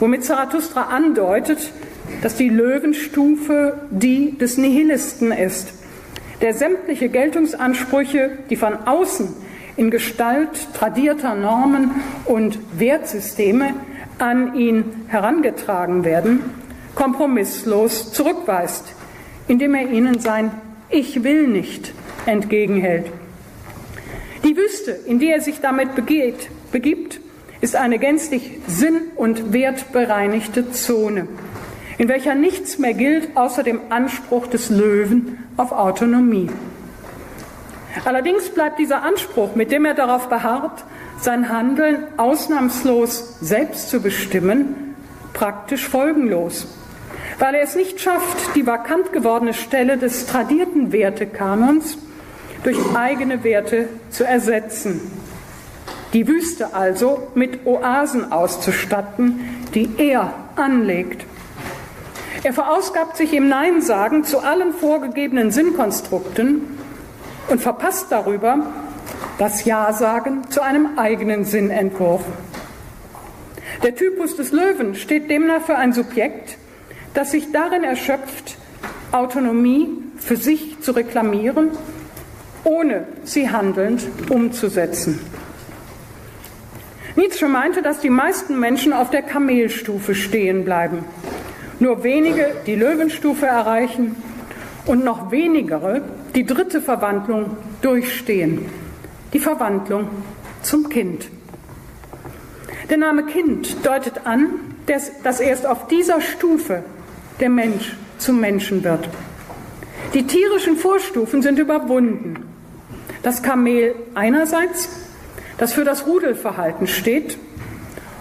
womit 0.00 0.24
Zarathustra 0.24 0.88
andeutet, 0.88 1.70
dass 2.22 2.34
die 2.34 2.48
Löwenstufe 2.48 3.82
die 3.92 4.36
des 4.36 4.58
Nihilisten 4.58 5.30
ist, 5.30 5.75
der 6.40 6.54
sämtliche 6.54 7.08
Geltungsansprüche, 7.08 8.30
die 8.50 8.56
von 8.56 8.74
außen 8.86 9.34
in 9.76 9.90
Gestalt 9.90 10.72
tradierter 10.74 11.34
Normen 11.34 11.90
und 12.24 12.58
Wertsysteme 12.78 13.74
an 14.18 14.54
ihn 14.54 14.84
herangetragen 15.08 16.04
werden, 16.04 16.40
kompromisslos 16.94 18.12
zurückweist, 18.12 18.94
indem 19.48 19.74
er 19.74 19.90
ihnen 19.90 20.18
sein 20.18 20.50
Ich 20.88 21.22
will 21.24 21.46
nicht 21.46 21.92
entgegenhält. 22.24 23.06
Die 24.44 24.56
Wüste, 24.56 24.92
in 24.92 25.18
die 25.18 25.28
er 25.28 25.40
sich 25.40 25.60
damit 25.60 25.94
begeht, 25.94 26.48
begibt, 26.72 27.20
ist 27.60 27.76
eine 27.76 27.98
gänzlich 27.98 28.60
sinn- 28.66 29.10
und 29.16 29.52
wertbereinigte 29.52 30.70
Zone, 30.70 31.26
in 31.98 32.08
welcher 32.08 32.34
nichts 32.34 32.78
mehr 32.78 32.94
gilt 32.94 33.36
außer 33.36 33.62
dem 33.62 33.80
Anspruch 33.88 34.46
des 34.46 34.70
Löwen 34.70 35.38
auf 35.56 35.72
Autonomie. 35.72 36.50
Allerdings 38.04 38.50
bleibt 38.50 38.78
dieser 38.78 39.02
Anspruch, 39.02 39.54
mit 39.54 39.70
dem 39.70 39.86
er 39.86 39.94
darauf 39.94 40.28
beharrt, 40.28 40.84
sein 41.18 41.48
Handeln 41.48 42.04
ausnahmslos 42.18 43.38
selbst 43.40 43.88
zu 43.88 44.00
bestimmen, 44.00 44.94
praktisch 45.32 45.88
folgenlos, 45.88 46.66
weil 47.38 47.54
er 47.54 47.62
es 47.62 47.74
nicht 47.74 48.00
schafft, 48.00 48.54
die 48.54 48.66
vakant 48.66 49.12
gewordene 49.12 49.54
Stelle 49.54 49.96
des 49.96 50.26
tradierten 50.26 50.92
Wertekanons 50.92 51.96
durch 52.64 52.78
eigene 52.94 53.44
Werte 53.44 53.88
zu 54.10 54.24
ersetzen. 54.24 55.00
Die 56.12 56.28
Wüste 56.28 56.74
also 56.74 57.28
mit 57.34 57.66
Oasen 57.66 58.32
auszustatten, 58.32 59.40
die 59.74 59.88
er 59.98 60.32
anlegt. 60.56 61.24
Er 62.46 62.52
verausgabt 62.52 63.16
sich 63.16 63.32
im 63.32 63.48
Nein-Sagen 63.48 64.22
zu 64.22 64.38
allen 64.38 64.72
vorgegebenen 64.72 65.50
Sinnkonstrukten 65.50 66.78
und 67.48 67.60
verpasst 67.60 68.06
darüber 68.10 68.64
das 69.36 69.64
Ja-Sagen 69.64 70.48
zu 70.48 70.62
einem 70.62 70.96
eigenen 70.96 71.44
Sinnentwurf. 71.44 72.22
Der 73.82 73.96
Typus 73.96 74.36
des 74.36 74.52
Löwen 74.52 74.94
steht 74.94 75.28
demnach 75.28 75.62
für 75.62 75.74
ein 75.74 75.92
Subjekt, 75.92 76.56
das 77.14 77.32
sich 77.32 77.50
darin 77.50 77.82
erschöpft, 77.82 78.58
Autonomie 79.10 79.88
für 80.16 80.36
sich 80.36 80.78
zu 80.78 80.92
reklamieren, 80.92 81.70
ohne 82.62 83.08
sie 83.24 83.50
handelnd 83.50 84.06
umzusetzen. 84.30 85.18
Nietzsche 87.16 87.48
meinte, 87.48 87.82
dass 87.82 87.98
die 87.98 88.08
meisten 88.08 88.60
Menschen 88.60 88.92
auf 88.92 89.10
der 89.10 89.22
Kamelstufe 89.22 90.14
stehen 90.14 90.64
bleiben, 90.64 91.04
nur 91.80 92.02
wenige 92.02 92.54
die 92.66 92.74
Löwenstufe 92.74 93.46
erreichen 93.46 94.16
und 94.86 95.04
noch 95.04 95.30
wenigere 95.30 96.02
die 96.34 96.44
dritte 96.44 96.80
Verwandlung 96.80 97.56
durchstehen, 97.82 98.66
die 99.32 99.40
Verwandlung 99.40 100.08
zum 100.62 100.88
Kind. 100.88 101.28
Der 102.88 102.98
Name 102.98 103.24
Kind 103.24 103.84
deutet 103.84 104.26
an, 104.26 104.48
dass 104.86 105.40
erst 105.40 105.66
auf 105.66 105.88
dieser 105.88 106.20
Stufe 106.20 106.84
der 107.40 107.50
Mensch 107.50 107.96
zum 108.18 108.40
Menschen 108.40 108.84
wird. 108.84 109.08
Die 110.14 110.26
tierischen 110.26 110.76
Vorstufen 110.76 111.42
sind 111.42 111.58
überwunden. 111.58 112.44
Das 113.22 113.42
Kamel 113.42 113.94
einerseits, 114.14 114.88
das 115.58 115.72
für 115.72 115.84
das 115.84 116.06
Rudelverhalten 116.06 116.86
steht 116.86 117.38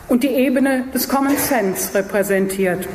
und 0.08 0.24
die 0.24 0.30
Ebene 0.30 0.86
des 0.94 1.08
Common 1.08 1.38
Sense 1.38 1.94
repräsentiert. 1.94 2.88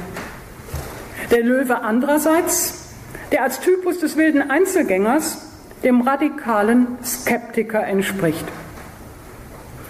Der 1.31 1.43
Löwe 1.43 1.83
andererseits, 1.83 2.89
der 3.31 3.45
als 3.45 3.61
Typus 3.61 3.99
des 4.01 4.17
wilden 4.17 4.51
Einzelgängers 4.51 5.39
dem 5.85 6.01
radikalen 6.03 6.99
Skeptiker 7.05 7.87
entspricht. 7.87 8.45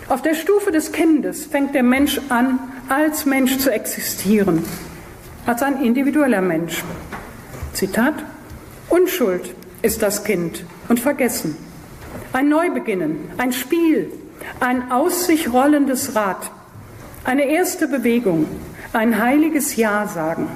Auf 0.08 0.22
der 0.22 0.34
Stufe 0.34 0.70
des 0.70 0.92
Kindes 0.92 1.46
fängt 1.46 1.74
der 1.74 1.82
Mensch 1.82 2.20
an, 2.28 2.58
als 2.88 3.26
Mensch 3.26 3.58
zu 3.58 3.72
existieren, 3.72 4.64
als 5.46 5.62
ein 5.62 5.82
individueller 5.82 6.40
Mensch. 6.40 6.82
Zitat, 7.72 8.14
Unschuld 8.88 9.54
ist 9.82 10.02
das 10.02 10.24
Kind 10.24 10.64
und 10.88 11.00
Vergessen. 11.00 11.56
Ein 12.32 12.48
Neubeginnen, 12.48 13.30
ein 13.38 13.52
Spiel, 13.52 14.12
ein 14.58 14.90
aus 14.90 15.26
sich 15.26 15.52
rollendes 15.52 16.14
Rad, 16.14 16.50
eine 17.24 17.44
erste 17.44 17.86
Bewegung, 17.88 18.46
ein 18.92 19.22
heiliges 19.22 19.76
Ja 19.76 20.06
sagen. 20.06 20.48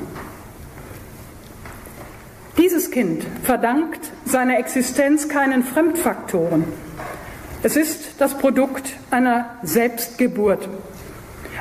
Dieses 2.64 2.90
Kind 2.90 3.26
verdankt 3.42 4.10
seiner 4.24 4.58
Existenz 4.58 5.28
keinen 5.28 5.64
Fremdfaktoren. 5.64 6.64
Es 7.62 7.76
ist 7.76 8.12
das 8.16 8.38
Produkt 8.38 8.94
einer 9.10 9.58
Selbstgeburt, 9.62 10.66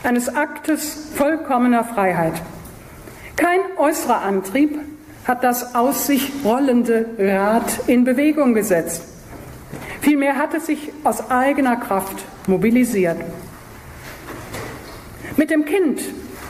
eines 0.04 0.34
Aktes 0.34 1.10
vollkommener 1.14 1.84
Freiheit. 1.84 2.41
Kein 3.36 3.60
äußerer 3.78 4.22
Antrieb 4.22 4.80
hat 5.26 5.43
das 5.43 5.76
aus 5.76 6.08
sich 6.08 6.32
rollende 6.45 7.06
Rad 7.20 7.82
in 7.88 8.06
Bewegung 8.06 8.54
gesetzt. 8.54 9.04
Vielmehr 9.99 10.38
hat 10.38 10.54
es 10.54 10.68
sich 10.68 10.93
aus 11.04 11.30
eigener 11.30 11.76
Kraft 11.76 12.24
mobilisiert. 12.47 13.18
Mit 15.36 15.49
dem 15.49 15.66
Kind 15.66 16.01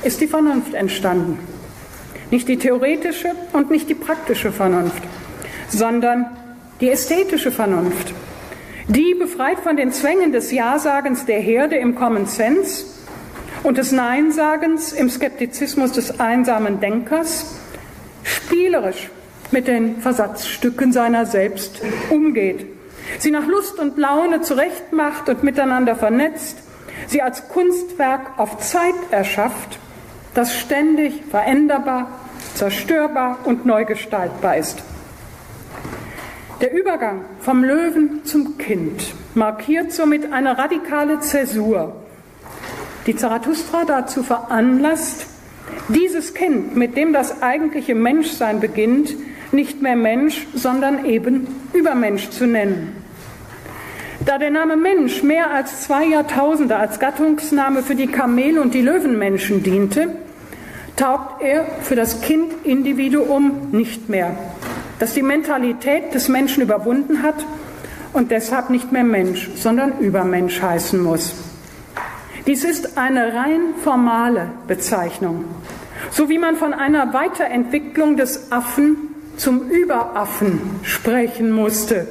ist 0.04 0.22
die 0.22 0.28
Vernunft 0.28 0.76
entstanden. 0.76 1.53
Nicht 2.34 2.48
die 2.48 2.58
theoretische 2.58 3.30
und 3.52 3.70
nicht 3.70 3.88
die 3.90 3.94
praktische 3.94 4.52
Vernunft, 4.52 5.04
sondern 5.70 6.26
die 6.82 6.90
ästhetische 6.90 7.52
Vernunft. 7.52 8.12
Die 8.88 9.14
befreit 9.14 9.60
von 9.60 9.78
den 9.78 9.92
Zwängen 9.92 10.32
des 10.32 10.52
Ja-Sagens 10.52 11.28
der 11.28 11.40
Herde 11.40 11.76
im 11.76 11.94
Common 11.94 12.26
Sense 12.26 12.86
und 13.62 13.78
des 13.78 13.92
Nein-Sagens 13.92 14.94
im 14.94 15.12
Skeptizismus 15.12 15.92
des 15.92 16.20
einsamen 16.20 16.80
Denkers 16.80 17.54
spielerisch 18.24 19.12
mit 19.52 19.68
den 19.68 19.98
Versatzstücken 19.98 20.92
seiner 20.92 21.28
selbst 21.28 21.84
umgeht, 22.10 22.66
sie 23.20 23.30
nach 23.30 23.46
Lust 23.46 23.78
und 23.78 24.00
Laune 24.00 24.42
zurechtmacht 24.42 25.30
und 25.30 25.44
miteinander 25.44 25.96
vernetzt, 25.96 26.58
sie 27.06 27.22
als 27.22 27.48
Kunstwerk 27.50 28.40
auf 28.40 28.58
Zeit 28.58 28.96
erschafft, 29.12 29.78
das 30.34 30.58
ständig 30.58 31.26
veränderbar, 31.30 32.10
zerstörbar 32.56 33.40
und 33.46 33.66
neu 33.66 33.86
gestaltbar 33.86 34.58
ist. 34.58 34.84
Der 36.62 36.74
Übergang 36.74 37.26
vom 37.40 37.64
Löwen 37.64 38.24
zum 38.24 38.58
Kind 38.58 39.14
markiert 39.34 39.92
somit 39.92 40.32
eine 40.32 40.58
radikale 40.58 41.20
Zäsur, 41.20 41.96
die 43.06 43.16
Zarathustra 43.16 43.84
dazu 43.86 44.24
veranlasst, 44.24 45.26
dieses 45.90 46.34
Kind, 46.34 46.76
mit 46.76 46.96
dem 46.96 47.12
das 47.12 47.42
eigentliche 47.42 47.96
Menschsein 47.96 48.60
beginnt, 48.60 49.14
nicht 49.52 49.82
mehr 49.82 49.96
Mensch, 49.96 50.48
sondern 50.54 51.06
eben 51.06 51.48
Übermensch 51.74 52.30
zu 52.30 52.48
nennen. 52.48 52.96
Da 54.26 54.38
der 54.38 54.52
Name 54.52 54.78
Mensch 54.78 55.22
mehr 55.22 55.52
als 55.52 55.82
zwei 55.82 56.06
Jahrtausende 56.06 56.78
als 56.78 57.00
Gattungsname 57.00 57.84
für 57.84 57.96
die 57.96 58.08
Kamel- 58.08 58.60
und 58.60 58.74
die 58.74 58.82
Löwenmenschen 58.82 59.64
diente, 59.64 60.16
taugt 60.96 61.42
er 61.42 61.66
für 61.82 61.96
das 61.96 62.22
Kindindividuum 62.22 63.70
nicht 63.72 64.10
mehr, 64.10 64.36
das 65.00 65.14
die 65.14 65.24
Mentalität 65.24 66.14
des 66.14 66.28
Menschen 66.28 66.64
überwunden 66.64 67.24
hat 67.24 67.46
und 68.14 68.32
deshalb 68.32 68.70
nicht 68.70 68.92
mehr 68.92 69.04
Mensch, 69.04 69.50
sondern 69.56 70.00
Übermensch 70.00 70.62
heißen 70.62 71.02
muss. 71.02 71.34
Dies 72.46 72.64
ist 72.64 72.98
eine 72.98 73.34
rein 73.34 73.74
formale 73.84 74.52
Bezeichnung, 74.68 75.46
so 76.12 76.30
wie 76.30 76.38
man 76.38 76.56
von 76.56 76.74
einer 76.74 77.14
Weiterentwicklung 77.14 78.18
des 78.18 78.52
Affen 78.52 78.98
zum 79.38 79.70
Überaffen 79.70 80.60
sprechen 80.84 81.52
musste, 81.52 82.08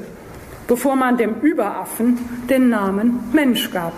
bevor 0.66 0.96
man 0.96 1.18
dem 1.18 1.40
Überaffen 1.40 2.18
den 2.48 2.70
Namen 2.70 3.20
Mensch 3.32 3.70
gab. 3.70 3.92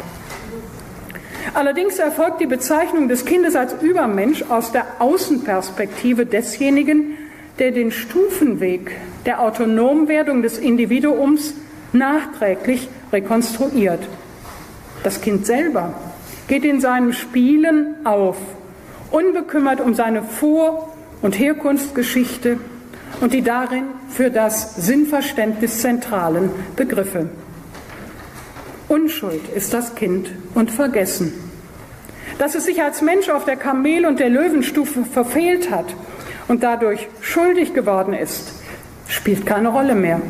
Allerdings 1.52 1.98
erfolgt 1.98 2.40
die 2.40 2.46
Bezeichnung 2.46 3.08
des 3.08 3.24
Kindes 3.24 3.54
als 3.54 3.74
Übermensch 3.82 4.42
aus 4.48 4.72
der 4.72 4.86
Außenperspektive 4.98 6.24
desjenigen, 6.24 7.18
der 7.58 7.70
den 7.70 7.92
Stufenweg 7.92 8.92
der 9.26 9.40
Autonomwerdung 9.40 10.42
des 10.42 10.58
Individuums 10.58 11.54
nachträglich 11.92 12.88
rekonstruiert. 13.12 14.00
Das 15.02 15.20
Kind 15.20 15.46
selber 15.46 15.94
geht 16.48 16.64
in 16.64 16.80
seinem 16.80 17.12
Spielen 17.12 17.94
auf, 18.04 18.36
unbekümmert 19.10 19.80
um 19.80 19.94
seine 19.94 20.22
Vor- 20.22 20.94
und 21.22 21.38
Herkunftsgeschichte 21.38 22.58
und 23.20 23.32
die 23.32 23.42
darin 23.42 23.84
für 24.08 24.30
das 24.30 24.76
Sinnverständnis 24.76 25.80
zentralen 25.80 26.50
Begriffe. 26.76 27.28
Unschuld 28.88 29.48
ist 29.54 29.72
das 29.72 29.94
Kind 29.94 30.30
und 30.54 30.70
Vergessen. 30.70 31.32
Dass 32.38 32.54
es 32.54 32.64
sich 32.64 32.82
als 32.82 33.00
Mensch 33.00 33.28
auf 33.28 33.44
der 33.44 33.56
Kamel- 33.56 34.06
und 34.06 34.20
der 34.20 34.28
Löwenstufe 34.28 35.04
verfehlt 35.04 35.70
hat 35.70 35.86
und 36.48 36.62
dadurch 36.62 37.08
schuldig 37.20 37.74
geworden 37.74 38.12
ist, 38.12 38.52
spielt 39.08 39.46
keine 39.46 39.68
Rolle 39.68 39.94
mehr. 39.94 40.20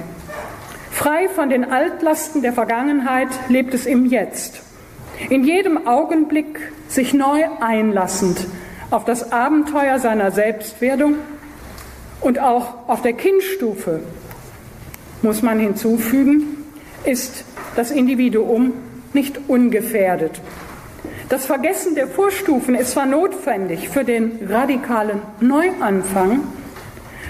Frei 0.91 1.29
von 1.29 1.51
den 1.51 1.65
Altlasten 1.65 2.43
der 2.43 2.53
Vergangenheit 2.53 3.29
lebt 3.49 3.75
es 3.75 3.87
im 3.87 4.07
Jetzt. 4.07 4.63
In 5.29 5.45
jedem 5.45 5.87
Augenblick 5.87 6.73
sich 6.89 7.15
neu 7.15 7.45
einlassend 7.61 8.47
auf 8.91 9.05
das 9.05 9.33
Abenteuer 9.33 9.99
seiner 9.99 10.31
Selbstwerdung 10.31 11.17
und 12.21 12.39
auch 12.39 12.89
auf 12.89 13.03
der 13.03 13.15
Kindstufe, 13.15 14.01
muss 15.23 15.43
man 15.43 15.59
hinzufügen, 15.59 16.65
ist 17.05 17.45
das 17.77 17.91
Individuum 17.91 18.73
nicht 19.13 19.41
ungefährdet. 19.49 20.41
Das 21.29 21.47
Vergessen 21.47 21.95
der 21.95 22.07
Vorstufen 22.07 22.75
ist 22.75 22.93
zwar 22.93 23.07
notwendig 23.07 23.89
für 23.89 24.05
den 24.05 24.41
radikalen 24.49 25.23
Neuanfang, 25.41 26.41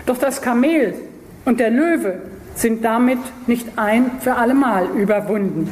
doch 0.06 0.18
das 0.18 0.42
Kamel 0.42 0.94
und 1.44 1.60
der 1.60 1.70
Löwe 1.70 2.22
sind 2.54 2.84
damit 2.84 3.18
nicht 3.46 3.66
ein 3.76 4.10
für 4.20 4.36
allemal 4.36 4.88
überwunden. 4.96 5.70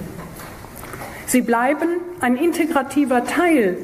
Sie 1.26 1.42
bleiben 1.42 1.88
ein 2.20 2.36
integrativer 2.36 3.24
Teil 3.24 3.76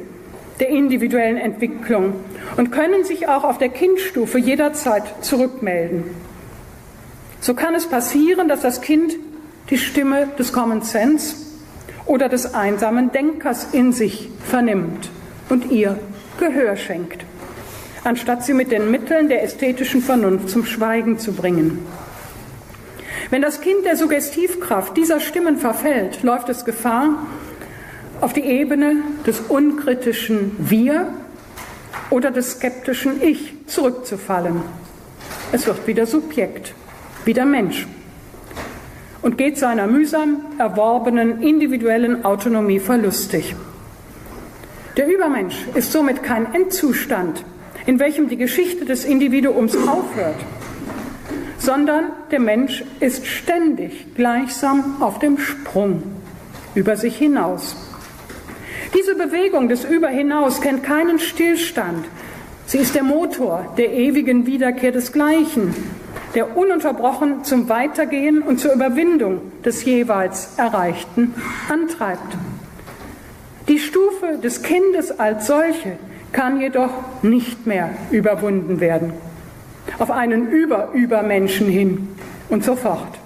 der 0.60 0.68
individuellen 0.68 1.36
Entwicklung 1.36 2.14
und 2.56 2.72
können 2.72 3.04
sich 3.04 3.28
auch 3.28 3.44
auf 3.44 3.58
der 3.58 3.68
Kindstufe 3.68 4.38
jederzeit 4.38 5.04
zurückmelden. 5.24 6.04
So 7.40 7.54
kann 7.54 7.74
es 7.74 7.86
passieren, 7.86 8.48
dass 8.48 8.60
das 8.60 8.80
Kind 8.80 9.16
die 9.70 9.78
Stimme 9.78 10.28
des 10.38 10.52
Common 10.52 10.82
Sense 10.82 11.36
oder 12.06 12.28
des 12.28 12.54
einsamen 12.54 13.12
Denkers 13.12 13.68
in 13.72 13.92
sich 13.92 14.30
vernimmt 14.44 15.10
und 15.48 15.70
ihr 15.70 15.98
Gehör 16.38 16.76
schenkt, 16.76 17.24
anstatt 18.04 18.44
sie 18.44 18.54
mit 18.54 18.70
den 18.70 18.90
Mitteln 18.90 19.28
der 19.28 19.42
ästhetischen 19.42 20.00
Vernunft 20.00 20.48
zum 20.48 20.64
Schweigen 20.64 21.18
zu 21.18 21.32
bringen. 21.32 21.86
Wenn 23.30 23.42
das 23.42 23.60
Kind 23.60 23.84
der 23.84 23.96
Suggestivkraft 23.96 24.96
dieser 24.96 25.20
Stimmen 25.20 25.58
verfällt, 25.58 26.22
läuft 26.22 26.48
es 26.48 26.64
Gefahr, 26.64 27.26
auf 28.20 28.32
die 28.32 28.44
Ebene 28.44 28.96
des 29.26 29.40
unkritischen 29.48 30.56
Wir 30.58 31.12
oder 32.10 32.30
des 32.30 32.52
skeptischen 32.52 33.22
Ich 33.22 33.54
zurückzufallen. 33.66 34.62
Es 35.52 35.66
wird 35.66 35.86
wieder 35.86 36.06
Subjekt, 36.06 36.72
wieder 37.24 37.44
Mensch 37.44 37.86
und 39.22 39.38
geht 39.38 39.58
seiner 39.58 39.86
mühsam 39.86 40.40
erworbenen 40.58 41.42
individuellen 41.42 42.24
Autonomie 42.24 42.80
verlustig. 42.80 43.54
Der 44.96 45.06
Übermensch 45.06 45.66
ist 45.74 45.92
somit 45.92 46.22
kein 46.22 46.52
Endzustand, 46.54 47.44
in 47.86 47.98
welchem 47.98 48.28
die 48.28 48.36
Geschichte 48.36 48.84
des 48.84 49.04
Individuums 49.04 49.76
aufhört, 49.76 50.36
sondern 51.58 52.06
der 52.30 52.40
Mensch 52.40 52.84
ist 53.00 53.26
ständig 53.26 54.14
gleichsam 54.14 54.96
auf 55.00 55.18
dem 55.18 55.38
Sprung 55.38 56.02
über 56.74 56.96
sich 56.96 57.16
hinaus. 57.16 57.76
Diese 58.94 59.14
Bewegung 59.14 59.68
des 59.68 59.84
Überhinaus 59.84 60.60
kennt 60.60 60.82
keinen 60.82 61.18
Stillstand. 61.18 62.06
Sie 62.66 62.78
ist 62.78 62.94
der 62.94 63.02
Motor 63.02 63.74
der 63.76 63.92
ewigen 63.92 64.46
Wiederkehr 64.46 64.92
des 64.92 65.12
Gleichen, 65.12 65.74
der 66.34 66.56
ununterbrochen 66.56 67.44
zum 67.44 67.68
Weitergehen 67.68 68.42
und 68.42 68.60
zur 68.60 68.72
Überwindung 68.72 69.40
des 69.64 69.84
jeweils 69.84 70.58
Erreichten 70.58 71.34
antreibt. 71.68 72.36
Die 73.68 73.78
Stufe 73.78 74.38
des 74.42 74.62
Kindes 74.62 75.18
als 75.18 75.46
solche 75.46 75.98
kann 76.32 76.60
jedoch 76.60 76.90
nicht 77.22 77.66
mehr 77.66 77.90
überwunden 78.10 78.80
werden. 78.80 79.12
Auf 79.98 80.10
einen 80.10 80.48
Über-Übermenschen 80.48 81.68
hin 81.68 82.08
und 82.48 82.64
so 82.64 82.76
fort. 82.76 83.18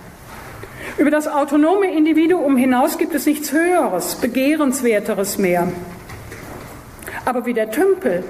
Über 0.99 1.11
das 1.11 1.27
autonome 1.27 1.93
Individuum 1.93 2.57
hinaus 2.57 2.99
gibt 2.99 3.15
es 3.15 3.27
nichts 3.27 3.53
Höheres, 3.53 4.17
Begehrenswerteres 4.17 5.39
mehr. 5.39 5.69
Aber 7.25 7.47
wie 7.47 7.55
der 7.55 7.71
Tümpel, 7.71 8.25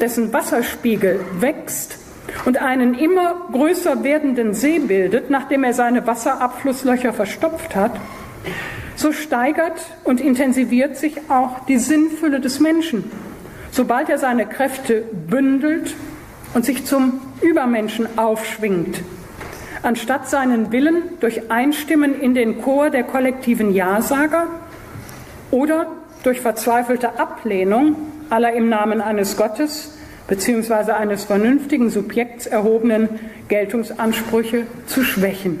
dessen 0.00 0.32
Wasserspiegel 0.32 1.20
wächst 1.40 1.98
und 2.44 2.58
einen 2.58 2.94
immer 2.94 3.34
größer 3.52 4.02
werdenden 4.04 4.54
See 4.54 4.78
bildet, 4.78 5.30
nachdem 5.30 5.64
er 5.64 5.74
seine 5.74 6.06
Wasserabflusslöcher 6.06 7.12
verstopft 7.12 7.74
hat, 7.76 7.92
so 8.96 9.12
steigert 9.12 9.78
und 10.04 10.20
intensiviert 10.20 10.96
sich 10.96 11.30
auch 11.30 11.64
die 11.66 11.78
Sinnfülle 11.78 12.40
des 12.40 12.60
Menschen, 12.60 13.10
sobald 13.70 14.08
er 14.08 14.18
seine 14.18 14.46
Kräfte 14.46 15.04
bündelt 15.12 15.94
und 16.54 16.64
sich 16.64 16.84
zum 16.86 17.20
Übermenschen 17.42 18.18
aufschwingt, 18.18 19.02
anstatt 19.82 20.28
seinen 20.28 20.72
Willen 20.72 21.02
durch 21.20 21.50
Einstimmen 21.50 22.18
in 22.18 22.34
den 22.34 22.62
Chor 22.62 22.90
der 22.90 23.04
kollektiven 23.04 23.74
Ja-Sager 23.74 24.46
oder 25.50 25.86
durch 26.22 26.40
verzweifelte 26.40 27.18
Ablehnung 27.18 27.96
aller 28.30 28.52
im 28.54 28.68
Namen 28.68 29.00
eines 29.00 29.36
Gottes 29.36 29.95
bzw. 30.28 30.92
eines 30.92 31.24
vernünftigen 31.24 31.90
Subjekts 31.90 32.46
erhobenen 32.46 33.08
Geltungsansprüche 33.48 34.66
zu 34.86 35.04
schwächen. 35.04 35.60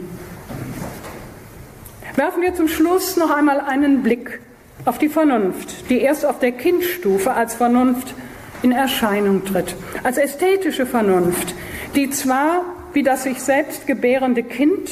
Werfen 2.16 2.42
wir 2.42 2.54
zum 2.54 2.68
Schluss 2.68 3.16
noch 3.16 3.30
einmal 3.30 3.60
einen 3.60 4.02
Blick 4.02 4.40
auf 4.84 4.98
die 4.98 5.08
Vernunft, 5.08 5.90
die 5.90 6.00
erst 6.00 6.24
auf 6.24 6.38
der 6.38 6.52
Kindstufe 6.52 7.32
als 7.32 7.54
Vernunft 7.54 8.14
in 8.62 8.72
Erscheinung 8.72 9.44
tritt, 9.44 9.74
als 10.02 10.16
ästhetische 10.16 10.86
Vernunft, 10.86 11.54
die 11.94 12.10
zwar 12.10 12.64
wie 12.96 13.02
das 13.02 13.24
sich 13.24 13.42
selbst 13.42 13.86
gebärende 13.86 14.42
Kind 14.42 14.90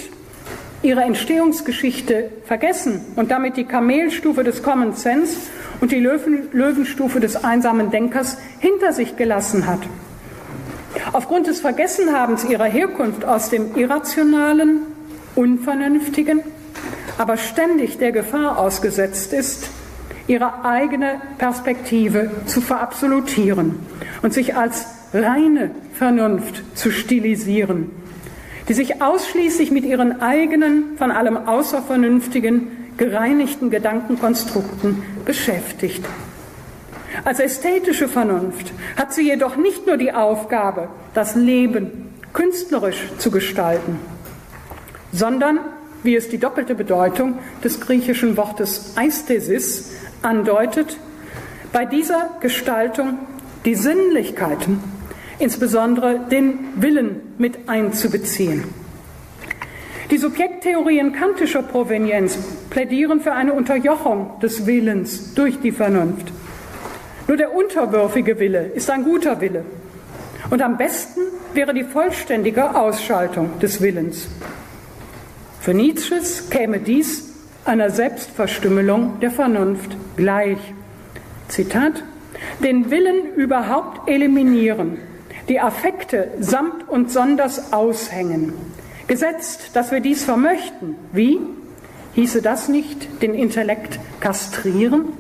ihre 0.82 1.00
Entstehungsgeschichte 1.00 2.30
vergessen 2.44 3.00
und 3.16 3.30
damit 3.30 3.56
die 3.56 3.64
Kamelstufe 3.64 4.44
des 4.44 4.62
Common 4.62 4.92
Sense 4.92 5.38
und 5.80 5.92
die 5.92 6.00
Löwen, 6.00 6.48
Löwenstufe 6.52 7.20
des 7.20 7.42
einsamen 7.44 7.90
Denkers 7.90 8.38
hinter 8.58 8.92
sich 8.92 9.16
gelassen 9.16 9.66
hat. 9.66 9.80
Aufgrund 11.12 11.46
des 11.46 11.60
Vergessenhabens 11.60 12.44
ihrer 12.44 12.64
Herkunft 12.64 13.24
aus 13.24 13.50
dem 13.50 13.76
Irrationalen, 13.76 14.80
Unvernünftigen, 15.34 16.40
aber 17.18 17.36
ständig 17.36 17.98
der 17.98 18.12
Gefahr 18.12 18.58
ausgesetzt 18.58 19.32
ist, 19.32 19.68
ihre 20.26 20.64
eigene 20.64 21.20
Perspektive 21.38 22.30
zu 22.46 22.60
verabsolutieren 22.60 23.78
und 24.22 24.32
sich 24.32 24.56
als 24.56 24.86
reine 25.12 25.70
Vernunft 25.92 26.62
zu 26.74 26.90
stilisieren, 26.90 27.90
die 28.68 28.74
sich 28.74 29.02
ausschließlich 29.02 29.70
mit 29.70 29.84
ihren 29.84 30.22
eigenen, 30.22 30.96
von 30.96 31.10
allem 31.10 31.36
Außervernünftigen 31.36 32.68
gereinigten 32.96 33.70
Gedankenkonstrukten 33.70 35.02
beschäftigt. 35.24 36.04
Als 37.24 37.38
ästhetische 37.38 38.08
Vernunft 38.08 38.72
hat 38.96 39.12
sie 39.12 39.22
jedoch 39.22 39.56
nicht 39.56 39.86
nur 39.86 39.96
die 39.96 40.12
Aufgabe, 40.12 40.88
das 41.14 41.36
Leben 41.36 42.12
künstlerisch 42.32 43.10
zu 43.18 43.30
gestalten, 43.30 44.00
sondern, 45.12 45.60
wie 46.02 46.16
es 46.16 46.28
die 46.28 46.38
doppelte 46.38 46.74
Bedeutung 46.74 47.38
des 47.62 47.80
griechischen 47.80 48.36
Wortes 48.36 48.94
Aesthesis 48.96 49.92
andeutet, 50.22 50.98
bei 51.72 51.84
dieser 51.84 52.30
Gestaltung 52.40 53.18
die 53.64 53.74
Sinnlichkeiten, 53.74 54.80
insbesondere 55.38 56.20
den 56.30 56.58
Willen 56.76 57.20
mit 57.38 57.68
einzubeziehen. 57.68 58.64
Die 60.14 60.18
Subjekttheorien 60.18 61.12
kantischer 61.12 61.62
Provenienz 61.62 62.38
plädieren 62.70 63.20
für 63.20 63.32
eine 63.32 63.52
Unterjochung 63.52 64.38
des 64.40 64.64
Willens 64.64 65.34
durch 65.34 65.58
die 65.58 65.72
Vernunft. 65.72 66.32
Nur 67.26 67.36
der 67.36 67.52
unterwürfige 67.52 68.38
Wille 68.38 68.66
ist 68.76 68.88
ein 68.90 69.02
guter 69.02 69.40
Wille. 69.40 69.64
Und 70.50 70.62
am 70.62 70.76
besten 70.76 71.20
wäre 71.52 71.74
die 71.74 71.82
vollständige 71.82 72.76
Ausschaltung 72.76 73.58
des 73.58 73.80
Willens. 73.80 74.28
Für 75.60 75.74
Nietzsches 75.74 76.48
käme 76.48 76.78
dies 76.78 77.34
einer 77.64 77.90
Selbstverstümmelung 77.90 79.18
der 79.18 79.32
Vernunft 79.32 79.96
gleich. 80.16 80.58
Zitat, 81.48 82.04
den 82.62 82.92
Willen 82.92 83.34
überhaupt 83.34 84.08
eliminieren, 84.08 84.98
die 85.48 85.58
Affekte 85.58 86.28
samt 86.38 86.88
und 86.88 87.10
sonders 87.10 87.72
aushängen. 87.72 88.73
Gesetzt, 89.06 89.70
dass 89.74 89.90
wir 89.90 90.00
dies 90.00 90.24
vermöchten, 90.24 90.96
wie? 91.12 91.38
Hieße 92.14 92.42
das 92.42 92.68
nicht 92.68 93.22
den 93.22 93.34
Intellekt 93.34 93.98
kastrieren? 94.20 95.12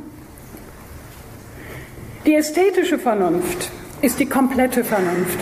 Die 2.24 2.34
ästhetische 2.34 2.98
Vernunft 2.98 3.70
ist 4.00 4.18
die 4.20 4.26
komplette 4.26 4.84
Vernunft, 4.84 5.38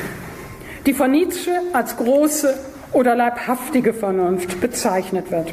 die 0.87 0.95
von 0.95 1.13
Nietzsche 1.13 1.53
als 1.73 1.97
große 1.97 2.59
oder 2.93 3.15
leibhaftige 3.15 3.95
Vernunft 3.95 4.61
bezeichnet 4.61 5.31
wird. 5.31 5.53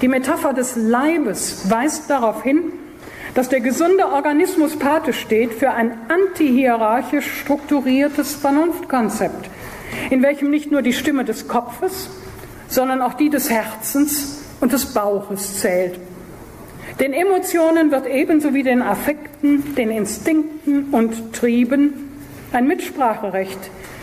Die 0.00 0.08
Metapher 0.08 0.52
des 0.52 0.76
Leibes 0.76 1.70
weist 1.70 2.10
darauf 2.10 2.42
hin, 2.42 2.72
dass 3.34 3.48
der 3.48 3.60
gesunde 3.60 4.06
Organismus 4.06 4.78
Pate 4.78 5.12
steht 5.12 5.52
für 5.52 5.70
ein 5.70 5.92
antihierarchisch 6.08 7.40
strukturiertes 7.40 8.34
Vernunftkonzept, 8.36 9.50
in 10.10 10.22
welchem 10.22 10.50
nicht 10.50 10.70
nur 10.70 10.82
die 10.82 10.92
Stimme 10.92 11.24
des 11.24 11.48
Kopfes, 11.48 12.10
sondern 12.68 13.02
auch 13.02 13.14
die 13.14 13.30
des 13.30 13.50
Herzens 13.50 14.42
und 14.60 14.72
des 14.72 14.86
Bauches 14.86 15.60
zählt. 15.60 15.98
Den 17.00 17.12
Emotionen 17.12 17.90
wird 17.90 18.06
ebenso 18.06 18.54
wie 18.54 18.62
den 18.62 18.82
Affekten, 18.82 19.74
den 19.74 19.90
Instinkten 19.90 20.90
und 20.92 21.32
Trieben 21.32 22.10
ein 22.52 22.68
Mitspracherecht 22.68 23.58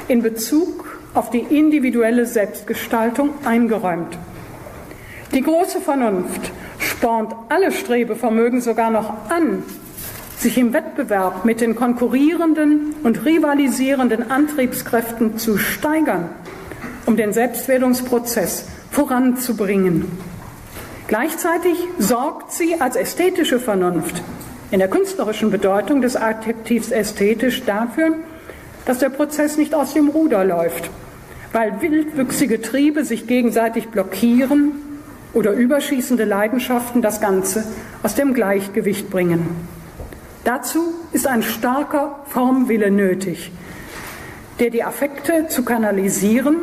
in 0.08 0.22
Bezug 0.22 1.00
auf 1.14 1.30
die 1.30 1.40
individuelle 1.40 2.26
Selbstgestaltung 2.26 3.32
eingeräumt. 3.46 4.18
Die 5.34 5.42
große 5.42 5.80
Vernunft 5.80 6.52
spornt 6.80 7.34
alle 7.48 7.72
Strebevermögen 7.72 8.60
sogar 8.60 8.92
noch 8.92 9.30
an, 9.30 9.64
sich 10.42 10.58
im 10.58 10.74
Wettbewerb 10.74 11.46
mit 11.46 11.62
den 11.62 11.76
konkurrierenden 11.76 12.96
und 13.04 13.26
rivalisierenden 13.26 14.32
Antriebskräften 14.32 15.38
zu 15.38 15.58
steigern, 15.58 16.30
um 17.06 17.16
den 17.16 17.32
Selbstwerdungsprozess 17.32 18.66
voranzubringen. 18.90 20.08
Gleichzeitig 21.08 21.78
sorgt 22.00 22.54
sie 22.54 22.82
als 22.82 22.96
ästhetische 22.96 23.60
Vernunft 23.60 24.24
in 24.72 24.80
der 24.80 24.88
künstlerischen 24.88 25.52
Bedeutung 25.52 26.02
des 26.02 26.16
Adjektivs 26.16 26.92
ästhetisch 26.92 27.64
dafür, 27.64 28.16
dass 28.86 28.98
der 28.98 29.10
Prozess 29.10 29.58
nicht 29.58 29.76
aus 29.76 29.94
dem 29.94 30.08
Ruder 30.08 30.44
läuft, 30.44 30.90
weil 31.52 31.82
wildwüchsige 31.82 32.62
Triebe 32.62 33.06
sich 33.06 33.28
gegenseitig 33.28 33.90
blockieren 33.90 34.72
oder 35.34 35.52
überschießende 35.52 36.24
Leidenschaften 36.24 37.02
das 37.02 37.22
Ganze 37.22 37.64
aus 38.02 38.16
dem 38.16 38.34
Gleichgewicht 38.34 39.10
bringen. 39.10 39.81
Dazu 40.44 40.96
ist 41.12 41.28
ein 41.28 41.44
starker 41.44 42.20
Formwille 42.26 42.90
nötig, 42.90 43.52
der 44.60 44.72
die 44.72 44.84
Affekte 44.84 45.48
zu 45.48 45.64
kanalisieren, 45.64 46.56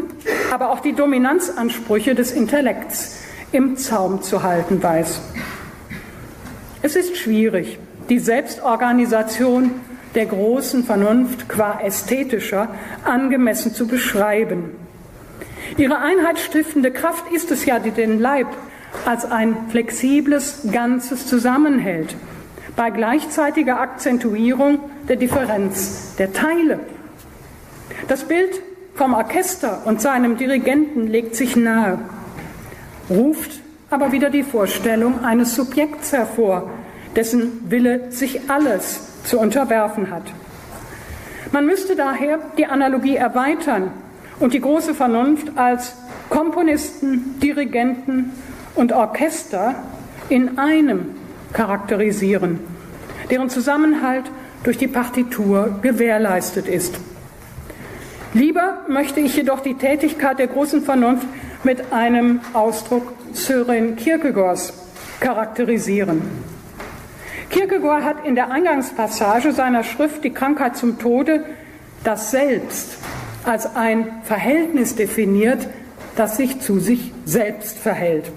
aber 0.53 0.70
auch 0.70 0.81
die 0.81 0.95
Dominanzansprüche 0.95 2.16
des 2.16 2.33
Intellekts 2.33 3.18
im 3.53 3.76
Zaum 3.76 4.22
zu 4.22 4.43
halten 4.43 4.83
weiß. 4.83 5.20
Es 6.83 6.97
ist 6.97 7.16
schwierig, 7.16 7.79
die 8.09 8.18
Selbstorganisation 8.18 9.70
der 10.14 10.26
großen 10.26 10.85
Vernunft 10.85 11.49
qua 11.49 11.81
ästhetischer 11.81 12.68
angemessen 13.05 13.74
zu 13.74 13.87
beschreiben. 13.87 14.70
Ihre 15.76 15.99
einheitsstiftende 15.99 16.91
Kraft 16.91 17.31
ist 17.33 17.51
es 17.53 17.64
ja, 17.64 17.79
die 17.79 17.91
den 17.91 18.18
Leib 18.18 18.49
als 19.05 19.24
ein 19.24 19.57
flexibles 19.70 20.61
Ganzes 20.72 21.26
zusammenhält, 21.26 22.16
bei 22.79 22.91
gleichzeitiger 22.91 23.81
Akzentuierung 23.81 24.79
der 25.09 25.16
Differenz 25.16 26.14
der 26.16 26.33
Teile. 26.33 26.79
Das 28.07 28.22
Bild 28.22 28.62
vom 28.95 29.14
Orchester 29.14 29.83
und 29.85 30.01
seinem 30.01 30.39
Dirigenten 30.39 31.09
legt 31.09 31.35
sich 31.35 31.57
nahe 31.57 31.99
ruft 33.11 33.61
aber 33.91 34.12
wieder 34.12 34.31
die 34.31 34.45
Vorstellung 34.45 35.24
eines 35.24 35.57
Subjekts 35.57 36.12
hervor, 36.12 36.70
dessen 37.16 37.68
Wille 37.68 38.12
sich 38.12 38.49
alles 38.49 39.24
zu 39.24 39.41
unterwerfen 39.41 40.11
hat. 40.11 40.24
Man 41.51 41.66
müsste 41.66 41.97
daher 41.97 42.39
die 42.59 42.66
Analogie 42.66 43.16
erweitern 43.16 43.91
und 44.39 44.53
die 44.53 44.61
große 44.61 44.95
Vernunft 44.95 45.57
als 45.57 45.97
Komponisten, 46.29 47.41
Dirigenten 47.41 48.31
und 48.76 48.93
Orchester 48.93 49.74
in 50.29 50.59
einem 50.59 51.18
charakterisieren, 51.53 52.61
deren 53.30 53.51
Zusammenhalt 53.51 54.24
durch 54.64 54.78
die 54.78 54.88
Partitur 54.88 55.78
gewährleistet 55.82 56.68
ist. 56.68 56.99
Lieber 58.34 58.84
möchte 58.88 59.20
ich 59.20 59.36
jedoch 59.36 59.61
die 59.61 59.74
Tätigkeit 59.74 60.38
der 60.38 60.49
großen 60.49 60.82
Vernunft 60.82 61.26
mit 61.64 61.92
einem 61.92 62.40
Ausdruck 62.53 63.14
Sören 63.32 63.96
Kierkegaards 63.96 64.72
charakterisieren. 65.20 66.22
Kierkegaard 67.51 68.05
hat 68.05 68.26
in 68.26 68.34
der 68.34 68.51
Eingangspassage 68.51 69.53
seiner 69.53 69.82
Schrift 69.82 70.22
Die 70.24 70.32
Krankheit 70.32 70.76
zum 70.76 70.99
Tode 70.99 71.44
das 72.05 72.30
Selbst 72.30 72.99
als 73.44 73.74
ein 73.74 74.20
Verhältnis 74.24 74.94
definiert, 74.94 75.66
das 76.16 76.36
sich 76.36 76.61
zu 76.61 76.80
sich 76.80 77.12
selbst 77.24 77.78
verhält. 77.78 78.30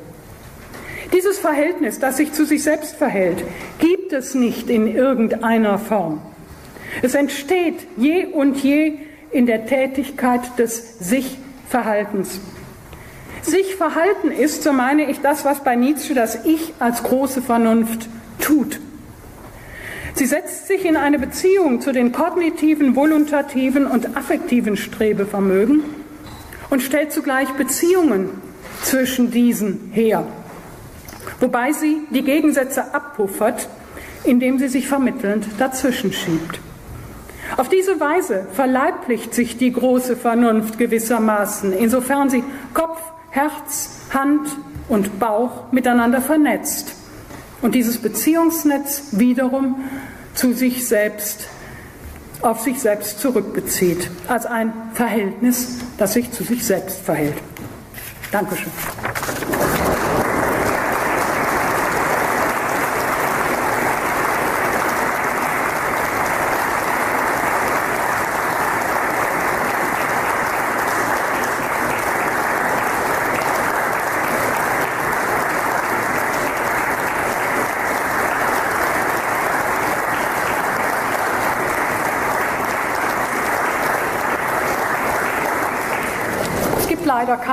Dieses 1.14 1.40
Verhältnis, 1.40 2.00
das 2.00 2.18
sich 2.18 2.32
zu 2.32 2.46
sich 2.46 2.64
selbst 2.64 2.96
verhält, 2.96 3.44
gibt 3.80 4.14
es 4.14 4.34
nicht 4.34 4.70
in 4.70 4.88
irgendeiner 4.88 5.78
Form. 5.78 6.22
Es 7.02 7.16
entsteht 7.16 7.88
je 7.98 8.26
und 8.26 8.58
je 8.64 8.94
in 9.32 9.46
der 9.46 9.66
Tätigkeit 9.66 10.58
des 10.58 11.00
Sich-Verhaltens. 11.00 12.40
Sich 13.42 13.76
verhalten 13.76 14.32
ist, 14.32 14.64
so 14.64 14.72
meine 14.72 15.10
ich, 15.10 15.20
das, 15.20 15.46
was 15.46 15.64
bei 15.64 15.76
Nietzsche 15.76 16.14
das 16.14 16.46
Ich 16.46 16.74
als 16.80 17.02
große 17.04 17.42
Vernunft 17.42 18.08
tut. 18.40 18.80
Sie 20.14 20.26
setzt 20.26 20.68
sich 20.68 20.86
in 20.86 20.98
eine 20.98 21.18
Beziehung 21.18 21.82
zu 21.82 21.92
den 21.92 22.12
kognitiven, 22.12 22.96
voluntativen 22.96 23.88
und 23.88 24.16
affektiven 24.16 24.78
Strebevermögen 24.78 25.84
und 26.70 26.82
stellt 26.82 27.12
zugleich 27.12 27.50
Beziehungen 27.54 28.30
zwischen 28.84 29.32
diesen 29.32 29.90
her, 29.94 30.26
wobei 31.42 31.74
sie 31.74 32.08
die 32.12 32.24
Gegensätze 32.24 32.94
abpuffert, 32.94 33.68
indem 34.24 34.60
sie 34.60 34.70
sich 34.70 34.88
vermittelnd 34.88 35.46
dazwischen 35.58 36.14
schiebt. 36.14 36.60
Auf 37.58 37.68
diese 37.68 38.00
Weise 38.00 38.48
verleiblicht 38.54 39.34
sich 39.34 39.58
die 39.58 39.74
große 39.74 40.16
Vernunft 40.16 40.78
gewissermaßen, 40.78 41.74
insofern 41.74 42.30
sie 42.30 42.44
Kopf, 42.74 43.02
Herz, 43.30 43.90
Hand 44.14 44.48
und 44.88 45.20
Bauch 45.20 45.72
miteinander 45.72 46.22
vernetzt 46.22 46.96
und 47.62 47.76
dieses 47.76 47.98
Beziehungsnetz 47.98 49.08
wiederum 49.12 49.84
zu 50.34 50.54
sich 50.54 50.88
selbst, 50.88 51.48
auf 52.42 52.62
sich 52.62 52.80
selbst 52.80 53.20
zurückbezieht, 53.20 54.10
als 54.28 54.46
ein 54.46 54.74
Verhältnis, 54.94 55.80
das 55.98 56.14
sich 56.14 56.32
zu 56.32 56.44
sich 56.44 56.66
selbst 56.66 57.02
verhält. 57.02 57.36
Dankeschön. 58.32 58.72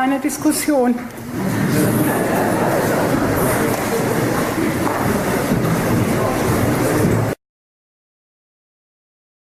Keine 0.09 0.21
Diskussion. 0.21 0.95